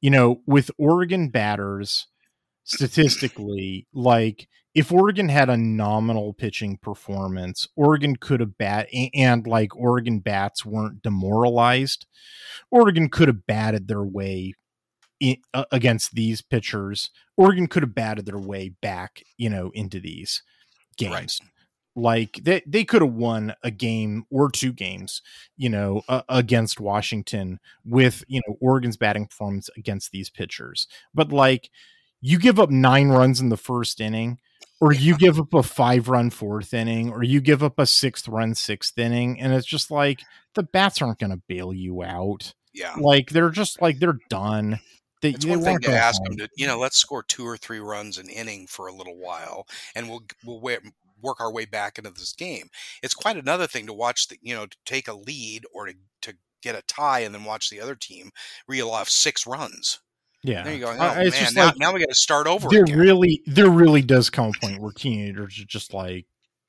you 0.00 0.10
know 0.10 0.42
with 0.46 0.70
oregon 0.78 1.28
batters 1.30 2.08
statistically 2.64 3.86
like 3.92 4.48
if 4.74 4.90
Oregon 4.90 5.28
had 5.28 5.50
a 5.50 5.56
nominal 5.56 6.32
pitching 6.32 6.78
performance, 6.78 7.68
Oregon 7.76 8.16
could 8.16 8.40
have 8.40 8.56
bat 8.56 8.88
a- 8.94 9.10
and 9.14 9.46
like 9.46 9.76
Oregon 9.76 10.20
bats 10.20 10.64
weren't 10.64 11.02
demoralized. 11.02 12.06
Oregon 12.70 13.08
could 13.10 13.28
have 13.28 13.46
batted 13.46 13.88
their 13.88 14.04
way 14.04 14.54
in, 15.20 15.36
uh, 15.54 15.64
against 15.72 16.14
these 16.14 16.42
pitchers. 16.42 17.10
Oregon 17.36 17.66
could 17.68 17.82
have 17.82 17.94
batted 17.94 18.26
their 18.26 18.38
way 18.38 18.70
back, 18.82 19.22
you 19.38 19.50
know, 19.50 19.70
into 19.74 20.00
these. 20.00 20.42
games. 20.98 21.40
Right. 21.42 21.48
Like 21.94 22.40
they 22.42 22.62
they 22.66 22.84
could 22.84 23.02
have 23.02 23.12
won 23.12 23.54
a 23.62 23.70
game 23.70 24.24
or 24.30 24.50
two 24.50 24.72
games, 24.72 25.20
you 25.58 25.68
know, 25.68 26.02
uh, 26.08 26.22
against 26.28 26.80
Washington 26.80 27.60
with 27.84 28.24
you 28.28 28.40
know 28.46 28.56
Oregon's 28.62 28.96
batting 28.96 29.26
performance 29.26 29.68
against 29.76 30.10
these 30.10 30.30
pitchers. 30.30 30.86
But 31.14 31.32
like, 31.32 31.68
you 32.22 32.38
give 32.38 32.58
up 32.58 32.70
nine 32.70 33.08
runs 33.08 33.40
in 33.40 33.50
the 33.50 33.56
first 33.58 34.00
inning, 34.00 34.38
or 34.80 34.92
you 34.92 35.18
give 35.18 35.38
up 35.38 35.52
a 35.52 35.62
five 35.62 36.08
run 36.08 36.30
fourth 36.30 36.72
inning, 36.72 37.10
or 37.12 37.22
you 37.22 37.40
give 37.40 37.62
up 37.62 37.78
a 37.78 37.86
sixth 37.86 38.26
run 38.28 38.54
sixth 38.54 38.98
inning, 38.98 39.38
and 39.40 39.52
it's 39.52 39.66
just 39.66 39.90
like 39.90 40.20
the 40.54 40.62
bats 40.62 41.02
aren't 41.02 41.18
going 41.18 41.30
to 41.32 41.42
bail 41.48 41.74
you 41.74 42.02
out. 42.02 42.54
Yeah. 42.72 42.94
Like 42.98 43.30
they're 43.30 43.50
just 43.50 43.82
like 43.82 43.98
they're 43.98 44.18
done. 44.30 44.80
They, 45.20 45.30
It's 45.30 45.46
one 45.46 45.62
thing 45.62 45.78
wanna 45.82 45.96
ask 45.96 46.20
home. 46.22 46.36
them 46.36 46.48
to, 46.48 46.48
you 46.56 46.66
know, 46.66 46.78
let's 46.78 46.96
score 46.96 47.22
two 47.22 47.46
or 47.46 47.56
three 47.56 47.78
runs 47.78 48.18
an 48.18 48.28
inning 48.28 48.66
for 48.66 48.88
a 48.88 48.94
little 48.94 49.16
while, 49.16 49.66
and 49.94 50.08
we'll 50.08 50.22
we'll 50.44 50.60
wa- 50.60 50.78
work 51.20 51.40
our 51.40 51.52
way 51.52 51.64
back 51.64 51.98
into 51.98 52.10
this 52.10 52.32
game. 52.32 52.68
It's 53.02 53.14
quite 53.14 53.36
another 53.36 53.68
thing 53.68 53.86
to 53.86 53.92
watch 53.92 54.26
the, 54.28 54.36
you 54.42 54.54
know, 54.54 54.66
to 54.66 54.76
take 54.84 55.06
a 55.06 55.14
lead 55.14 55.64
or 55.72 55.86
to 55.86 55.94
to 56.22 56.34
get 56.62 56.74
a 56.74 56.82
tie 56.82 57.20
and 57.20 57.34
then 57.34 57.44
watch 57.44 57.70
the 57.70 57.80
other 57.80 57.94
team 57.94 58.30
reel 58.66 58.90
off 58.90 59.08
six 59.08 59.46
runs. 59.46 60.00
Yeah, 60.44 60.62
There 60.64 60.74
you 60.74 60.80
go. 60.80 60.88
Oh 60.88 60.96
I- 60.98 61.22
it's 61.22 61.36
man, 61.36 61.44
just 61.44 61.56
now, 61.56 61.66
like- 61.66 61.78
now 61.78 61.92
we 61.92 62.00
got 62.00 62.08
to 62.08 62.14
start 62.14 62.46
over 62.46 62.68
there 62.68 62.82
again. 62.82 62.98
really 62.98 63.42
there 63.46 63.70
really 63.70 64.02
does 64.02 64.28
come 64.30 64.50
a 64.56 64.60
point 64.66 64.80
where 64.80 64.92
teenagers 64.92 65.58
are 65.60 65.64
just 65.66 65.94
like 65.94 66.26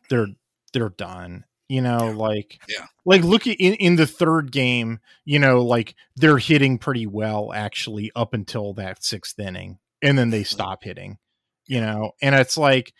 they're 0.10 0.28
they're 0.74 0.90
done 0.90 1.46
you 1.70 1.82
know 1.82 2.10
Yeah. 2.10 2.16
like 2.16 2.60
Yeah. 2.70 2.86
like 3.06 3.24
look 3.24 3.48
at 3.48 3.58
in, 3.58 3.74
in 3.76 3.96
the 3.96 4.06
third 4.06 4.52
game 4.52 5.00
you 5.26 5.40
know 5.40 5.64
like 5.64 5.96
they're 6.16 6.38
hitting 6.38 6.78
pretty 6.78 7.08
well 7.08 7.52
actually 7.54 8.12
up 8.16 8.34
until 8.34 8.74
that 8.76 9.04
sixth 9.04 9.40
inning 9.40 9.80
and 10.02 10.18
then 10.20 10.26
Mm-hmm. 10.28 10.32
they 10.32 10.44
stop 10.44 10.84
hitting 10.84 11.18
you 11.66 11.80
know 11.80 12.12
and 12.22 12.36
it's 12.36 12.58
like 12.58 12.94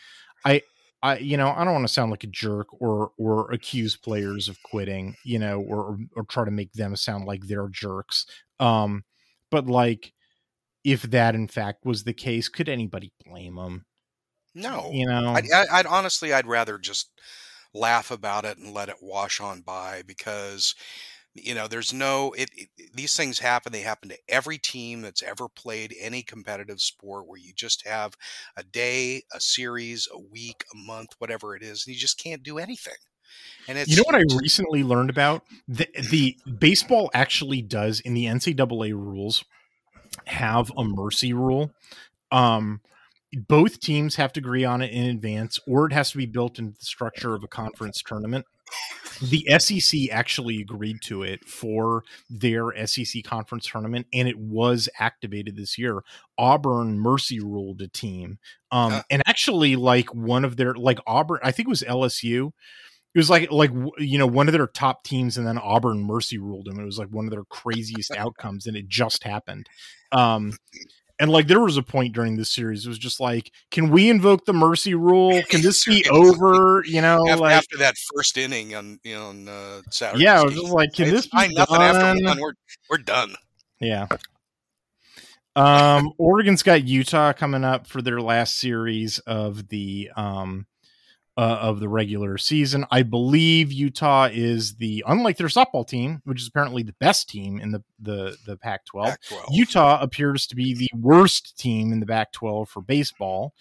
i 0.46 0.62
i 1.04 1.18
you 1.18 1.36
know 1.38 1.50
i 1.56 1.64
don't 1.66 1.74
want 1.74 1.86
to 1.88 1.94
sound 1.94 2.10
like 2.10 2.24
a 2.24 2.28
jerk 2.28 2.68
or 2.82 3.12
or 3.18 3.52
accuse 3.52 3.96
players 3.98 4.48
of 4.50 4.58
quitting 4.64 5.16
you 5.26 5.38
know 5.38 5.60
or 5.60 5.98
or 6.16 6.24
try 6.24 6.46
to 6.46 6.52
make 6.52 6.72
them 6.74 6.96
sound 6.96 7.26
like 7.26 7.46
they're 7.46 7.68
jerks 7.70 8.26
um 8.60 9.04
but 9.52 9.68
like 9.68 10.14
if 10.84 11.04
that 11.04 11.36
in 11.36 11.48
fact 11.48 11.86
was 11.86 12.04
the 12.04 12.14
case 12.14 12.50
could 12.50 12.70
anybody 12.70 13.12
blame 13.26 13.56
them 13.56 13.86
No, 14.54 14.90
you 14.94 15.06
know? 15.06 15.34
I'd, 15.34 15.50
I'd 15.52 15.86
honestly, 15.86 16.34
I'd 16.34 16.48
rather 16.48 16.78
just 16.78 17.10
laugh 17.74 18.12
about 18.12 18.46
it 18.46 18.58
and 18.58 18.74
let 18.74 18.90
it 18.90 18.98
wash 19.02 19.42
on 19.42 19.62
by 19.62 20.04
because 20.06 20.76
you 21.34 21.56
know 21.56 21.68
there's 21.68 21.92
no 21.92 22.32
it, 22.38 22.50
it 22.56 22.70
these 22.94 23.16
things 23.16 23.40
happen 23.40 23.72
they 23.72 23.82
happen 23.82 24.10
to 24.10 24.18
every 24.30 24.60
team 24.60 25.02
that's 25.02 25.24
ever 25.24 25.50
played 25.50 25.96
any 26.00 26.22
competitive 26.22 26.80
sport 26.80 27.28
where 27.28 27.40
you 27.40 27.52
just 27.56 27.88
have 27.88 28.14
a 28.56 28.64
day 28.64 29.24
a 29.34 29.40
series 29.42 30.08
a 30.14 30.20
week 30.20 30.64
a 30.72 30.78
month 30.78 31.10
whatever 31.18 31.56
it 31.56 31.64
is 31.64 31.86
and 31.86 31.96
you 31.96 32.00
just 32.00 32.22
can't 32.22 32.44
do 32.44 32.60
anything. 32.60 32.94
And 33.68 33.78
it's 33.78 33.90
you 33.90 33.98
know 33.98 34.04
what 34.06 34.16
I 34.16 34.24
recently 34.36 34.84
learned 34.84 35.10
about? 35.10 35.44
The, 35.68 35.88
the 36.12 36.38
baseball 36.60 37.10
actually 37.14 37.62
does 37.62 38.00
in 38.00 38.14
the 38.14 38.26
NCAA 38.26 38.94
rules 38.94 39.44
have 40.26 40.72
a 40.78 40.84
mercy 40.84 41.34
rule. 41.34 41.72
Um, 42.32 42.82
both 43.48 43.80
teams 43.80 44.16
have 44.16 44.32
to 44.34 44.40
agree 44.40 44.64
on 44.64 44.82
it 44.82 44.92
in 44.92 45.06
advance, 45.06 45.60
or 45.68 45.88
it 45.88 45.94
has 45.94 46.12
to 46.12 46.18
be 46.18 46.26
built 46.26 46.60
into 46.60 46.78
the 46.78 46.86
structure 46.86 47.34
of 47.34 47.44
a 47.44 47.48
conference 47.48 48.02
tournament. 48.06 48.46
The 49.22 49.46
SEC 49.60 50.10
actually 50.12 50.62
agreed 50.62 50.98
to 51.04 51.24
it 51.24 51.46
for 51.46 52.04
their 52.30 52.72
SEC 52.86 53.24
conference 53.24 53.68
tournament, 53.68 54.08
and 54.14 54.28
it 54.28 54.38
was 54.38 54.90
activated 55.00 55.56
this 55.56 55.78
year. 55.78 56.04
Auburn 56.38 57.00
mercy 57.00 57.40
ruled 57.40 57.82
a 57.82 57.88
team, 57.88 58.40
um, 58.72 58.92
Huh. 58.92 59.04
and 59.10 59.24
actually, 59.28 59.76
like 59.76 60.14
one 60.14 60.46
of 60.46 60.58
their 60.58 60.74
like 60.74 61.00
Auburn, 61.06 61.40
I 61.44 61.52
think 61.52 61.68
it 61.68 61.70
was 61.70 61.84
LSU 61.84 62.52
it 63.14 63.18
was 63.18 63.30
like 63.30 63.52
like 63.52 63.72
you 63.98 64.18
know 64.18 64.28
one 64.28 64.48
of 64.48 64.54
their 64.54 64.68
top 64.68 65.04
teams 65.04 65.38
and 65.38 65.46
then 65.46 65.58
auburn 65.58 66.04
mercy 66.04 66.38
ruled 66.38 66.66
them 66.66 66.80
it 66.80 66.86
was 66.86 66.98
like 66.98 67.10
one 67.10 67.26
of 67.26 67.32
their 67.32 67.44
craziest 67.46 68.12
outcomes 68.16 68.66
and 68.66 68.76
it 68.76 68.88
just 68.88 69.24
happened. 69.24 69.68
Um 70.12 70.54
and 71.20 71.32
like 71.32 71.48
there 71.48 71.60
was 71.60 71.78
a 71.78 71.84
point 71.84 72.14
during 72.14 72.38
this 72.38 72.54
series 72.54 72.86
it 72.86 72.90
was 72.90 72.98
just 72.98 73.20
like 73.20 73.52
can 73.72 73.90
we 73.90 74.10
invoke 74.10 74.46
the 74.46 74.54
mercy 74.54 74.96
rule? 74.96 75.42
Can 75.50 75.62
this 75.62 75.86
be 75.86 76.06
over? 76.12 76.84
You 76.86 77.02
know 77.02 77.28
after, 77.30 77.42
like 77.42 77.56
after 77.56 77.78
that 77.78 77.96
first 78.14 78.38
inning 78.38 78.76
on 78.76 79.00
you 79.04 79.16
know 79.16 79.28
on 79.28 79.48
uh, 79.48 79.82
Saturday 79.90 80.24
yeah 80.24 80.44
was 80.44 80.56
just 80.56 80.74
like 80.74 80.94
can 80.94 81.10
this 81.10 81.28
be 81.28 81.54
nothing 81.54 81.82
after 81.82 82.26
one 82.26 82.40
we're 82.40 82.54
we're 82.90 82.98
done. 82.98 83.36
Yeah. 83.80 84.08
Um, 85.56 86.14
Oregon's 86.18 86.64
got 86.64 86.84
Utah 86.84 87.32
coming 87.34 87.64
up 87.64 87.86
for 87.86 88.02
their 88.02 88.20
last 88.20 88.58
series 88.58 89.20
of 89.20 89.68
the 89.70 90.10
um 90.16 90.66
uh, 91.36 91.58
of 91.62 91.80
the 91.80 91.90
regular 91.90 92.38
season. 92.38 92.86
I 92.92 93.04
believe 93.04 93.72
Utah 93.72 94.30
is 94.32 94.76
the 94.76 95.04
unlike 95.08 95.38
their 95.38 95.48
softball 95.48 95.88
team, 95.88 96.22
which 96.26 96.42
is 96.42 96.48
apparently 96.48 96.84
the 96.84 96.96
best 97.00 97.30
team 97.30 97.60
in 97.60 97.72
the 97.72 97.84
the 98.00 98.38
the 98.46 98.58
Pac-12. 98.58 99.06
Pac-12. 99.06 99.46
Utah 99.52 100.02
appears 100.02 100.48
to 100.48 100.56
be 100.56 100.74
the 100.74 100.90
worst 100.96 101.58
team 101.58 101.92
in 101.92 102.00
the 102.00 102.06
Pac-12 102.06 102.68
for 102.68 102.82
baseball. 102.82 103.54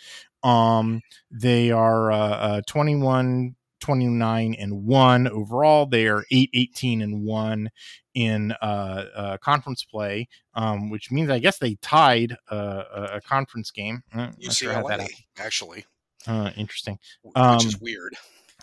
Um, 0.42 1.02
they 1.30 1.70
are 1.70 2.10
uh, 2.10 2.16
uh, 2.18 2.60
21, 2.66 3.54
29, 3.80 4.56
and 4.58 4.84
1 4.84 5.28
overall. 5.28 5.86
They 5.86 6.08
are 6.08 6.24
8, 6.30 6.50
18, 6.52 7.00
and 7.00 7.22
1 7.22 7.70
in 8.14 8.52
uh, 8.60 9.04
uh, 9.14 9.36
conference 9.38 9.84
play, 9.84 10.28
um, 10.54 10.90
which 10.90 11.10
means 11.10 11.30
I 11.30 11.38
guess 11.38 11.58
they 11.58 11.76
tied 11.76 12.36
uh, 12.50 13.08
a, 13.12 13.20
conference 13.20 13.70
game. 13.70 14.02
Uh, 14.12 14.30
not 14.38 14.52
sure 14.52 14.74
UCLA 14.74 15.08
actually. 15.38 15.86
Uh, 16.26 16.50
interesting. 16.56 16.98
which 17.22 17.64
is 17.64 17.74
Um, 17.74 17.80
weird. 17.80 18.14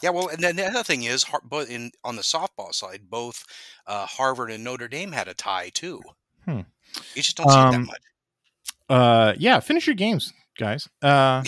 Yeah, 0.01 0.11
well, 0.11 0.29
and 0.29 0.41
then 0.41 0.55
the 0.55 0.65
other 0.65 0.83
thing 0.83 1.03
is, 1.03 1.25
but 1.43 1.67
in 1.69 1.91
on 2.05 2.15
the 2.15 2.21
softball 2.21 2.73
side, 2.73 3.09
both 3.09 3.45
uh, 3.85 4.05
Harvard 4.05 4.49
and 4.51 4.63
Notre 4.63 4.87
Dame 4.87 5.11
had 5.11 5.27
a 5.27 5.33
tie 5.33 5.69
too. 5.73 6.01
Hmm. 6.45 6.61
You 7.15 7.21
just 7.21 7.35
don't 7.37 7.49
see 7.49 7.55
that 7.55 7.73
Um, 7.75 7.85
much. 7.85 8.01
uh 8.89 9.33
yeah 9.37 9.59
finish 9.59 9.85
your 9.85 9.95
games 9.95 10.33
guys 10.57 10.89
uh 11.03 11.43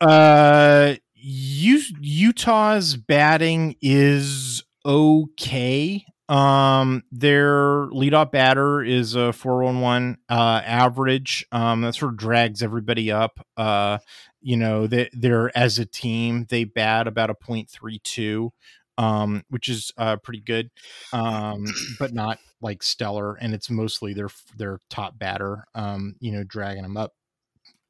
uh 0.00 0.94
U- 1.14 1.82
utah's 2.00 2.96
batting 2.96 3.74
is 3.82 4.62
okay 4.84 6.04
um 6.28 7.04
their 7.12 7.86
leadoff 7.88 8.32
batter 8.32 8.82
is 8.82 9.14
a 9.14 9.32
411 9.32 10.18
uh 10.28 10.60
average. 10.64 11.46
Um 11.52 11.82
that 11.82 11.94
sort 11.94 12.12
of 12.12 12.18
drags 12.18 12.62
everybody 12.62 13.10
up. 13.12 13.44
Uh 13.56 13.98
you 14.42 14.56
know 14.56 14.86
they, 14.86 15.08
they're 15.12 15.56
as 15.56 15.78
a 15.78 15.86
team 15.86 16.46
they 16.48 16.64
bat 16.64 17.06
about 17.08 17.30
a 17.30 17.34
0.32 17.34 18.50
um 18.98 19.42
which 19.50 19.68
is 19.68 19.92
uh 19.98 20.16
pretty 20.16 20.40
good 20.40 20.70
um 21.12 21.64
but 21.98 22.12
not 22.14 22.38
like 22.60 22.82
stellar 22.82 23.34
and 23.34 23.54
it's 23.54 23.70
mostly 23.70 24.14
their 24.14 24.28
their 24.56 24.78
top 24.90 25.18
batter 25.18 25.64
um 25.74 26.14
you 26.20 26.32
know 26.32 26.42
dragging 26.44 26.82
them 26.82 26.96
up. 26.96 27.12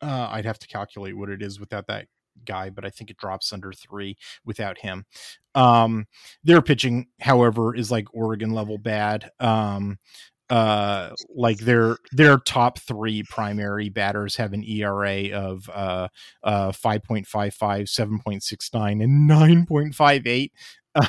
Uh 0.01 0.28
i'd 0.32 0.45
have 0.45 0.59
to 0.59 0.66
calculate 0.68 1.16
what 1.16 1.30
it 1.30 1.43
is 1.43 1.61
without 1.61 1.87
that 1.87 2.07
guy 2.45 2.70
but 2.70 2.84
i 2.84 2.91
think 2.91 3.11
it 3.11 3.16
drops 3.16 3.53
under 3.53 3.72
3 3.72 4.16
without 4.45 4.78
him 4.78 5.05
um 5.55 6.07
their 6.45 6.62
pitching 6.62 7.07
however 7.20 7.74
is 7.74 7.91
like 7.91 8.07
oregon 8.12 8.51
level 8.51 8.78
bad 8.78 9.30
um 9.41 9.99
uh 10.49 11.11
like 11.34 11.59
their 11.59 11.97
their 12.12 12.39
top 12.39 12.78
3 12.78 13.24
primary 13.24 13.89
batters 13.89 14.37
have 14.37 14.53
an 14.53 14.62
ERA 14.64 15.30
of 15.32 15.68
uh 15.74 16.07
uh 16.45 16.70
5.55 16.70 17.26
7.69 17.26 19.03
and 19.03 19.28
9.58 19.28 20.51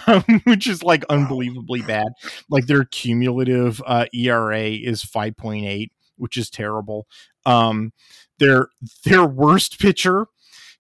um, 0.08 0.24
which 0.44 0.68
is 0.68 0.84
like 0.84 1.06
unbelievably 1.10 1.82
bad. 1.84 2.08
Like 2.50 2.68
their 2.68 2.86
cumulative 2.86 3.82
uh, 3.86 4.06
ERA 4.14 4.70
is 4.70 5.04
5.8, 5.04 5.90
which 6.18 6.38
is 6.38 6.50
terrible. 6.50 7.08
Um, 7.46 7.94
their 8.40 8.70
their 9.04 9.26
worst 9.26 9.80
pitcher 9.80 10.28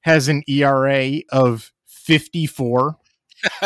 has 0.08 0.30
an 0.30 0.41
ERA 0.47 1.20
of 1.34 1.72
54. 1.86 2.97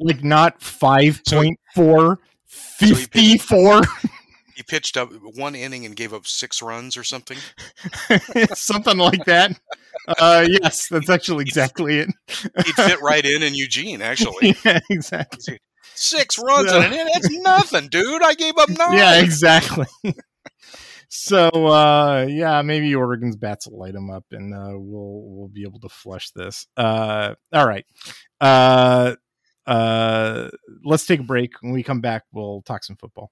like 0.00 0.24
not 0.24 0.60
5.4, 0.60 2.16
he 2.80 3.06
pitched- 3.06 3.42
He 4.56 4.62
pitched 4.64 4.96
up 4.96 5.10
one 5.36 5.54
inning 5.54 5.84
and 5.86 5.94
gave 5.94 6.12
up 6.14 6.26
six 6.26 6.60
runs 6.62 6.96
or 6.96 7.04
something. 7.04 7.38
Something 8.54 8.98
like 8.98 9.24
that. 9.26 9.52
Uh, 10.18 10.46
yes, 10.48 10.88
that's 10.88 11.08
actually 11.08 11.42
exactly 11.42 11.98
it. 11.98 12.08
He'd 12.26 12.74
fit 12.74 13.00
right 13.00 13.24
in 13.24 13.44
in 13.44 13.54
Eugene, 13.54 14.02
actually. 14.02 14.56
yeah, 14.64 14.80
exactly. 14.90 15.60
Six 15.94 16.38
runs 16.40 16.72
in 16.72 16.82
an 16.82 16.92
inning? 16.92 17.06
That's 17.12 17.30
nothing, 17.38 17.86
dude. 17.88 18.22
I 18.22 18.34
gave 18.34 18.58
up 18.58 18.68
nine. 18.70 18.96
Yeah, 18.98 19.20
exactly. 19.20 19.86
So 21.08 21.48
uh 21.66 22.26
yeah, 22.28 22.62
maybe 22.62 22.94
Oregon's 22.94 23.36
bats 23.36 23.66
will 23.66 23.78
light 23.78 23.94
them 23.94 24.10
up 24.10 24.24
and 24.32 24.52
uh 24.54 24.72
we'll 24.72 25.22
we'll 25.26 25.48
be 25.48 25.62
able 25.62 25.80
to 25.80 25.88
flush 25.88 26.30
this. 26.30 26.66
Uh 26.76 27.34
all 27.52 27.66
right. 27.66 27.86
Uh 28.40 29.14
uh 29.66 30.48
let's 30.84 31.06
take 31.06 31.20
a 31.20 31.24
break. 31.24 31.60
When 31.62 31.72
we 31.72 31.82
come 31.82 32.00
back, 32.00 32.24
we'll 32.32 32.62
talk 32.62 32.84
some 32.84 32.96
football. 32.96 33.30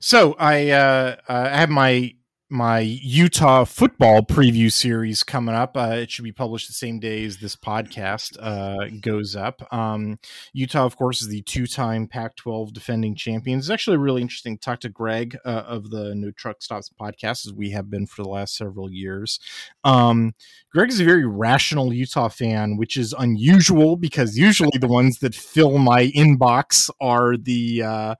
So 0.00 0.34
I 0.38 0.70
uh, 0.70 1.16
I 1.28 1.48
have 1.58 1.68
my 1.68 2.14
my 2.50 2.80
Utah 2.80 3.64
football 3.64 4.22
preview 4.22 4.70
series 4.72 5.22
coming 5.22 5.54
up. 5.54 5.76
Uh, 5.76 5.92
it 5.94 6.10
should 6.10 6.24
be 6.24 6.32
published 6.32 6.66
the 6.66 6.74
same 6.74 6.98
day 6.98 7.24
as 7.24 7.38
this 7.38 7.54
podcast 7.54 8.36
uh, 8.40 8.88
goes 9.00 9.36
up. 9.36 9.62
Um, 9.72 10.18
Utah, 10.52 10.84
of 10.84 10.96
course, 10.96 11.22
is 11.22 11.28
the 11.28 11.42
two-time 11.42 12.08
Pac-12 12.08 12.72
defending 12.72 13.14
champions. 13.14 13.66
It's 13.66 13.72
actually 13.72 13.98
really 13.98 14.20
interesting 14.20 14.58
to 14.58 14.60
talk 14.60 14.80
to 14.80 14.88
Greg 14.88 15.38
uh, 15.44 15.62
of 15.66 15.90
the 15.90 16.14
No 16.16 16.32
Truck 16.32 16.60
Stops 16.60 16.90
podcast, 17.00 17.46
as 17.46 17.52
we 17.54 17.70
have 17.70 17.88
been 17.88 18.06
for 18.06 18.24
the 18.24 18.28
last 18.28 18.56
several 18.56 18.90
years. 18.90 19.38
Um, 19.84 20.34
Greg 20.72 20.90
is 20.90 21.00
a 21.00 21.04
very 21.04 21.26
rational 21.26 21.92
Utah 21.92 22.28
fan, 22.28 22.76
which 22.76 22.96
is 22.96 23.14
unusual 23.16 23.96
because 23.96 24.36
usually 24.36 24.76
the 24.78 24.88
ones 24.88 25.20
that 25.20 25.36
fill 25.36 25.78
my 25.78 26.08
inbox 26.08 26.90
are 27.00 27.36
the 27.36 27.82
uh, 27.82 28.14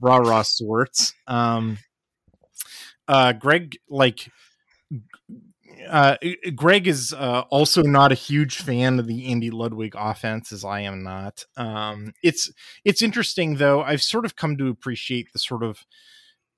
rah 0.00 0.18
rah 0.18 0.42
sorts. 0.42 1.14
Um, 1.28 1.78
uh, 3.08 3.32
Greg 3.32 3.76
like 3.88 4.30
uh, 5.88 6.16
Greg 6.54 6.86
is 6.86 7.12
uh, 7.12 7.42
also 7.50 7.82
not 7.82 8.12
a 8.12 8.16
huge 8.16 8.58
fan 8.58 8.98
of 8.98 9.06
the 9.06 9.26
Andy 9.26 9.50
Ludwig 9.50 9.94
offense, 9.96 10.52
as 10.52 10.64
I 10.64 10.80
am 10.80 11.02
not. 11.02 11.44
Um, 11.56 12.12
it's 12.22 12.50
it's 12.84 13.02
interesting 13.02 13.56
though. 13.56 13.82
I've 13.82 14.02
sort 14.02 14.24
of 14.24 14.36
come 14.36 14.56
to 14.58 14.68
appreciate 14.68 15.32
the 15.32 15.38
sort 15.38 15.62
of 15.62 15.84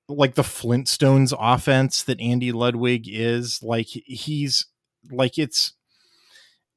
like 0.07 0.35
the 0.35 0.41
Flintstones 0.41 1.33
offense 1.37 2.03
that 2.03 2.19
Andy 2.19 2.51
Ludwig 2.51 3.03
is. 3.07 3.59
Like 3.61 3.87
he's 3.87 4.65
like 5.11 5.37
it's 5.37 5.73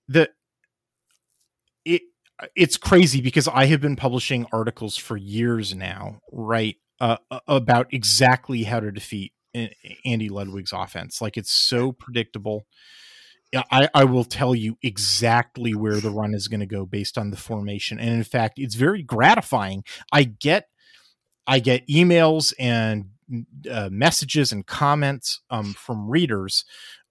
the 0.08 0.30
it 1.84 2.02
it's 2.54 2.76
crazy 2.76 3.20
because 3.20 3.48
I 3.48 3.66
have 3.66 3.80
been 3.80 3.96
publishing 3.96 4.46
articles 4.52 4.96
for 4.96 5.16
years 5.16 5.74
now, 5.74 6.18
right, 6.32 6.76
uh, 7.00 7.18
about 7.46 7.92
exactly 7.92 8.64
how 8.64 8.80
to 8.80 8.90
defeat 8.90 9.32
Andy 10.05 10.28
Ludwig's 10.28 10.72
offense. 10.72 11.20
Like 11.20 11.36
it's 11.36 11.53
so 11.53 11.92
predictable. 11.92 12.66
I, 13.55 13.88
I 13.92 14.05
will 14.05 14.24
tell 14.24 14.55
you 14.55 14.78
exactly 14.82 15.74
where 15.74 16.00
the 16.00 16.11
run 16.11 16.32
is 16.34 16.48
going 16.48 16.61
to 16.61 16.66
go 16.66 16.86
based 16.86 17.18
on 17.18 17.30
the 17.30 17.36
formation. 17.36 17.98
And 17.98 18.09
in 18.09 18.24
fact, 18.24 18.59
it's 18.59 18.76
very 18.76 19.03
gratifying. 19.03 19.84
I 20.11 20.24
get 20.24 20.68
I 21.46 21.59
get 21.59 21.86
emails 21.88 22.55
and 22.59 23.11
uh, 23.70 23.88
messages 23.90 24.53
and 24.53 24.66
comments 24.66 25.40
um, 25.50 25.74
from 25.74 26.09
readers 26.09 26.64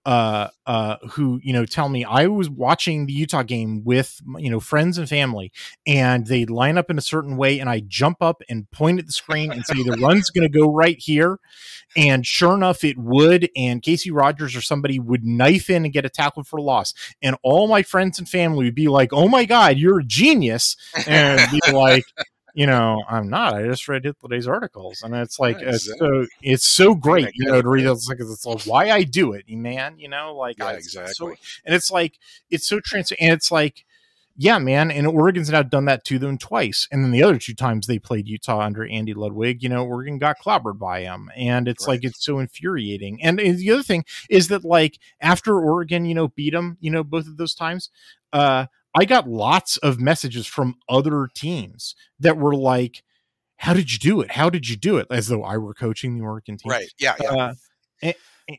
uh, 0.04 0.48
uh, 0.66 0.96
who 1.10 1.40
you 1.42 1.52
know 1.52 1.64
tell 1.64 1.88
me 1.88 2.04
I 2.04 2.26
was 2.26 2.50
watching 2.50 3.06
the 3.06 3.12
Utah 3.12 3.42
game 3.42 3.84
with 3.84 4.20
you 4.38 4.50
know 4.50 4.60
friends 4.60 4.98
and 4.98 5.08
family, 5.08 5.52
and 5.86 6.26
they 6.26 6.44
line 6.44 6.76
up 6.76 6.90
in 6.90 6.98
a 6.98 7.02
certain 7.02 7.36
way, 7.36 7.60
and 7.60 7.68
I 7.68 7.80
jump 7.86 8.18
up 8.20 8.42
and 8.48 8.70
point 8.70 8.98
at 8.98 9.06
the 9.06 9.12
screen 9.12 9.52
and 9.52 9.64
say 9.64 9.82
the 9.82 9.98
run's 10.00 10.30
going 10.30 10.50
to 10.50 10.58
go 10.58 10.72
right 10.72 10.98
here, 10.98 11.38
and 11.96 12.26
sure 12.26 12.54
enough, 12.54 12.82
it 12.82 12.98
would, 12.98 13.48
and 13.56 13.82
Casey 13.82 14.10
Rogers 14.10 14.56
or 14.56 14.60
somebody 14.60 14.98
would 14.98 15.24
knife 15.24 15.70
in 15.70 15.84
and 15.84 15.92
get 15.92 16.04
a 16.04 16.10
tackle 16.10 16.42
for 16.42 16.60
loss, 16.60 16.94
and 17.22 17.36
all 17.42 17.68
my 17.68 17.82
friends 17.82 18.18
and 18.18 18.28
family 18.28 18.64
would 18.64 18.74
be 18.74 18.88
like, 18.88 19.12
"Oh 19.12 19.28
my 19.28 19.44
God, 19.44 19.78
you're 19.78 20.00
a 20.00 20.04
genius," 20.04 20.76
and 21.06 21.40
be 21.50 21.60
like, 21.72 22.04
you 22.54 22.66
know, 22.66 23.02
I'm 23.08 23.28
not. 23.30 23.54
I 23.54 23.64
just 23.64 23.88
read 23.88 24.02
today's 24.02 24.46
articles, 24.46 25.02
and 25.02 25.14
it's 25.14 25.38
like 25.38 25.60
it's 25.60 25.86
so 25.98 26.26
it's 26.42 26.68
so 26.68 26.94
great, 26.94 27.30
you 27.34 27.46
know, 27.46 27.62
to 27.62 27.68
read. 27.68 27.86
It's 27.86 28.08
like 28.08 28.18
it's 28.20 28.44
like 28.44 28.62
why 28.64 28.90
I 28.90 29.04
do 29.04 29.32
it, 29.32 29.48
man. 29.48 29.98
You 29.98 30.08
know, 30.08 30.34
like 30.34 30.58
yeah, 30.58 30.66
I, 30.66 30.72
exactly. 30.74 31.14
So, 31.14 31.28
and 31.64 31.74
it's 31.74 31.90
like 31.90 32.18
it's 32.50 32.68
so 32.68 32.80
trans, 32.80 33.12
and 33.12 33.32
it's 33.32 33.50
like. 33.50 33.84
Yeah, 34.34 34.58
man, 34.58 34.90
and 34.90 35.06
Oregon's 35.06 35.50
now 35.50 35.62
done 35.62 35.84
that 35.84 36.06
to 36.06 36.18
them 36.18 36.38
twice, 36.38 36.88
and 36.90 37.04
then 37.04 37.10
the 37.10 37.22
other 37.22 37.36
two 37.36 37.52
times 37.52 37.86
they 37.86 37.98
played 37.98 38.26
Utah 38.26 38.60
under 38.60 38.86
Andy 38.86 39.12
Ludwig, 39.12 39.62
you 39.62 39.68
know, 39.68 39.84
Oregon 39.84 40.16
got 40.16 40.38
clobbered 40.38 40.78
by 40.78 41.00
him, 41.00 41.30
and 41.36 41.68
it's 41.68 41.86
right. 41.86 41.92
like 41.92 42.04
it's 42.04 42.24
so 42.24 42.38
infuriating. 42.38 43.22
And, 43.22 43.38
and 43.38 43.58
the 43.58 43.70
other 43.70 43.82
thing 43.82 44.06
is 44.30 44.48
that 44.48 44.64
like 44.64 44.98
after 45.20 45.60
Oregon, 45.60 46.06
you 46.06 46.14
know, 46.14 46.28
beat 46.28 46.54
them, 46.54 46.78
you 46.80 46.90
know, 46.90 47.04
both 47.04 47.26
of 47.26 47.36
those 47.36 47.54
times, 47.54 47.90
uh, 48.32 48.66
I 48.94 49.04
got 49.04 49.28
lots 49.28 49.76
of 49.78 50.00
messages 50.00 50.46
from 50.46 50.76
other 50.88 51.28
teams 51.34 51.94
that 52.20 52.36
were 52.36 52.54
like, 52.54 53.02
"How 53.56 53.74
did 53.74 53.92
you 53.92 53.98
do 53.98 54.20
it? 54.20 54.32
How 54.32 54.50
did 54.50 54.68
you 54.68 54.76
do 54.76 54.98
it?" 54.98 55.06
As 55.10 55.28
though 55.28 55.42
I 55.42 55.56
were 55.56 55.74
coaching 55.74 56.18
the 56.18 56.24
Oregon 56.24 56.56
team. 56.56 56.70
Right. 56.70 56.92
Yeah. 56.98 57.14
Yeah. 57.20 57.30
Uh, 57.30 57.54
and, 58.02 58.14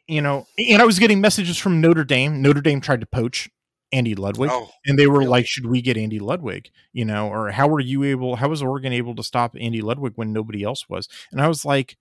you 0.07 0.21
know, 0.21 0.47
and 0.57 0.81
I 0.81 0.85
was 0.85 0.99
getting 0.99 1.21
messages 1.21 1.57
from 1.57 1.81
Notre 1.81 2.05
Dame. 2.05 2.41
Notre 2.41 2.61
Dame 2.61 2.81
tried 2.81 3.01
to 3.01 3.05
poach 3.05 3.49
Andy 3.91 4.15
Ludwig, 4.15 4.49
oh, 4.51 4.69
and 4.85 4.97
they 4.97 5.07
were 5.07 5.19
really? 5.19 5.27
like, 5.27 5.47
"Should 5.47 5.67
we 5.67 5.81
get 5.81 5.97
Andy 5.97 6.19
Ludwig?" 6.19 6.69
You 6.93 7.05
know, 7.05 7.29
or 7.29 7.51
how 7.51 7.67
were 7.67 7.79
you 7.79 8.03
able? 8.03 8.37
How 8.37 8.49
was 8.49 8.63
Oregon 8.63 8.91
able 8.93 9.15
to 9.15 9.23
stop 9.23 9.55
Andy 9.59 9.81
Ludwig 9.81 10.13
when 10.15 10.33
nobody 10.33 10.63
else 10.63 10.89
was? 10.89 11.07
And 11.31 11.39
I 11.41 11.47
was 11.47 11.63
like, 11.63 11.97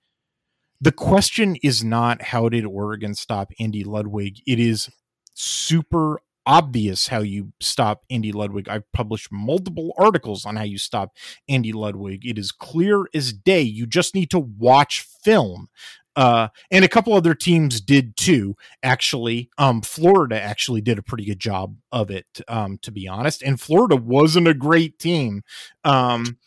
the 0.82 0.92
question 0.92 1.56
is 1.62 1.84
not 1.84 2.22
how 2.22 2.48
did 2.48 2.64
Oregon 2.64 3.14
stop 3.14 3.52
Andy 3.60 3.84
Ludwig. 3.84 4.40
It 4.48 4.58
is 4.58 4.90
super 5.34 6.20
obvious 6.46 7.08
how 7.08 7.20
you 7.20 7.52
stop 7.60 8.04
Andy 8.10 8.32
Ludwig. 8.32 8.68
I've 8.68 8.90
published 8.92 9.30
multiple 9.30 9.92
articles 9.98 10.44
on 10.44 10.56
how 10.56 10.64
you 10.64 10.78
stop 10.78 11.16
Andy 11.48 11.72
Ludwig. 11.72 12.26
It 12.26 12.38
is 12.38 12.52
clear 12.52 13.06
as 13.14 13.32
day. 13.32 13.62
You 13.62 13.86
just 13.86 14.14
need 14.14 14.30
to 14.30 14.38
watch 14.38 15.06
film. 15.22 15.68
Uh, 16.14 16.48
and 16.70 16.84
a 16.84 16.88
couple 16.88 17.14
other 17.14 17.34
teams 17.34 17.80
did 17.80 18.16
too. 18.16 18.54
Actually, 18.82 19.50
um, 19.56 19.80
Florida 19.80 20.40
actually 20.40 20.80
did 20.80 20.98
a 20.98 21.02
pretty 21.02 21.24
good 21.24 21.40
job 21.40 21.76
of 21.90 22.10
it, 22.10 22.26
um, 22.48 22.78
to 22.82 22.90
be 22.90 23.08
honest. 23.08 23.42
And 23.42 23.60
Florida 23.60 23.96
wasn't 23.96 24.48
a 24.48 24.54
great 24.54 24.98
team. 24.98 25.42
Um, 25.84 26.38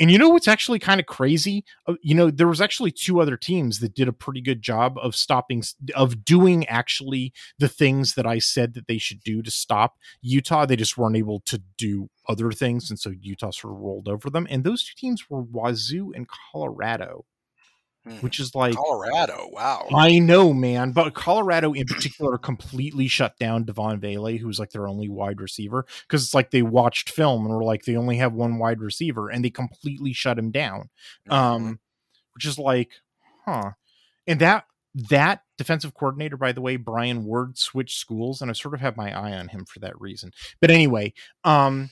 and 0.00 0.10
you 0.10 0.18
know 0.18 0.28
what's 0.28 0.48
actually 0.48 0.78
kind 0.78 1.00
of 1.00 1.06
crazy? 1.06 1.64
Uh, 1.86 1.94
you 2.02 2.14
know, 2.14 2.30
there 2.30 2.48
was 2.48 2.60
actually 2.60 2.90
two 2.90 3.20
other 3.20 3.36
teams 3.36 3.78
that 3.80 3.94
did 3.94 4.08
a 4.08 4.12
pretty 4.12 4.40
good 4.40 4.60
job 4.60 4.98
of 4.98 5.14
stopping, 5.14 5.62
of 5.94 6.24
doing 6.24 6.66
actually 6.66 7.32
the 7.58 7.68
things 7.68 8.14
that 8.14 8.26
I 8.26 8.38
said 8.38 8.74
that 8.74 8.88
they 8.88 8.98
should 8.98 9.22
do 9.22 9.42
to 9.42 9.50
stop 9.50 9.96
Utah. 10.20 10.66
They 10.66 10.76
just 10.76 10.98
weren't 10.98 11.16
able 11.16 11.40
to 11.46 11.62
do 11.78 12.10
other 12.28 12.50
things, 12.50 12.90
and 12.90 12.98
so 12.98 13.12
Utah 13.20 13.50
sort 13.50 13.74
of 13.74 13.80
rolled 13.80 14.08
over 14.08 14.30
them. 14.30 14.46
And 14.50 14.64
those 14.64 14.84
two 14.84 14.94
teams 14.96 15.30
were 15.30 15.42
Wazoo 15.42 16.12
and 16.14 16.26
Colorado. 16.52 17.24
Hmm. 18.06 18.16
which 18.16 18.38
is 18.38 18.54
like 18.54 18.74
Colorado. 18.74 19.48
Wow. 19.50 19.88
I 19.94 20.18
know, 20.18 20.52
man. 20.52 20.92
But 20.92 21.14
Colorado 21.14 21.72
in 21.72 21.86
particular 21.86 22.36
completely 22.36 23.08
shut 23.08 23.38
down 23.38 23.64
Devaughn 23.64 23.98
Vele, 23.98 24.36
who's 24.36 24.58
like 24.58 24.72
their 24.72 24.86
only 24.86 25.08
wide 25.08 25.40
receiver, 25.40 25.86
because 26.06 26.22
it's 26.22 26.34
like 26.34 26.50
they 26.50 26.60
watched 26.60 27.08
film 27.08 27.46
and 27.46 27.54
were 27.54 27.64
like, 27.64 27.84
they 27.84 27.96
only 27.96 28.18
have 28.18 28.34
one 28.34 28.58
wide 28.58 28.80
receiver, 28.80 29.30
and 29.30 29.42
they 29.42 29.48
completely 29.48 30.12
shut 30.12 30.38
him 30.38 30.50
down. 30.50 30.90
Mm-hmm. 31.28 31.32
Um, 31.32 31.80
which 32.34 32.44
is 32.44 32.58
like, 32.58 32.90
huh. 33.46 33.70
And 34.26 34.38
that 34.40 34.66
that 34.94 35.40
defensive 35.56 35.94
coordinator, 35.94 36.36
by 36.36 36.52
the 36.52 36.60
way, 36.60 36.76
Brian 36.76 37.24
Ward 37.24 37.56
switched 37.58 37.98
schools, 37.98 38.42
and 38.42 38.50
I 38.50 38.54
sort 38.54 38.74
of 38.74 38.80
have 38.80 38.96
my 38.96 39.18
eye 39.18 39.32
on 39.32 39.48
him 39.48 39.64
for 39.64 39.80
that 39.80 39.98
reason. 40.00 40.32
But 40.60 40.70
anyway, 40.70 41.14
um, 41.42 41.90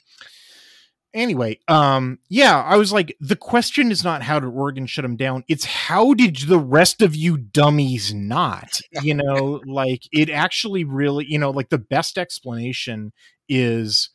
anyway, 1.14 1.58
um, 1.68 2.18
yeah, 2.28 2.60
I 2.62 2.76
was 2.76 2.92
like, 2.92 3.16
the 3.20 3.36
question 3.36 3.90
is 3.90 4.04
not 4.04 4.22
how 4.22 4.40
did 4.40 4.48
Oregon 4.48 4.86
shut 4.86 5.04
him 5.04 5.16
down? 5.16 5.44
It's 5.48 5.64
how 5.64 6.14
did 6.14 6.36
the 6.36 6.58
rest 6.58 7.02
of 7.02 7.14
you 7.14 7.36
dummies 7.36 8.12
not? 8.14 8.80
You 9.02 9.14
know, 9.14 9.60
like 9.66 10.02
it 10.12 10.30
actually 10.30 10.84
really, 10.84 11.24
you 11.26 11.38
know, 11.38 11.50
like 11.50 11.70
the 11.70 11.78
best 11.78 12.18
explanation 12.18 13.12
is 13.48 14.10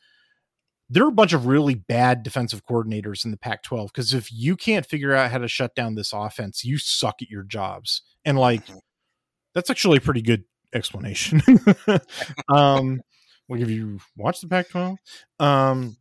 there 0.89 1.04
are 1.04 1.10
a 1.10 1.12
bunch 1.12 1.34
of 1.34 1.45
really 1.45 1.76
bad 1.76 2.24
defensive 2.24 2.66
coordinators 2.66 3.26
in 3.26 3.32
the 3.32 3.38
Pac 3.38 3.64
12 3.64 3.91
because 3.91 4.14
if 4.14 4.32
you 4.32 4.56
can't 4.56 4.86
figure 4.86 5.14
out 5.14 5.32
how 5.32 5.39
to 5.39 5.48
shut 5.48 5.76
down 5.76 5.95
this 5.95 6.14
offense, 6.14 6.64
you 6.64 6.78
suck 6.78 7.16
at 7.22 7.30
your 7.30 7.43
jobs. 7.43 8.02
And 8.24 8.38
like, 8.38 8.66
mm-hmm. 8.66 8.78
that's 9.54 9.70
actually 9.70 9.98
a 9.98 10.02
pretty 10.02 10.22
good 10.22 10.45
explanation. 10.74 11.41
um, 12.50 13.02
like 13.50 13.62
if 13.62 13.70
you 13.70 14.00
watch 14.16 14.39
the 14.39 14.48
Pac 14.48 14.70
12, 14.70 14.98
um, 15.39 15.98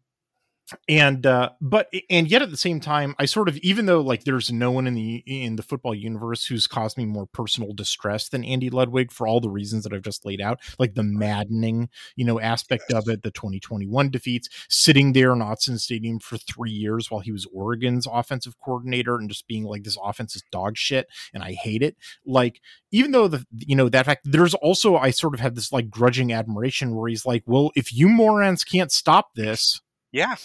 and 0.88 1.26
uh 1.26 1.50
but 1.60 1.88
and 2.10 2.28
yet 2.28 2.42
at 2.42 2.50
the 2.50 2.56
same 2.56 2.80
time 2.80 3.14
i 3.18 3.24
sort 3.24 3.48
of 3.48 3.56
even 3.58 3.86
though 3.86 4.00
like 4.00 4.24
there's 4.24 4.50
no 4.50 4.70
one 4.70 4.86
in 4.86 4.94
the 4.94 5.22
in 5.26 5.56
the 5.56 5.62
football 5.62 5.94
universe 5.94 6.46
who's 6.46 6.66
caused 6.66 6.98
me 6.98 7.04
more 7.04 7.26
personal 7.26 7.72
distress 7.72 8.28
than 8.28 8.44
andy 8.44 8.70
ludwig 8.70 9.12
for 9.12 9.26
all 9.26 9.40
the 9.40 9.50
reasons 9.50 9.84
that 9.84 9.92
i've 9.92 10.02
just 10.02 10.24
laid 10.24 10.40
out 10.40 10.60
like 10.78 10.94
the 10.94 11.02
maddening 11.02 11.88
you 12.16 12.24
know 12.24 12.40
aspect 12.40 12.92
of 12.92 13.08
it 13.08 13.22
the 13.22 13.30
2021 13.30 14.10
defeats 14.10 14.48
sitting 14.68 15.12
there 15.12 15.32
in 15.32 15.38
autzen 15.38 15.78
stadium 15.78 16.18
for 16.18 16.36
three 16.36 16.70
years 16.70 17.10
while 17.10 17.20
he 17.20 17.32
was 17.32 17.46
oregon's 17.54 18.06
offensive 18.10 18.54
coordinator 18.64 19.16
and 19.16 19.28
just 19.28 19.46
being 19.46 19.64
like 19.64 19.84
this 19.84 19.98
offense 20.02 20.34
is 20.34 20.42
dog 20.50 20.76
shit 20.76 21.06
and 21.32 21.42
i 21.42 21.52
hate 21.52 21.82
it. 21.82 21.96
Like 22.24 22.60
even 22.90 23.10
though 23.12 23.28
the 23.28 23.44
you 23.56 23.76
know 23.76 23.88
that 23.88 24.06
fact 24.06 24.22
there's 24.24 24.54
also 24.54 24.96
i 24.96 25.10
sort 25.10 25.34
of 25.34 25.40
have 25.40 25.54
this 25.54 25.72
like 25.72 25.90
grudging 25.90 26.32
admiration 26.32 26.94
where 26.94 27.08
he's 27.08 27.26
like 27.26 27.42
well 27.46 27.70
if 27.74 27.92
you 27.92 28.08
morons 28.08 28.64
can't 28.64 28.92
stop 28.92 29.34
this 29.34 29.80
yeah. 30.12 30.36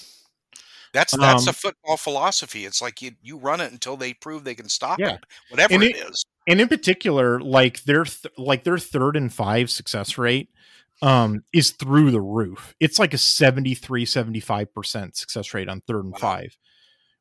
That's 0.93 1.15
that's 1.15 1.47
um, 1.47 1.51
a 1.51 1.53
football 1.53 1.97
philosophy. 1.97 2.65
It's 2.65 2.81
like 2.81 3.01
you 3.01 3.11
you 3.21 3.37
run 3.37 3.61
it 3.61 3.71
until 3.71 3.95
they 3.95 4.13
prove 4.13 4.43
they 4.43 4.55
can 4.55 4.67
stop 4.67 4.99
yeah. 4.99 5.15
it, 5.15 5.25
whatever 5.49 5.73
and 5.73 5.83
it, 5.83 5.95
it 5.95 6.09
is. 6.09 6.25
And 6.47 6.59
in 6.59 6.67
particular, 6.67 7.39
like 7.39 7.83
their 7.83 8.03
th- 8.03 8.33
like 8.37 8.63
their 8.63 8.77
third 8.77 9.15
and 9.15 9.31
five 9.31 9.69
success 9.69 10.17
rate 10.17 10.49
um 11.01 11.43
is 11.53 11.71
through 11.71 12.11
the 12.11 12.21
roof. 12.21 12.75
It's 12.79 12.99
like 12.99 13.13
a 13.13 13.17
73 13.17 14.05
75% 14.05 15.15
success 15.15 15.53
rate 15.53 15.69
on 15.69 15.81
third 15.81 16.03
and 16.03 16.13
wow. 16.13 16.19
5, 16.19 16.57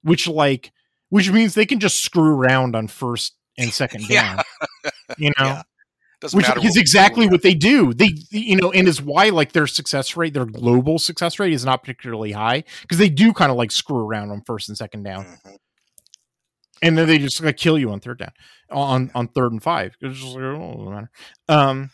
which 0.03 0.26
like 0.26 0.72
which 1.11 1.30
means 1.30 1.55
they 1.55 1.66
can 1.66 1.78
just 1.78 2.03
screw 2.03 2.34
around 2.34 2.74
on 2.74 2.88
first 2.88 3.36
and 3.57 3.72
second 3.72 4.01
down. 4.09 4.43
yeah. 4.84 4.91
You 5.18 5.30
know, 5.38 5.45
yeah. 5.45 5.62
Doesn't 6.21 6.37
which 6.37 6.64
is 6.64 6.77
exactly 6.77 7.29
what 7.29 7.41
they 7.43 7.55
do. 7.55 7.95
They, 7.95 8.12
you 8.31 8.57
know, 8.57 8.71
and 8.73 8.87
is 8.87 9.01
why 9.01 9.31
like 9.31 9.53
their 9.53 9.66
success 9.66 10.18
rate, 10.18 10.35
their 10.35 10.45
global 10.45 10.99
success 10.99 11.39
rate 11.39 11.55
is 11.55 11.64
not 11.64 11.83
particularly 11.83 12.33
high 12.33 12.64
because 12.83 12.99
they 12.99 13.09
do 13.09 13.33
kind 13.33 13.51
of 13.51 13.57
like 13.57 13.73
screw 13.73 14.05
around 14.05 14.31
on 14.31 14.43
first 14.47 14.68
and 14.68 14.77
second 14.77 15.03
down, 15.03 15.25
mm-hmm. 15.25 15.55
and 16.83 16.99
then 16.99 17.09
they 17.09 17.18
just 17.18 17.43
like 17.43 17.57
kill 17.57 17.79
you 17.79 17.91
on 17.91 18.01
third 18.01 18.18
down, 18.18 18.33
on 18.71 19.11
on 19.14 19.29
third 19.29 19.53
and 19.53 19.62
five. 19.62 19.97
It's 20.03 20.21
just 20.21 20.35
like, 20.35 20.45
oh, 20.45 21.07
um, 21.49 21.91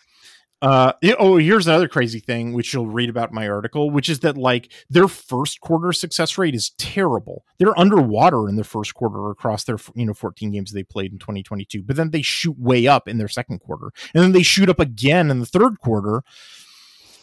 uh, 0.63 0.93
oh, 1.19 1.37
here's 1.37 1.67
another 1.67 1.89
crazy 1.89 2.19
thing, 2.19 2.53
which 2.53 2.73
you'll 2.73 2.87
read 2.87 3.11
about 3.11 3.33
my 3.33 3.47
article, 3.47 3.91
which 3.91 4.09
is 4.09 4.21
that 4.21 4.39
like 4.39 4.73
their 4.89 5.07
first 5.07 5.61
quarter 5.61 5.93
success 5.93 6.39
rate 6.39 6.55
is 6.55 6.71
terrible. 6.79 7.45
They're 7.59 7.79
underwater 7.79 8.49
in 8.49 8.57
the 8.57 8.65
first 8.65 8.95
quarter 8.95 9.31
across 9.31 9.65
their 9.65 9.77
you 9.95 10.07
know 10.07 10.15
14 10.15 10.53
games 10.53 10.73
they 10.73 10.83
played 10.83 11.13
in 11.13 11.19
2022, 11.19 11.83
but 11.83 11.97
then 11.97 12.11
they 12.11 12.23
shoot 12.23 12.59
way 12.59 12.87
up 12.87 13.07
in 13.07 13.19
their 13.19 13.29
second 13.29 13.59
quarter, 13.59 13.91
and 14.15 14.23
then 14.23 14.33
they 14.33 14.43
shoot 14.43 14.71
up 14.71 14.81
again 14.81 15.31
in 15.31 15.41
the 15.41 15.47
third 15.47 15.79
quarter 15.81 16.23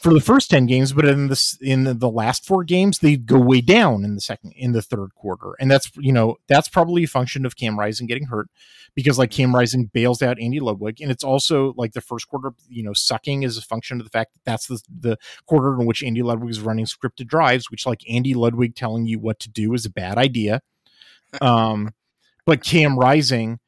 for 0.04 0.14
the 0.14 0.20
first 0.20 0.50
10 0.52 0.66
games 0.66 0.92
but 0.92 1.06
in 1.06 1.30
this 1.30 1.58
in 1.62 1.86
the 1.86 2.10
last 2.10 2.46
four 2.46 2.66
games 2.66 3.00
they 3.00 3.16
go 3.16 3.40
way 3.40 3.62
down 3.62 4.04
in 4.04 4.16
the 4.16 4.22
second 4.22 4.52
in 4.52 4.74
the 4.74 4.82
third 4.82 5.16
quarter. 5.16 5.54
And 5.62 5.72
that's 5.72 5.90
you 5.96 6.12
know 6.12 6.36
that's 6.50 6.68
probably 6.68 7.06
a 7.06 7.08
function 7.08 7.46
of 7.46 7.56
cam 7.56 7.80
rising 7.80 8.06
getting 8.06 8.26
hurt 8.26 8.50
because 8.96 9.18
like 9.18 9.32
cam 9.32 9.56
rising 9.56 9.86
bails 9.94 10.22
out 10.22 10.38
andy 10.42 10.60
ludwig. 10.60 11.00
And 11.02 11.10
it's 11.10 11.24
also 11.24 11.74
like 11.78 11.94
the 11.94 12.02
first 12.02 12.28
quarter 12.28 12.52
you 12.68 12.84
know 12.84 12.92
sucking 12.92 13.44
is 13.44 13.58
a 13.58 13.62
function 13.62 14.02
of 14.02 14.06
the 14.06 14.10
fact 14.10 14.34
that 14.34 14.42
that's 14.44 14.68
the, 14.68 14.82
the 14.90 15.18
quarter 15.46 15.80
in 15.80 15.86
which 15.86 16.04
andy 16.04 16.22
ludwig 16.22 16.50
is 16.50 16.60
running 16.60 16.86
scripted 16.86 17.28
drives 17.28 17.72
which 17.72 17.86
like 17.86 18.02
andy 18.10 18.34
ludwig 18.34 18.76
telling 18.76 19.06
you 19.06 19.20
what 19.20 19.40
to 19.40 19.50
do 19.50 19.74
is 19.74 19.86
a 19.86 19.90
bad 19.90 20.18
idea. 20.18 20.62
Um 21.42 21.94
but 22.46 22.62
cam 22.62 23.00
rising 23.00 23.60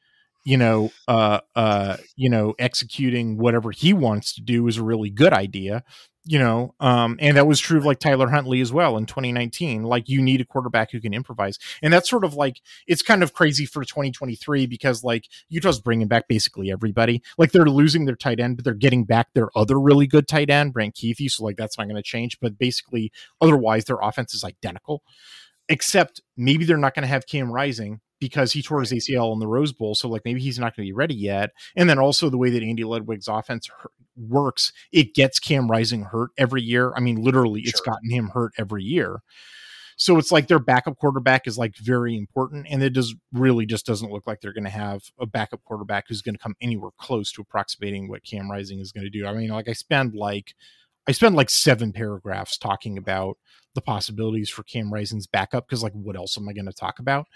you 0.44 0.58
know 0.58 0.92
uh 1.08 1.40
uh 1.56 1.98
you 2.16 2.30
know 2.30 2.54
executing 2.60 3.38
whatever 3.38 3.72
he 3.72 3.92
wants 3.92 4.36
to 4.36 4.42
do 4.42 4.68
is 4.68 4.78
a 4.78 4.84
really 4.84 5.10
good 5.10 5.34
idea 5.34 5.84
you 6.28 6.40
know, 6.40 6.74
um, 6.80 7.18
and 7.20 7.38
that 7.38 7.46
was 7.46 7.60
true 7.60 7.78
of 7.78 7.86
like 7.86 8.00
Tyler 8.00 8.28
Huntley 8.28 8.60
as 8.60 8.74
well 8.74 8.98
in 8.98 9.06
2019. 9.06 9.84
Like 9.84 10.10
you 10.10 10.22
need 10.24 10.42
a 10.42 10.46
quarterback 10.46 10.92
who 10.92 11.00
can 11.00 11.14
improvise, 11.14 11.60
and 11.84 11.94
that's 11.94 12.10
sort 12.10 12.24
of 12.24 12.34
like 12.34 12.62
it's 12.88 13.04
kind 13.04 13.22
of 13.22 13.34
crazy 13.34 13.66
for 13.66 13.86
2023 13.86 14.66
because 14.66 15.04
like 15.04 15.28
Utah's 15.50 15.80
bringing 15.80 16.08
back 16.08 16.28
basically 16.28 16.72
everybody. 16.72 17.22
Like 17.38 17.52
they're 17.52 17.66
losing 17.66 18.06
their 18.06 18.16
tight 18.16 18.40
end, 18.40 18.56
but 18.56 18.66
they're 18.66 18.74
getting 18.74 19.04
back 19.04 19.28
their 19.34 19.50
other 19.56 19.80
really 19.80 20.08
good 20.08 20.28
tight 20.28 20.50
end, 20.50 20.74
Brant 20.74 20.96
Kuithe. 20.96 21.30
So 21.30 21.44
like 21.44 21.58
that's 21.58 21.78
not 21.78 21.86
going 21.86 21.96
to 21.96 22.02
change. 22.02 22.40
But 22.40 22.58
basically, 22.58 23.12
otherwise 23.40 23.86
their 23.86 24.00
offense 24.02 24.34
is 24.34 24.44
identical, 24.44 25.04
except 25.70 26.22
maybe 26.36 26.66
they're 26.66 26.78
not 26.78 26.96
going 26.96 27.04
to 27.04 27.08
have 27.08 27.28
Cam 27.28 27.52
Rising 27.52 28.02
because 28.26 28.52
he 28.52 28.62
tore 28.62 28.82
his 28.82 28.92
ACL 28.92 29.34
in 29.34 29.40
the 29.40 29.48
Rose 29.48 29.72
Bowl. 29.72 29.96
So 29.96 30.10
like 30.10 30.24
maybe 30.26 30.42
he's 30.42 30.60
not 30.60 30.76
going 30.76 30.86
to 30.86 30.90
be 30.90 30.94
ready 30.94 31.16
yet. 31.16 31.52
And 31.76 31.90
then 31.90 32.00
also 32.00 32.30
the 32.30 32.38
way 32.38 32.50
that 32.50 32.64
Andy 32.64 32.84
Ludwig's 32.84 33.28
offense 33.28 33.70
works, 34.18 34.72
it 34.92 35.14
gets 35.14 35.40
Cam 35.40 35.70
Rising 35.70 36.04
hurt 36.04 36.32
every 36.38 36.62
year. 36.62 36.94
I 36.96 37.00
mean, 37.00 37.22
literally, 37.22 37.64
sure. 37.64 37.70
it's 37.70 37.82
gotten 37.82 38.10
him 38.10 38.30
hurt 38.30 38.54
every 38.58 38.84
year. 38.84 39.22
So 39.98 40.18
it's 40.18 40.32
like 40.32 40.48
their 40.48 40.60
backup 40.60 40.98
quarterback 40.98 41.48
is 41.48 41.58
like 41.58 41.78
very 41.78 42.18
important, 42.18 42.68
and 42.70 42.84
it 42.84 42.92
does 42.92 43.16
really 43.32 43.66
just 43.66 43.86
doesn't 43.86 44.12
look 44.12 44.28
like 44.28 44.42
they're 44.42 44.52
going 44.52 44.66
to 44.66 44.70
have 44.70 45.04
a 45.20 45.26
backup 45.26 45.64
quarterback 45.64 46.06
who's 46.08 46.22
going 46.22 46.36
to 46.36 46.42
come 46.42 46.56
anywhere 46.60 46.92
close 47.00 47.32
to 47.32 47.42
approximating 47.42 48.10
what 48.10 48.26
Cam 48.26 48.52
Rising 48.52 48.80
is 48.80 48.92
going 48.92 49.06
to 49.06 49.10
do. 49.10 49.26
I 49.26 49.34
mean, 49.34 49.50
like 49.50 49.70
I 49.70 49.74
spend 49.74 50.14
like 50.14 50.54
I 51.08 51.14
spend 51.14 51.36
like 51.36 51.50
seven 51.50 51.94
paragraphs 51.94 52.58
talking 52.58 52.98
about 52.98 53.38
the 53.76 53.82
possibilities 53.82 54.50
for 54.50 54.64
Cam 54.64 54.92
Rising's 54.92 55.28
backup 55.28 55.68
because 55.68 55.84
like 55.84 55.94
what 55.94 56.16
else 56.16 56.38
am 56.38 56.50
I 56.50 56.54
going 56.54 56.66
to 56.66 56.74
talk 56.74 57.00
about? 57.00 57.28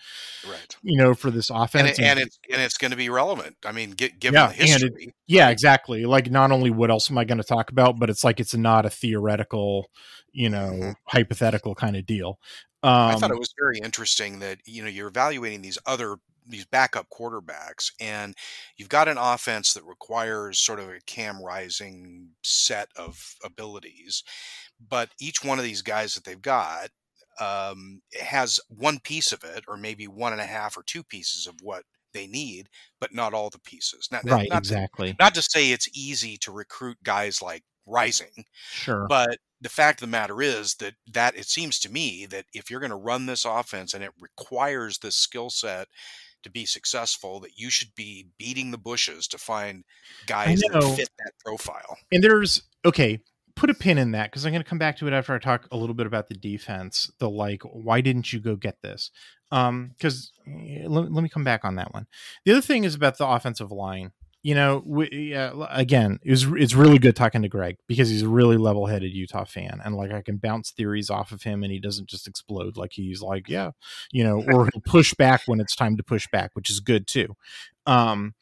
Right. 0.49 0.75
You 0.81 0.97
know, 0.97 1.13
for 1.13 1.29
this 1.29 1.49
offense, 1.49 1.99
and, 1.99 1.99
it, 1.99 1.99
and, 1.99 2.07
and 2.07 2.19
it's 2.27 2.39
and 2.51 2.61
it's 2.61 2.77
going 2.77 2.91
to 2.91 2.97
be 2.97 3.09
relevant. 3.09 3.57
I 3.65 3.71
mean, 3.71 3.91
get, 3.91 4.19
given 4.19 4.39
yeah, 4.39 4.47
the 4.47 4.53
history. 4.53 4.89
It, 4.97 5.13
yeah, 5.27 5.49
exactly. 5.49 6.05
Like 6.05 6.31
not 6.31 6.51
only 6.51 6.71
what 6.71 6.89
else 6.89 7.11
am 7.11 7.17
I 7.17 7.25
going 7.25 7.37
to 7.37 7.43
talk 7.43 7.69
about, 7.69 7.99
but 7.99 8.09
it's 8.09 8.23
like 8.23 8.39
it's 8.39 8.55
not 8.55 8.85
a 8.85 8.89
theoretical, 8.89 9.91
you 10.31 10.49
know, 10.49 10.71
mm-hmm. 10.71 10.91
hypothetical 11.05 11.75
kind 11.75 11.95
of 11.95 12.05
deal. 12.05 12.39
Um, 12.81 12.91
I 12.91 13.15
thought 13.15 13.31
um 13.31 13.37
it 13.37 13.39
was 13.39 13.53
very 13.59 13.79
interesting 13.79 14.39
that 14.39 14.59
you 14.65 14.81
know 14.81 14.89
you're 14.89 15.09
evaluating 15.09 15.61
these 15.61 15.77
other 15.85 16.17
these 16.49 16.65
backup 16.65 17.07
quarterbacks 17.09 17.91
and 17.99 18.35
you've 18.75 18.89
got 18.89 19.07
an 19.07 19.17
offense 19.17 19.73
that 19.73 19.83
requires 19.83 20.59
sort 20.59 20.79
of 20.79 20.89
a 20.89 20.99
cam 21.05 21.41
rising 21.41 22.29
set 22.43 22.89
of 22.95 23.35
abilities 23.43 24.23
but 24.87 25.09
each 25.19 25.43
one 25.43 25.59
of 25.59 25.65
these 25.65 25.81
guys 25.81 26.13
that 26.13 26.23
they've 26.23 26.41
got 26.41 26.89
um, 27.39 28.01
has 28.21 28.59
one 28.69 28.99
piece 28.99 29.31
of 29.31 29.43
it, 29.43 29.63
or 29.67 29.77
maybe 29.77 30.07
one 30.07 30.31
and 30.31 30.41
a 30.41 30.45
half 30.45 30.77
or 30.77 30.83
two 30.83 31.03
pieces 31.03 31.47
of 31.47 31.55
what 31.61 31.83
they 32.13 32.27
need, 32.27 32.69
but 32.99 33.13
not 33.13 33.33
all 33.33 33.49
the 33.49 33.59
pieces. 33.59 34.09
Not, 34.11 34.23
right, 34.25 34.49
not 34.49 34.59
exactly. 34.59 35.11
To, 35.11 35.15
not 35.19 35.35
to 35.35 35.41
say 35.41 35.71
it's 35.71 35.89
easy 35.95 36.37
to 36.37 36.51
recruit 36.51 36.97
guys 37.03 37.41
like 37.41 37.63
Rising, 37.85 38.45
sure, 38.71 39.07
but 39.09 39.39
the 39.61 39.69
fact 39.69 39.99
of 39.99 40.07
the 40.07 40.11
matter 40.11 40.43
is 40.43 40.75
that 40.75 40.93
that 41.11 41.35
it 41.35 41.45
seems 41.45 41.79
to 41.79 41.91
me 41.91 42.27
that 42.27 42.45
if 42.53 42.69
you're 42.69 42.79
going 42.79 42.91
to 42.91 42.95
run 42.95 43.25
this 43.25 43.45
offense 43.45 43.95
and 43.95 44.03
it 44.03 44.11
requires 44.19 44.99
this 44.99 45.15
skill 45.15 45.49
set 45.49 45.87
to 46.43 46.51
be 46.51 46.65
successful 46.65 47.39
that 47.39 47.57
you 47.57 47.69
should 47.69 47.93
be 47.95 48.27
beating 48.37 48.71
the 48.71 48.77
bushes 48.77 49.27
to 49.27 49.37
find 49.37 49.83
guys 50.25 50.61
that 50.61 50.83
fit 50.95 51.09
that 51.17 51.33
profile. 51.43 51.97
And 52.11 52.23
there's 52.23 52.61
okay, 52.85 53.19
put 53.59 53.69
a 53.69 53.73
pin 53.73 53.97
in 53.97 54.11
that 54.11 54.31
because 54.31 54.45
I'm 54.45 54.53
going 54.53 54.63
to 54.63 54.69
come 54.69 54.79
back 54.79 54.97
to 54.97 55.07
it 55.07 55.13
after 55.13 55.35
I 55.35 55.39
talk 55.39 55.67
a 55.69 55.77
little 55.77 55.93
bit 55.93 56.07
about 56.07 56.29
the 56.29 56.33
defense. 56.35 57.11
The 57.19 57.29
like, 57.29 57.61
why 57.63 57.99
didn't 57.99 58.31
you 58.31 58.39
go 58.39 58.55
get 58.55 58.81
this? 58.81 59.11
Um, 59.51 59.91
because 59.97 60.31
eh, 60.47 60.85
let, 60.87 61.11
let 61.11 61.21
me 61.21 61.29
come 61.29 61.43
back 61.43 61.65
on 61.65 61.75
that 61.75 61.93
one. 61.93 62.07
The 62.45 62.53
other 62.53 62.61
thing 62.61 62.85
is 62.85 62.95
about 62.95 63.17
the 63.17 63.27
offensive 63.27 63.71
line. 63.71 64.11
You 64.41 64.55
know, 64.55 64.81
we, 64.85 65.35
uh, 65.35 65.67
again, 65.69 66.19
it 66.23 66.31
was 66.31 66.45
it's 66.53 66.73
really 66.73 66.97
good 66.97 67.17
talking 67.17 67.41
to 67.41 67.49
Greg 67.49 67.75
because 67.89 68.09
he's 68.09 68.21
a 68.21 68.29
really 68.29 68.55
level-headed 68.55 69.11
Utah 69.11 69.43
fan, 69.43 69.81
and 69.83 69.97
like 69.97 70.13
I 70.13 70.21
can 70.21 70.37
bounce 70.37 70.71
theories 70.71 71.09
off 71.09 71.33
of 71.33 71.43
him, 71.43 71.61
and 71.61 71.73
he 71.73 71.79
doesn't 71.79 72.07
just 72.07 72.25
explode. 72.25 72.77
Like 72.77 72.93
he's 72.93 73.21
like, 73.21 73.49
yeah, 73.49 73.71
you 74.13 74.23
know, 74.23 74.41
or 74.41 74.69
he'll 74.71 74.81
push 74.85 75.13
back 75.13 75.41
when 75.45 75.59
it's 75.59 75.75
time 75.75 75.97
to 75.97 76.03
push 76.03 76.25
back, 76.31 76.51
which 76.53 76.69
is 76.69 76.79
good 76.79 77.05
too. 77.05 77.35
Um, 77.85 78.33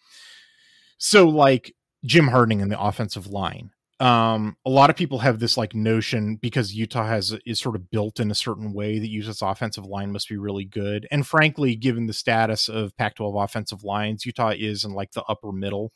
so 0.99 1.27
like 1.27 1.73
Jim 2.05 2.27
Harding 2.27 2.59
in 2.59 2.69
the 2.69 2.79
offensive 2.79 3.25
line 3.25 3.71
um 3.99 4.55
a 4.63 4.69
lot 4.69 4.91
of 4.91 4.95
people 4.95 5.19
have 5.19 5.39
this 5.39 5.57
like 5.57 5.73
notion 5.73 6.35
because 6.35 6.75
utah 6.75 7.07
has 7.07 7.35
is 7.47 7.59
sort 7.59 7.75
of 7.75 7.89
built 7.89 8.19
in 8.19 8.29
a 8.29 8.35
certain 8.35 8.71
way 8.71 8.99
that 8.99 9.09
utah's 9.09 9.41
offensive 9.41 9.85
line 9.85 10.11
must 10.11 10.29
be 10.29 10.37
really 10.37 10.65
good. 10.65 11.07
And 11.09 11.25
frankly 11.25 11.75
given 11.75 12.05
the 12.05 12.13
status 12.13 12.69
of 12.69 12.95
pac 12.97 13.15
12 13.15 13.35
offensive 13.35 13.83
lines 13.83 14.25
utah 14.25 14.53
is 14.55 14.83
in 14.83 14.91
like 14.91 15.13
the 15.13 15.23
upper 15.23 15.51
middle 15.51 15.93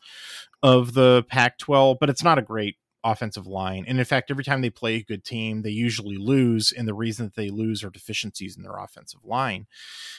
of 0.63 0.93
the 0.93 1.23
pac 1.29 1.59
12 1.59 1.97
but 1.99 2.09
it's 2.09 2.23
not 2.23 2.39
a 2.39 2.43
great 2.43 2.77
offensive 3.03 3.47
line. 3.47 3.83
And 3.87 3.99
in 3.99 4.05
fact 4.05 4.31
every 4.31 4.43
time 4.43 4.61
they 4.61 4.69
play 4.71 4.95
a 4.95 5.03
good 5.03 5.23
team 5.23 5.61
they 5.61 5.69
usually 5.69 6.17
lose 6.17 6.71
and 6.71 6.87
the 6.87 6.95
reason 6.95 7.27
that 7.27 7.35
they 7.35 7.49
lose 7.49 7.83
are 7.83 7.91
deficiencies 7.91 8.57
in 8.57 8.63
their 8.63 8.77
offensive 8.77 9.21
line. 9.23 9.67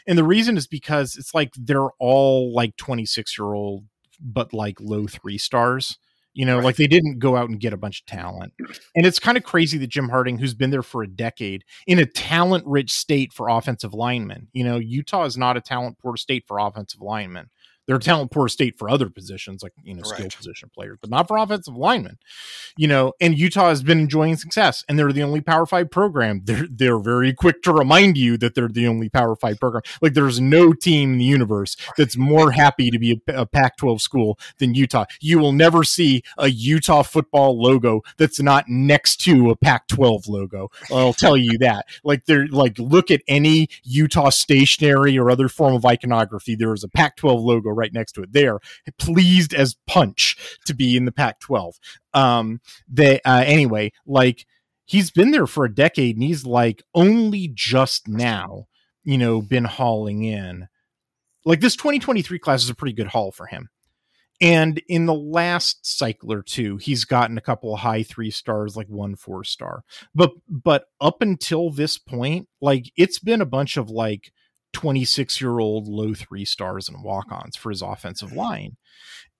And 0.06 0.16
the 0.16 0.24
reason 0.24 0.56
is 0.56 0.68
because 0.68 1.16
it's 1.16 1.34
like 1.34 1.52
they're 1.56 1.90
all 1.98 2.54
like 2.54 2.76
26 2.76 3.36
year 3.36 3.54
old 3.54 3.86
but 4.20 4.52
like 4.52 4.80
low 4.80 5.08
three 5.08 5.38
stars 5.38 5.98
you 6.34 6.46
know, 6.46 6.56
right. 6.56 6.64
like 6.64 6.76
they 6.76 6.86
didn't 6.86 7.18
go 7.18 7.36
out 7.36 7.48
and 7.48 7.60
get 7.60 7.72
a 7.72 7.76
bunch 7.76 8.00
of 8.00 8.06
talent. 8.06 8.54
And 8.94 9.06
it's 9.06 9.18
kind 9.18 9.36
of 9.36 9.44
crazy 9.44 9.78
that 9.78 9.88
Jim 9.88 10.08
Harding, 10.08 10.38
who's 10.38 10.54
been 10.54 10.70
there 10.70 10.82
for 10.82 11.02
a 11.02 11.08
decade 11.08 11.64
in 11.86 11.98
a 11.98 12.06
talent 12.06 12.64
rich 12.66 12.90
state 12.90 13.32
for 13.32 13.48
offensive 13.48 13.94
linemen, 13.94 14.48
you 14.52 14.64
know, 14.64 14.78
Utah 14.78 15.24
is 15.24 15.36
not 15.36 15.56
a 15.56 15.60
talent 15.60 15.98
poor 15.98 16.16
state 16.16 16.44
for 16.46 16.58
offensive 16.58 17.00
linemen 17.00 17.50
they're 17.86 17.96
a 17.96 18.00
talent 18.00 18.30
poor 18.30 18.48
state 18.48 18.78
for 18.78 18.88
other 18.88 19.08
positions 19.08 19.62
like 19.62 19.72
you 19.82 19.94
know 19.94 20.02
skill 20.02 20.24
right. 20.24 20.36
position 20.36 20.70
players 20.74 20.98
but 21.00 21.10
not 21.10 21.28
for 21.28 21.36
offensive 21.36 21.76
linemen 21.76 22.18
you 22.76 22.88
know 22.88 23.12
and 23.20 23.38
utah 23.38 23.68
has 23.68 23.82
been 23.82 24.00
enjoying 24.00 24.36
success 24.36 24.84
and 24.88 24.98
they're 24.98 25.12
the 25.12 25.22
only 25.22 25.40
power 25.40 25.66
five 25.66 25.90
program. 25.90 26.42
They're 26.44 26.66
they're 26.70 26.98
very 26.98 27.32
quick 27.32 27.62
to 27.62 27.72
remind 27.72 28.18
you 28.18 28.36
that 28.38 28.54
they're 28.54 28.68
the 28.68 28.86
only 28.86 29.08
power 29.08 29.36
five 29.36 29.58
program. 29.60 29.82
Like 30.00 30.14
there's 30.14 30.40
no 30.40 30.72
team 30.72 31.12
in 31.12 31.18
the 31.18 31.24
universe 31.24 31.76
that's 31.96 32.16
more 32.16 32.50
happy 32.50 32.90
to 32.90 32.98
be 32.98 33.22
a, 33.28 33.42
a 33.42 33.46
pac 33.46 33.76
12 33.76 34.00
school 34.00 34.38
than 34.58 34.74
utah. 34.74 35.04
You 35.20 35.38
will 35.38 35.52
never 35.52 35.84
see 35.84 36.22
a 36.38 36.48
utah 36.48 37.02
football 37.02 37.60
logo 37.60 38.02
that's 38.18 38.40
not 38.40 38.68
next 38.68 39.16
to 39.22 39.50
a 39.50 39.56
pac 39.56 39.88
12 39.88 40.28
logo. 40.28 40.70
I'll 40.90 41.12
tell 41.12 41.36
you 41.36 41.58
that. 41.60 41.86
Like 42.04 42.24
they're 42.26 42.46
like 42.48 42.78
look 42.78 43.10
at 43.10 43.22
any 43.28 43.68
utah 43.84 44.30
stationery 44.30 45.18
or 45.18 45.30
other 45.30 45.48
form 45.48 45.74
of 45.74 45.84
iconography. 45.84 46.54
There 46.54 46.74
is 46.74 46.84
a 46.84 46.88
pac 46.88 47.16
12 47.16 47.40
logo 47.40 47.70
right 47.74 47.92
next 47.92 48.12
to 48.12 48.22
it. 48.22 48.32
They 48.32 48.46
are 48.46 48.60
pleased 48.98 49.54
as 49.54 49.76
punch 49.86 50.58
to 50.66 50.74
be 50.74 50.96
in 50.96 51.04
the 51.04 51.12
Pac-12. 51.12 51.78
Um, 52.14 52.60
they 52.88 53.20
uh, 53.22 53.44
anyway, 53.46 53.92
like 54.06 54.46
he's 54.84 55.10
been 55.10 55.30
there 55.30 55.46
for 55.46 55.64
a 55.64 55.74
decade, 55.74 56.16
and 56.16 56.22
he's 56.22 56.44
like 56.44 56.82
only 56.94 57.50
just 57.52 58.08
now, 58.08 58.66
you 59.04 59.18
know, 59.18 59.42
been 59.42 59.64
hauling 59.64 60.24
in. 60.24 60.68
Like 61.44 61.60
this 61.60 61.76
2023 61.76 62.38
class 62.38 62.62
is 62.62 62.70
a 62.70 62.74
pretty 62.74 62.94
good 62.94 63.08
haul 63.08 63.32
for 63.32 63.46
him. 63.46 63.68
And 64.40 64.82
in 64.88 65.06
the 65.06 65.14
last 65.14 65.86
cycle 65.86 66.32
or 66.32 66.42
two, 66.42 66.76
he's 66.76 67.04
gotten 67.04 67.38
a 67.38 67.42
couple 67.42 67.72
of 67.72 67.80
high 67.80 68.02
three 68.02 68.32
stars, 68.32 68.76
like 68.76 68.88
one 68.88 69.14
four 69.14 69.44
star. 69.44 69.84
But 70.14 70.32
but 70.48 70.86
up 71.00 71.22
until 71.22 71.70
this 71.70 71.96
point, 71.96 72.48
like 72.60 72.90
it's 72.96 73.20
been 73.20 73.40
a 73.40 73.46
bunch 73.46 73.76
of 73.76 73.88
like 73.88 74.32
26 74.72 75.40
year 75.40 75.58
old 75.58 75.88
low 75.88 76.14
three 76.14 76.44
stars 76.44 76.88
and 76.88 77.02
walk 77.02 77.30
ons 77.30 77.56
for 77.56 77.70
his 77.70 77.82
offensive 77.82 78.32
line. 78.32 78.76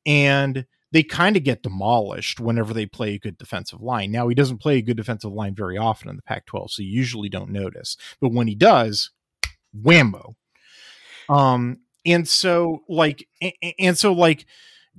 And 0.04 0.66
they 0.92 1.02
kind 1.02 1.36
of 1.36 1.42
get 1.42 1.62
demolished 1.62 2.38
whenever 2.38 2.74
they 2.74 2.86
play 2.86 3.14
a 3.14 3.18
good 3.18 3.38
defensive 3.38 3.80
line. 3.80 4.12
Now, 4.12 4.28
he 4.28 4.34
doesn't 4.34 4.60
play 4.60 4.76
a 4.76 4.82
good 4.82 4.98
defensive 4.98 5.32
line 5.32 5.54
very 5.54 5.78
often 5.78 6.10
in 6.10 6.16
the 6.16 6.22
Pac 6.22 6.44
12, 6.46 6.72
so 6.72 6.82
you 6.82 6.90
usually 6.90 7.30
don't 7.30 7.50
notice. 7.50 7.96
But 8.20 8.32
when 8.32 8.46
he 8.46 8.54
does, 8.54 9.10
whammo. 9.74 10.34
Um, 11.30 11.78
and 12.04 12.28
so, 12.28 12.82
like, 12.88 13.26
and 13.78 13.96
so, 13.96 14.12
like, 14.12 14.44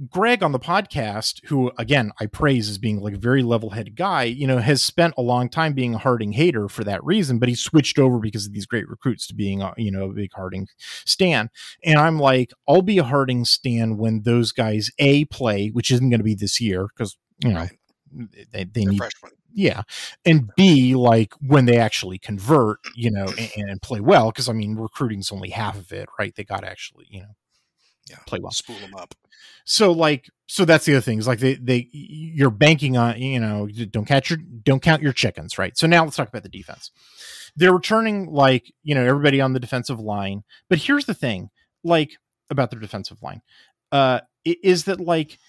Greg 0.09 0.41
on 0.41 0.51
the 0.51 0.59
podcast, 0.59 1.39
who 1.45 1.71
again 1.77 2.11
I 2.19 2.25
praise 2.25 2.69
as 2.69 2.77
being 2.77 2.99
like 2.99 3.13
a 3.13 3.19
very 3.19 3.43
level 3.43 3.71
headed 3.71 3.95
guy, 3.95 4.23
you 4.23 4.47
know, 4.47 4.57
has 4.57 4.81
spent 4.81 5.13
a 5.17 5.21
long 5.21 5.49
time 5.49 5.73
being 5.73 5.93
a 5.93 5.99
Harding 5.99 6.31
hater 6.31 6.67
for 6.67 6.83
that 6.83 7.03
reason, 7.03 7.39
but 7.39 7.49
he 7.49 7.55
switched 7.55 7.99
over 7.99 8.19
because 8.19 8.45
of 8.45 8.53
these 8.53 8.65
great 8.65 8.89
recruits 8.89 9.27
to 9.27 9.35
being, 9.35 9.61
a, 9.61 9.73
you 9.77 9.91
know, 9.91 10.09
a 10.09 10.13
big 10.13 10.31
Harding 10.33 10.67
stan. 11.05 11.49
And 11.83 11.99
I'm 11.99 12.19
like, 12.19 12.51
I'll 12.67 12.81
be 12.81 12.97
a 12.97 13.03
Harding 13.03 13.45
stan 13.45 13.97
when 13.97 14.23
those 14.23 14.51
guys 14.51 14.89
a 14.97 15.25
play, 15.25 15.69
which 15.69 15.91
isn't 15.91 16.09
going 16.09 16.19
to 16.19 16.23
be 16.23 16.35
this 16.35 16.59
year 16.59 16.87
because 16.87 17.17
you 17.39 17.51
know 17.51 17.61
right. 17.61 18.39
they, 18.51 18.63
they 18.63 18.85
need 18.85 18.97
freshmen. 18.97 19.31
yeah, 19.53 19.83
and 20.25 20.49
b 20.55 20.95
like 20.95 21.33
when 21.41 21.65
they 21.65 21.77
actually 21.77 22.17
convert, 22.17 22.79
you 22.95 23.11
know, 23.11 23.27
and, 23.37 23.69
and 23.69 23.81
play 23.81 23.99
well 23.99 24.31
because 24.31 24.49
I 24.49 24.53
mean 24.53 24.75
recruiting's 24.75 25.31
only 25.31 25.49
half 25.49 25.77
of 25.77 25.91
it, 25.91 26.09
right? 26.19 26.33
They 26.35 26.43
got 26.43 26.61
to 26.61 26.69
actually, 26.69 27.07
you 27.09 27.21
know, 27.21 27.35
yeah, 28.09 28.17
play 28.27 28.39
well, 28.39 28.51
spool 28.51 28.77
them 28.79 28.95
up. 28.95 29.13
So 29.65 29.91
like 29.91 30.29
so 30.47 30.65
that's 30.65 30.85
the 30.85 30.93
other 30.93 31.01
thing 31.01 31.19
is 31.19 31.27
like 31.27 31.39
they 31.39 31.55
they 31.55 31.87
you're 31.91 32.49
banking 32.49 32.97
on 32.97 33.19
you 33.21 33.39
know 33.39 33.67
don't 33.67 34.05
catch 34.05 34.29
your 34.29 34.39
don't 34.63 34.81
count 34.81 35.01
your 35.01 35.13
chickens 35.13 35.57
right? 35.57 35.77
So 35.77 35.87
now 35.87 36.03
let's 36.03 36.15
talk 36.15 36.29
about 36.29 36.43
the 36.43 36.49
defense. 36.49 36.91
They're 37.55 37.73
returning 37.73 38.27
like 38.27 38.73
you 38.83 38.95
know 38.95 39.05
everybody 39.05 39.39
on 39.41 39.53
the 39.53 39.59
defensive 39.59 39.99
line 39.99 40.43
but 40.69 40.79
here's 40.79 41.05
the 41.05 41.13
thing 41.13 41.49
like 41.83 42.17
about 42.49 42.71
their 42.71 42.79
defensive 42.79 43.21
line 43.23 43.41
uh 43.91 44.19
is 44.45 44.85
that 44.85 44.99
like 44.99 45.39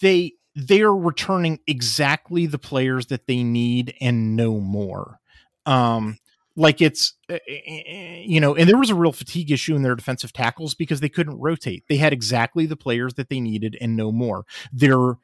they 0.00 0.32
they 0.54 0.82
are 0.82 0.96
returning 0.96 1.58
exactly 1.66 2.46
the 2.46 2.58
players 2.58 3.06
that 3.06 3.26
they 3.26 3.42
need 3.42 3.94
and 4.00 4.36
no 4.36 4.58
more. 4.58 5.18
Um 5.64 6.18
like 6.56 6.80
it's 6.80 7.14
eh, 7.28 7.38
eh, 7.48 7.82
eh, 7.86 8.22
you 8.24 8.40
know 8.40 8.54
and 8.54 8.68
there 8.68 8.78
was 8.78 8.90
a 8.90 8.94
real 8.94 9.12
fatigue 9.12 9.50
issue 9.50 9.74
in 9.74 9.82
their 9.82 9.94
defensive 9.94 10.32
tackles 10.32 10.74
because 10.74 11.00
they 11.00 11.08
couldn't 11.08 11.38
rotate. 11.38 11.84
They 11.88 11.96
had 11.96 12.12
exactly 12.12 12.66
the 12.66 12.76
players 12.76 13.14
that 13.14 13.28
they 13.28 13.40
needed 13.40 13.76
and 13.80 13.96
no 13.96 14.12
more. 14.12 14.44
They're 14.72 15.16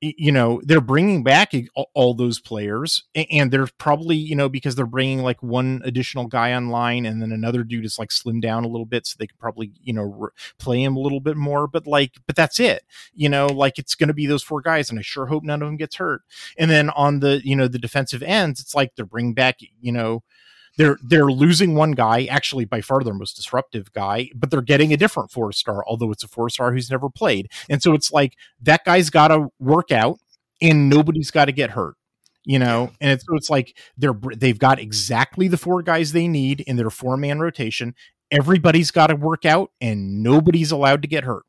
you 0.00 0.32
know 0.32 0.60
they're 0.64 0.80
bringing 0.80 1.22
back 1.22 1.52
all 1.94 2.14
those 2.14 2.38
players 2.38 3.04
and 3.14 3.50
they're 3.50 3.68
probably 3.78 4.16
you 4.16 4.36
know 4.36 4.48
because 4.48 4.74
they're 4.74 4.86
bringing 4.86 5.20
like 5.20 5.42
one 5.42 5.80
additional 5.84 6.26
guy 6.26 6.52
online 6.52 7.06
and 7.06 7.22
then 7.22 7.32
another 7.32 7.64
dude 7.64 7.84
is 7.84 7.98
like 7.98 8.10
slimmed 8.10 8.42
down 8.42 8.64
a 8.64 8.68
little 8.68 8.84
bit 8.84 9.06
so 9.06 9.16
they 9.18 9.26
can 9.26 9.38
probably 9.38 9.72
you 9.82 9.92
know 9.92 10.02
re- 10.02 10.30
play 10.58 10.82
him 10.82 10.96
a 10.96 11.00
little 11.00 11.20
bit 11.20 11.36
more. 11.36 11.66
But 11.66 11.86
like 11.86 12.18
but 12.26 12.36
that's 12.36 12.60
it. 12.60 12.82
You 13.14 13.28
know 13.28 13.46
like 13.46 13.78
it's 13.78 13.94
going 13.94 14.08
to 14.08 14.14
be 14.14 14.26
those 14.26 14.42
four 14.42 14.60
guys 14.60 14.90
and 14.90 14.98
i 14.98 15.02
sure 15.02 15.26
hope 15.26 15.44
none 15.44 15.62
of 15.62 15.68
them 15.68 15.76
gets 15.76 15.96
hurt. 15.96 16.22
And 16.58 16.70
then 16.70 16.90
on 16.90 17.20
the 17.20 17.40
you 17.44 17.56
know 17.56 17.68
the 17.68 17.78
defensive 17.78 18.22
ends 18.22 18.60
it's 18.60 18.74
like 18.74 18.94
they're 18.96 19.06
bringing 19.06 19.34
back 19.34 19.58
you 19.80 19.92
know 19.92 20.22
they're 20.76 20.98
they're 21.02 21.30
losing 21.30 21.74
one 21.74 21.92
guy, 21.92 22.24
actually 22.24 22.64
by 22.64 22.80
far 22.80 23.02
their 23.02 23.14
most 23.14 23.36
disruptive 23.36 23.92
guy, 23.92 24.30
but 24.34 24.50
they're 24.50 24.62
getting 24.62 24.92
a 24.92 24.96
different 24.96 25.30
four 25.30 25.52
star, 25.52 25.84
although 25.86 26.10
it's 26.10 26.24
a 26.24 26.28
four 26.28 26.48
star 26.50 26.72
who's 26.72 26.90
never 26.90 27.08
played. 27.08 27.50
And 27.68 27.82
so 27.82 27.94
it's 27.94 28.12
like 28.12 28.36
that 28.62 28.84
guy's 28.84 29.10
got 29.10 29.28
to 29.28 29.48
work 29.58 29.92
out, 29.92 30.18
and 30.60 30.88
nobody's 30.88 31.30
got 31.30 31.46
to 31.46 31.52
get 31.52 31.70
hurt 31.70 31.96
you 32.46 32.58
know? 32.58 32.90
And 33.00 33.12
it's, 33.12 33.24
so 33.26 33.34
it's 33.36 33.50
like 33.50 33.76
they're 33.96 34.18
they've 34.36 34.58
got 34.58 34.78
exactly 34.78 35.48
the 35.48 35.56
four 35.56 35.82
guys 35.82 36.12
they 36.12 36.28
need 36.28 36.60
in 36.60 36.76
their 36.76 36.90
four 36.90 37.16
man 37.16 37.40
rotation. 37.40 37.94
Everybody's 38.30 38.90
got 38.90 39.08
to 39.08 39.16
work 39.16 39.44
out 39.44 39.70
and 39.80 40.22
nobody's 40.22 40.70
allowed 40.70 41.02
to 41.02 41.08
get 41.08 41.24
hurt 41.24 41.44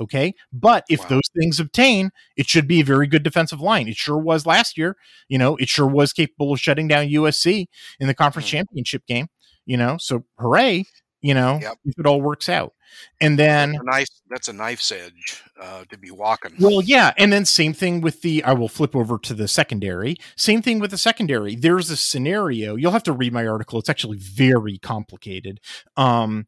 Okay. 0.00 0.34
But 0.52 0.84
if 0.88 1.00
wow. 1.00 1.06
those 1.08 1.30
things 1.38 1.60
obtain, 1.60 2.10
it 2.36 2.48
should 2.48 2.66
be 2.66 2.80
a 2.80 2.84
very 2.84 3.06
good 3.06 3.22
defensive 3.22 3.60
line. 3.60 3.86
It 3.86 3.96
sure 3.96 4.18
was 4.18 4.46
last 4.46 4.78
year. 4.78 4.96
You 5.28 5.38
know, 5.38 5.56
it 5.56 5.68
sure 5.68 5.86
was 5.86 6.12
capable 6.12 6.52
of 6.52 6.60
shutting 6.60 6.88
down 6.88 7.06
USC 7.06 7.66
in 7.98 8.06
the 8.06 8.14
conference 8.14 8.48
mm. 8.48 8.52
championship 8.52 9.06
game. 9.06 9.28
You 9.66 9.76
know, 9.76 9.98
so 10.00 10.24
hooray, 10.38 10.86
you 11.20 11.34
know, 11.34 11.58
yep. 11.60 11.76
if 11.84 11.98
it 11.98 12.06
all 12.06 12.20
works 12.20 12.48
out. 12.48 12.72
And 13.20 13.38
then 13.38 13.72
that's 13.72 13.82
a 13.82 13.84
nice 13.84 14.22
that's 14.28 14.48
a 14.48 14.52
knife's 14.52 14.90
edge 14.90 15.42
uh, 15.60 15.84
to 15.90 15.98
be 15.98 16.10
walking. 16.10 16.52
Well, 16.58 16.82
yeah, 16.82 17.12
and 17.16 17.32
then 17.32 17.44
same 17.44 17.72
thing 17.72 18.00
with 18.00 18.22
the 18.22 18.42
I 18.42 18.52
will 18.52 18.68
flip 18.68 18.96
over 18.96 19.18
to 19.18 19.34
the 19.34 19.46
secondary. 19.46 20.16
Same 20.36 20.60
thing 20.62 20.80
with 20.80 20.90
the 20.90 20.98
secondary. 20.98 21.54
There's 21.54 21.90
a 21.90 21.96
scenario. 21.96 22.74
You'll 22.74 22.92
have 22.92 23.04
to 23.04 23.12
read 23.12 23.32
my 23.32 23.46
article. 23.46 23.78
It's 23.78 23.88
actually 23.88 24.18
very 24.18 24.78
complicated. 24.78 25.60
Um 25.96 26.46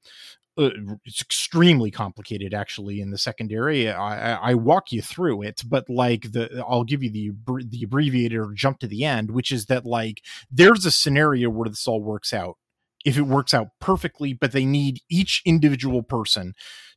uh, 0.58 0.70
it's 1.04 1.22
extremely 1.22 1.90
complicated 1.90 2.52
actually 2.52 3.00
in 3.00 3.10
the 3.10 3.16
secondary 3.16 3.90
I, 3.90 4.34
I, 4.34 4.54
walk 4.54 4.92
you 4.92 5.00
through 5.00 5.42
it 5.42 5.62
but 5.66 5.88
like 5.88 6.32
the 6.32 6.62
i'll 6.68 6.84
give 6.84 7.02
you 7.02 7.10
the 7.10 7.30
the 7.64 7.84
abbreviator 7.84 8.52
jump 8.54 8.78
to 8.80 8.86
the 8.86 9.04
end 9.04 9.30
which 9.30 9.50
is 9.50 9.66
that 9.66 9.86
like 9.86 10.22
there's 10.50 10.84
a 10.84 10.90
scenario 10.90 11.48
where 11.48 11.70
this 11.70 11.88
all 11.88 12.02
works 12.02 12.34
out 12.34 12.58
if 13.04 13.16
it 13.16 13.22
works 13.22 13.54
out 13.54 13.68
perfectly 13.80 14.34
but 14.34 14.52
they 14.52 14.66
need 14.66 15.00
each 15.08 15.40
individual 15.46 16.02
person 16.02 16.52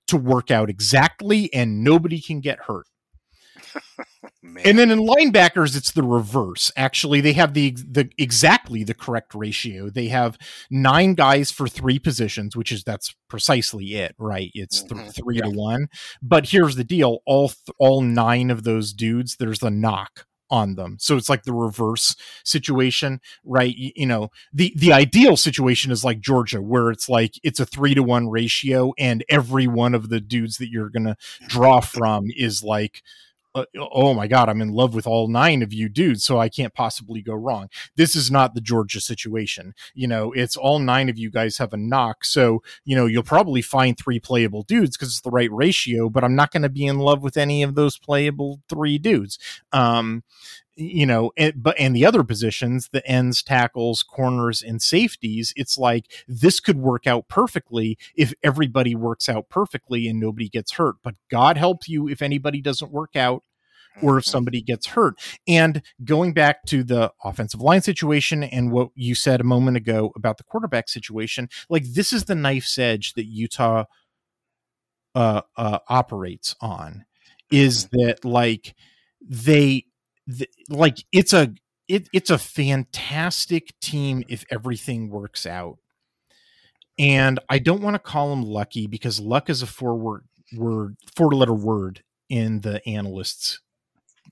to 0.08 0.18
work 0.18 0.52
out 0.52 0.70
exactly 0.70 1.52
and 1.54 1.82
nobody 1.82 2.20
can 2.20 2.42
get 2.42 2.60
hurt 2.64 2.88
and 4.64 4.78
then 4.78 4.92
in 4.92 5.00
linebackers, 5.00 5.76
it's 5.76 5.92
the 5.92 6.04
reverse. 6.04 6.72
Actually, 6.76 7.22
they 7.22 7.34
have 7.34 7.54
the 7.54 7.72
the 7.72 8.10
exactly 8.18 8.84
the 8.84 8.94
correct 8.94 9.34
ratio. 9.36 9.90
They 9.90 10.08
have 10.08 10.38
nine 10.70 11.14
guys 11.14 11.52
for 11.52 11.68
three 11.68 12.00
positions, 12.00 12.56
which 12.56 12.72
is 12.72 12.84
that's 12.84 13.16
precisely 13.28 13.96
it, 13.96 14.16
right? 14.18 14.52
It's 14.54 14.82
th- 14.82 14.92
mm-hmm. 14.94 15.10
three 15.10 15.38
yeah. 15.38 15.44
to 15.44 15.50
one. 15.50 15.88
But 16.22 16.50
here's 16.50 16.76
the 16.76 16.84
deal: 16.84 17.20
all 17.26 17.50
th- 17.50 17.76
all 17.80 18.02
nine 18.02 18.50
of 18.50 18.64
those 18.64 18.94
dudes, 18.94 19.38
there's 19.38 19.64
a 19.64 19.70
knock 19.70 20.26
on 20.50 20.76
them. 20.76 20.98
So 21.00 21.18
it's 21.18 21.30
like 21.30 21.44
the 21.44 21.54
reverse 21.54 22.16
situation, 22.44 23.20
right? 23.44 23.76
You, 23.76 23.92
you, 23.96 24.06
know, 24.06 24.30
the 24.54 24.74
the 24.76 24.94
ideal 24.94 25.38
situation 25.38 25.92
is 25.92 26.04
like 26.04 26.20
Georgia, 26.20 26.62
where 26.62 26.92
it's 26.92 27.10
like 27.10 27.34
it's 27.44 27.60
a 27.60 27.66
three 27.66 27.94
to 27.96 28.04
one 28.04 28.30
ratio, 28.30 28.94
and 28.98 29.24
every 29.30 29.68
one 29.68 29.96
of 29.96 30.10
the 30.10 30.22
dudes 30.22 30.58
that 30.58 30.70
you're 30.70 30.90
gonna 30.90 31.18
draw 31.48 31.80
from 31.80 32.26
is 32.36 32.64
like 32.64 33.02
uh, 33.56 33.66
oh 33.92 34.14
my 34.14 34.28
god 34.28 34.50
i'm 34.50 34.62
in 34.62 34.72
love 34.72 34.94
with 34.94 35.08
all 35.08 35.28
nine 35.28 35.64
of 35.64 35.74
you 35.74 35.90
dudes 35.90 36.24
so 36.24 36.38
i 36.40 36.50
can't 36.50 36.74
possibly 36.74 37.22
go 37.22 37.34
wrong. 37.34 37.70
This 37.96 38.16
is 38.16 38.30
not 38.30 38.54
the 38.54 38.62
georgia 38.62 39.02
situation 39.02 39.74
you 39.94 40.08
know 40.08 40.32
it's 40.34 40.56
all 40.56 40.80
nine 40.80 41.10
of 41.10 41.18
you 41.18 41.32
guys 41.32 41.58
have 41.58 41.74
a 41.74 41.78
knock 41.78 42.24
so 42.24 42.62
you 42.84 42.96
know 42.96 43.06
you'll 43.06 43.24
probably 43.24 43.62
find 43.62 43.98
three 43.98 44.20
playable 44.20 44.64
dudes 44.64 44.96
because 44.96 45.10
it's 45.10 45.22
the 45.22 45.32
right 45.32 45.52
ratio 45.52 46.10
but 46.10 46.24
i'm 46.24 46.36
not 46.36 46.52
going 46.52 46.62
to 46.64 46.70
be 46.70 46.86
in 46.86 47.00
love 47.00 47.24
with 47.24 47.38
any 47.38 47.64
of 47.64 47.76
those 47.76 47.98
playable 47.98 48.62
three 48.70 48.98
dudes. 48.98 49.40
Um 49.72 50.24
you 50.76 51.06
know, 51.06 51.32
and, 51.38 51.54
but 51.62 51.80
and 51.80 51.96
the 51.96 52.06
other 52.06 52.24
positions, 52.24 52.90
the 52.92 53.06
ends, 53.08 53.42
tackles, 53.42 54.04
corners, 54.04 54.62
and 54.62 54.82
safeties, 54.82 55.54
it's 55.56 55.78
like 55.78 56.12
this 56.28 56.60
could 56.60 56.78
work 56.78 57.08
out 57.08 57.28
perfectly 57.28 57.98
if 58.16 58.34
everybody 58.44 58.96
works 58.96 59.30
out 59.30 59.50
perfectly 59.50 60.08
and 60.08 60.20
nobody 60.20 60.50
gets 60.50 60.74
hurt. 60.74 60.96
But 61.04 61.16
God 61.30 61.58
help 61.58 61.88
you 61.88 62.08
if 62.10 62.22
anybody 62.22 62.62
doesn't 62.62 62.92
work 62.92 63.16
out 63.16 63.44
or 64.02 64.18
if 64.18 64.26
mm-hmm. 64.26 64.32
somebody 64.32 64.62
gets 64.62 64.88
hurt. 64.88 65.16
And 65.48 65.82
going 66.04 66.34
back 66.34 66.66
to 66.66 66.84
the 66.84 67.14
offensive 67.24 67.62
line 67.62 67.82
situation 67.82 68.44
and 68.44 68.72
what 68.72 68.90
you 68.96 69.16
said 69.16 69.40
a 69.40 69.46
moment 69.46 69.78
ago 69.78 70.12
about 70.16 70.38
the 70.38 70.44
quarterback 70.44 70.90
situation, 70.90 71.50
like 71.70 71.86
this 71.86 72.12
is 72.12 72.26
the 72.26 72.36
knife's 72.36 72.78
edge 72.78 73.14
that 73.14 73.26
Utah 73.26 73.86
uh, 75.14 75.42
uh, 75.56 75.80
operates 75.88 76.56
on 76.60 77.06
is 77.52 77.86
mm-hmm. 77.86 78.08
that 78.08 78.26
like 78.26 78.76
they 79.22 79.86
the, 80.28 80.48
like 80.70 80.98
it's 81.12 81.34
a 81.34 81.54
it, 81.88 82.10
it's 82.14 82.30
a 82.30 82.38
fantastic 82.38 83.80
team 83.80 84.24
if 84.28 84.44
everything 84.50 85.10
works 85.10 85.46
out. 85.46 85.78
And 86.98 87.40
I 87.50 87.60
don't 87.60 87.82
want 87.82 87.96
to 87.96 88.00
call 88.00 88.30
them 88.30 88.42
lucky 88.42 88.88
because 88.88 89.20
luck 89.20 89.50
is 89.50 89.62
a 89.62 89.68
four 89.68 89.96
word 89.96 90.26
word 90.56 90.96
four 91.16 91.32
letter 91.32 91.54
word 91.54 92.04
in 92.30 92.62
the 92.62 92.88
analysts 92.88 93.60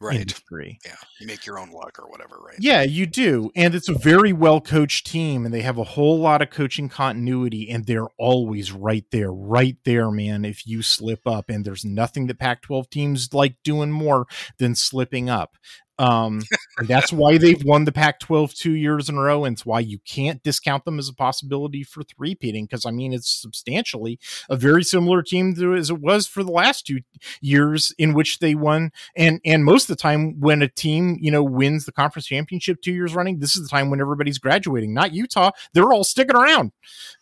right. 0.03 0.21
industry. 0.21 0.79
Yeah, 0.85 0.95
you 1.19 1.27
make 1.27 1.45
your 1.45 1.59
own 1.59 1.71
luck 1.71 1.97
or 1.99 2.09
whatever, 2.09 2.37
right? 2.37 2.57
Yeah, 2.59 2.83
you 2.83 3.05
do, 3.05 3.51
and 3.55 3.73
it's 3.73 3.89
a 3.89 3.93
very 3.93 4.33
well 4.33 4.61
coached 4.61 5.07
team, 5.07 5.45
and 5.45 5.53
they 5.53 5.61
have 5.61 5.77
a 5.77 5.83
whole 5.83 6.19
lot 6.19 6.41
of 6.41 6.49
coaching 6.49 6.89
continuity, 6.89 7.69
and 7.69 7.85
they're 7.85 8.09
always 8.17 8.71
right 8.71 9.05
there, 9.11 9.31
right 9.31 9.77
there, 9.85 10.11
man. 10.11 10.45
If 10.45 10.67
you 10.67 10.81
slip 10.81 11.21
up, 11.25 11.49
and 11.49 11.65
there's 11.65 11.85
nothing 11.85 12.27
that 12.27 12.39
Pac-12 12.39 12.89
teams 12.89 13.33
like 13.33 13.55
doing 13.63 13.91
more 13.91 14.25
than 14.59 14.75
slipping 14.75 15.29
up. 15.29 15.57
Um, 15.99 16.41
that's 16.87 17.13
why 17.13 17.37
they've 17.37 17.63
won 17.63 17.85
the 17.85 17.91
Pac 17.91 18.19
12 18.19 18.53
two 18.53 18.71
years 18.71 19.09
in 19.09 19.15
a 19.15 19.21
row. 19.21 19.45
And 19.45 19.53
it's 19.53 19.65
why 19.65 19.79
you 19.79 19.99
can't 19.99 20.41
discount 20.43 20.85
them 20.85 20.99
as 20.99 21.07
a 21.07 21.13
possibility 21.13 21.83
for 21.83 22.03
three 22.03 22.35
peating. 22.35 22.67
Cause 22.67 22.85
I 22.85 22.91
mean, 22.91 23.13
it's 23.13 23.29
substantially 23.29 24.19
a 24.49 24.55
very 24.55 24.83
similar 24.83 25.21
team 25.21 25.55
to, 25.55 25.75
as 25.75 25.89
it 25.89 25.99
was 25.99 26.27
for 26.27 26.43
the 26.43 26.51
last 26.51 26.87
two 26.87 27.01
years 27.41 27.93
in 27.97 28.13
which 28.13 28.39
they 28.39 28.55
won. 28.55 28.91
And, 29.15 29.39
and 29.45 29.63
most 29.63 29.89
of 29.89 29.95
the 29.95 30.01
time 30.01 30.39
when 30.39 30.61
a 30.61 30.67
team, 30.67 31.17
you 31.21 31.31
know, 31.31 31.43
wins 31.43 31.85
the 31.85 31.91
conference 31.91 32.25
championship 32.25 32.81
two 32.81 32.93
years 32.93 33.13
running, 33.13 33.39
this 33.39 33.55
is 33.55 33.63
the 33.63 33.69
time 33.69 33.89
when 33.89 34.01
everybody's 34.01 34.39
graduating, 34.39 34.93
not 34.93 35.13
Utah. 35.13 35.51
They're 35.73 35.93
all 35.93 36.03
sticking 36.03 36.35
around. 36.35 36.71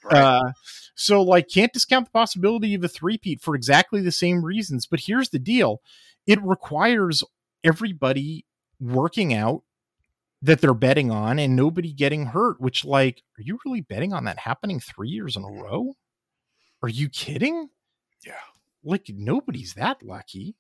Right. 0.04 0.18
Uh, 0.18 0.52
so 0.96 1.22
like 1.22 1.50
can't 1.50 1.74
discount 1.74 2.06
the 2.06 2.12
possibility 2.12 2.74
of 2.74 2.84
a 2.84 2.88
three-peat 2.88 3.42
for 3.42 3.56
exactly 3.56 4.02
the 4.02 4.12
same 4.12 4.46
reasons. 4.46 4.86
But 4.86 5.02
here's 5.02 5.30
the 5.30 5.40
deal. 5.40 5.82
It 6.28 6.42
requires 6.44 7.24
everybody 7.64 8.46
working 8.82 9.34
out 9.34 9.64
that 10.42 10.60
they're 10.60 10.74
betting 10.74 11.12
on 11.12 11.38
and 11.40 11.56
nobody 11.56 11.94
getting 11.94 12.26
hurt, 12.26 12.60
which 12.60 12.84
like, 12.84 13.22
are 13.38 13.44
you 13.44 13.60
really 13.66 13.82
betting 13.82 14.12
on 14.12 14.26
that 14.26 14.40
happening 14.40 14.80
three 14.80 15.10
years 15.10 15.36
in 15.36 15.44
a 15.44 15.52
row? 15.52 15.94
Are 16.82 16.90
you 16.90 17.10
kidding? 17.10 17.70
Yeah. 18.26 18.34
Like 18.84 19.06
nobody's 19.14 19.76
that 19.76 20.02
lucky. 20.02 20.56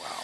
Wow. 0.00 0.22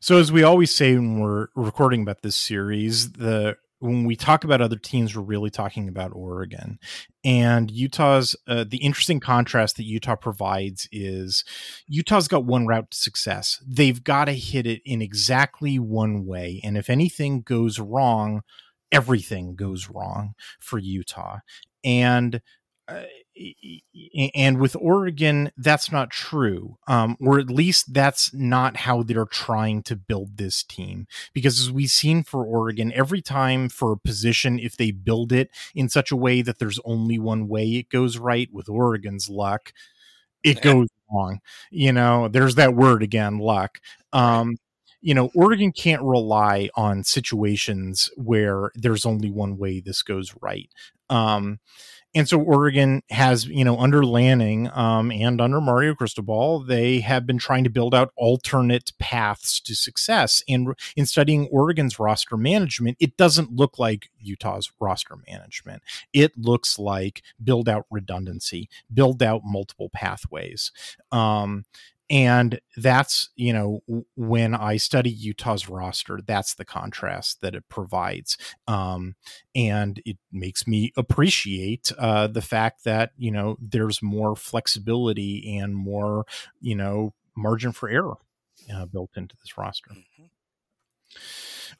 So 0.00 0.18
as 0.18 0.32
we 0.32 0.42
always 0.42 0.74
say 0.74 0.94
when 0.94 1.20
we're 1.20 1.46
recording 1.54 2.02
about 2.02 2.22
this 2.22 2.34
series, 2.34 3.12
the 3.12 3.56
when 3.82 4.04
we 4.04 4.14
talk 4.14 4.44
about 4.44 4.60
other 4.60 4.76
teams, 4.76 5.16
we're 5.16 5.22
really 5.22 5.50
talking 5.50 5.88
about 5.88 6.12
Oregon 6.14 6.78
and 7.24 7.68
Utah's. 7.68 8.36
Uh, 8.46 8.64
the 8.66 8.76
interesting 8.76 9.18
contrast 9.18 9.76
that 9.76 9.84
Utah 9.84 10.14
provides 10.14 10.88
is 10.92 11.44
Utah's 11.88 12.28
got 12.28 12.44
one 12.44 12.66
route 12.66 12.92
to 12.92 12.96
success. 12.96 13.60
They've 13.66 14.02
got 14.02 14.26
to 14.26 14.32
hit 14.32 14.66
it 14.66 14.82
in 14.84 15.02
exactly 15.02 15.80
one 15.80 16.24
way, 16.24 16.60
and 16.62 16.78
if 16.78 16.88
anything 16.88 17.42
goes 17.42 17.80
wrong, 17.80 18.42
everything 18.92 19.56
goes 19.56 19.90
wrong 19.90 20.34
for 20.60 20.78
Utah. 20.78 21.38
And 21.82 22.40
uh, 22.86 23.02
and 24.34 24.58
with 24.58 24.76
Oregon, 24.76 25.50
that's 25.56 25.90
not 25.90 26.10
true, 26.10 26.78
um, 26.86 27.16
or 27.20 27.38
at 27.38 27.50
least 27.50 27.92
that's 27.94 28.32
not 28.34 28.78
how 28.78 29.02
they're 29.02 29.24
trying 29.24 29.82
to 29.84 29.96
build 29.96 30.36
this 30.36 30.62
team. 30.62 31.06
Because 31.32 31.60
as 31.60 31.70
we've 31.70 31.90
seen 31.90 32.22
for 32.22 32.44
Oregon, 32.44 32.92
every 32.94 33.22
time 33.22 33.68
for 33.68 33.92
a 33.92 33.98
position, 33.98 34.58
if 34.58 34.76
they 34.76 34.90
build 34.90 35.32
it 35.32 35.50
in 35.74 35.88
such 35.88 36.10
a 36.10 36.16
way 36.16 36.42
that 36.42 36.58
there's 36.58 36.80
only 36.84 37.18
one 37.18 37.48
way 37.48 37.64
it 37.76 37.88
goes 37.88 38.18
right, 38.18 38.48
with 38.52 38.68
Oregon's 38.68 39.28
luck, 39.28 39.72
it 40.42 40.60
goes 40.62 40.88
wrong. 41.12 41.40
You 41.70 41.92
know, 41.92 42.28
there's 42.28 42.56
that 42.56 42.74
word 42.74 43.02
again, 43.02 43.38
luck. 43.38 43.78
Um, 44.12 44.56
you 45.00 45.14
know, 45.14 45.30
Oregon 45.34 45.72
can't 45.72 46.02
rely 46.02 46.68
on 46.76 47.04
situations 47.04 48.10
where 48.16 48.70
there's 48.74 49.04
only 49.04 49.30
one 49.30 49.58
way 49.58 49.80
this 49.80 50.02
goes 50.02 50.34
right. 50.40 50.70
Um, 51.10 51.58
and 52.14 52.28
so 52.28 52.40
Oregon 52.40 53.02
has, 53.10 53.46
you 53.46 53.64
know, 53.64 53.78
under 53.78 54.04
Lanning 54.04 54.68
um, 54.72 55.10
and 55.10 55.40
under 55.40 55.60
Mario 55.60 55.94
Cristobal, 55.94 56.60
they 56.60 57.00
have 57.00 57.26
been 57.26 57.38
trying 57.38 57.64
to 57.64 57.70
build 57.70 57.94
out 57.94 58.12
alternate 58.16 58.92
paths 58.98 59.60
to 59.60 59.74
success. 59.74 60.42
And 60.48 60.74
in 60.94 61.06
studying 61.06 61.48
Oregon's 61.50 61.98
roster 61.98 62.36
management, 62.36 62.98
it 63.00 63.16
doesn't 63.16 63.52
look 63.52 63.78
like 63.78 64.10
Utah's 64.18 64.70
roster 64.78 65.16
management. 65.26 65.82
It 66.12 66.36
looks 66.36 66.78
like 66.78 67.22
build 67.42 67.68
out 67.68 67.86
redundancy, 67.90 68.68
build 68.92 69.22
out 69.22 69.42
multiple 69.44 69.90
pathways. 69.92 70.70
Um, 71.10 71.64
and 72.12 72.60
that's 72.76 73.30
you 73.36 73.52
know 73.52 73.82
when 74.14 74.54
i 74.54 74.76
study 74.76 75.10
utah's 75.10 75.68
roster 75.68 76.20
that's 76.26 76.54
the 76.54 76.64
contrast 76.64 77.40
that 77.40 77.54
it 77.54 77.64
provides 77.68 78.36
um, 78.68 79.16
and 79.54 80.00
it 80.04 80.18
makes 80.30 80.66
me 80.66 80.92
appreciate 80.96 81.90
uh, 81.98 82.26
the 82.26 82.42
fact 82.42 82.84
that 82.84 83.12
you 83.16 83.30
know 83.30 83.56
there's 83.58 84.02
more 84.02 84.36
flexibility 84.36 85.58
and 85.58 85.74
more 85.74 86.24
you 86.60 86.76
know 86.76 87.14
margin 87.34 87.72
for 87.72 87.88
error 87.88 88.16
uh, 88.72 88.84
built 88.84 89.10
into 89.16 89.34
this 89.42 89.56
roster 89.56 89.90
mm-hmm. 89.90 90.24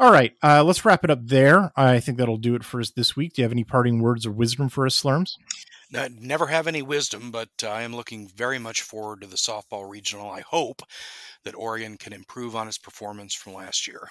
All 0.01 0.13
right, 0.13 0.33
uh, 0.43 0.65
let's 0.65 0.85
wrap 0.85 1.05
it 1.05 1.11
up 1.11 1.27
there. 1.27 1.73
I 1.77 2.01
think 2.01 2.19
that'll 2.19 2.37
do 2.37 2.55
it 2.55 2.65
for 2.65 2.81
us 2.81 2.91
this 2.91 3.17
week. 3.17 3.35
Do 3.35 3.43
you 3.43 3.45
have 3.45 3.53
any 3.53 3.65
parting 3.65 4.01
words 4.01 4.27
or 4.27 4.33
wisdom 4.33 4.69
for 4.69 4.87
us, 4.87 5.01
Slurms? 5.01 5.37
Uh, 5.95 6.09
never 6.19 6.47
have 6.47 6.67
any 6.67 6.81
wisdom, 6.81 7.31
but 7.31 7.51
uh, 7.63 7.69
I 7.69 7.83
am 7.83 7.95
looking 7.95 8.27
very 8.29 8.59
much 8.59 8.83
forward 8.83 9.21
to 9.21 9.27
the 9.27 9.37
softball 9.37 9.89
regional. 9.89 10.31
I 10.31 10.41
hope 10.41 10.83
that 11.45 11.55
Oregon 11.55 11.99
can 11.99 12.13
improve 12.13 12.57
on 12.57 12.69
its 12.69 12.79
performance 12.79 13.35
from 13.35 13.55
last 13.55 13.87
year. 13.87 14.09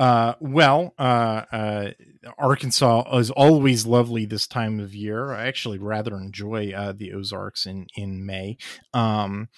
Uh, 0.00 0.34
well, 0.40 0.94
uh, 0.98 1.42
uh, 1.52 1.90
Arkansas 2.38 3.16
is 3.18 3.30
always 3.30 3.86
lovely 3.86 4.24
this 4.24 4.46
time 4.46 4.80
of 4.80 4.94
year. 4.94 5.32
I 5.32 5.46
actually 5.46 5.78
rather 5.78 6.16
enjoy 6.16 6.72
uh, 6.72 6.92
the 6.96 7.12
Ozarks 7.12 7.66
in 7.66 7.86
in 7.94 8.24
May, 8.24 8.56
um, 8.92 9.48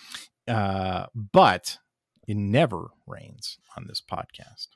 uh, 0.49 1.07
but 1.15 1.79
it 2.27 2.37
never 2.37 2.91
rains 3.07 3.59
on 3.77 3.87
this 3.87 4.01
podcast. 4.01 4.65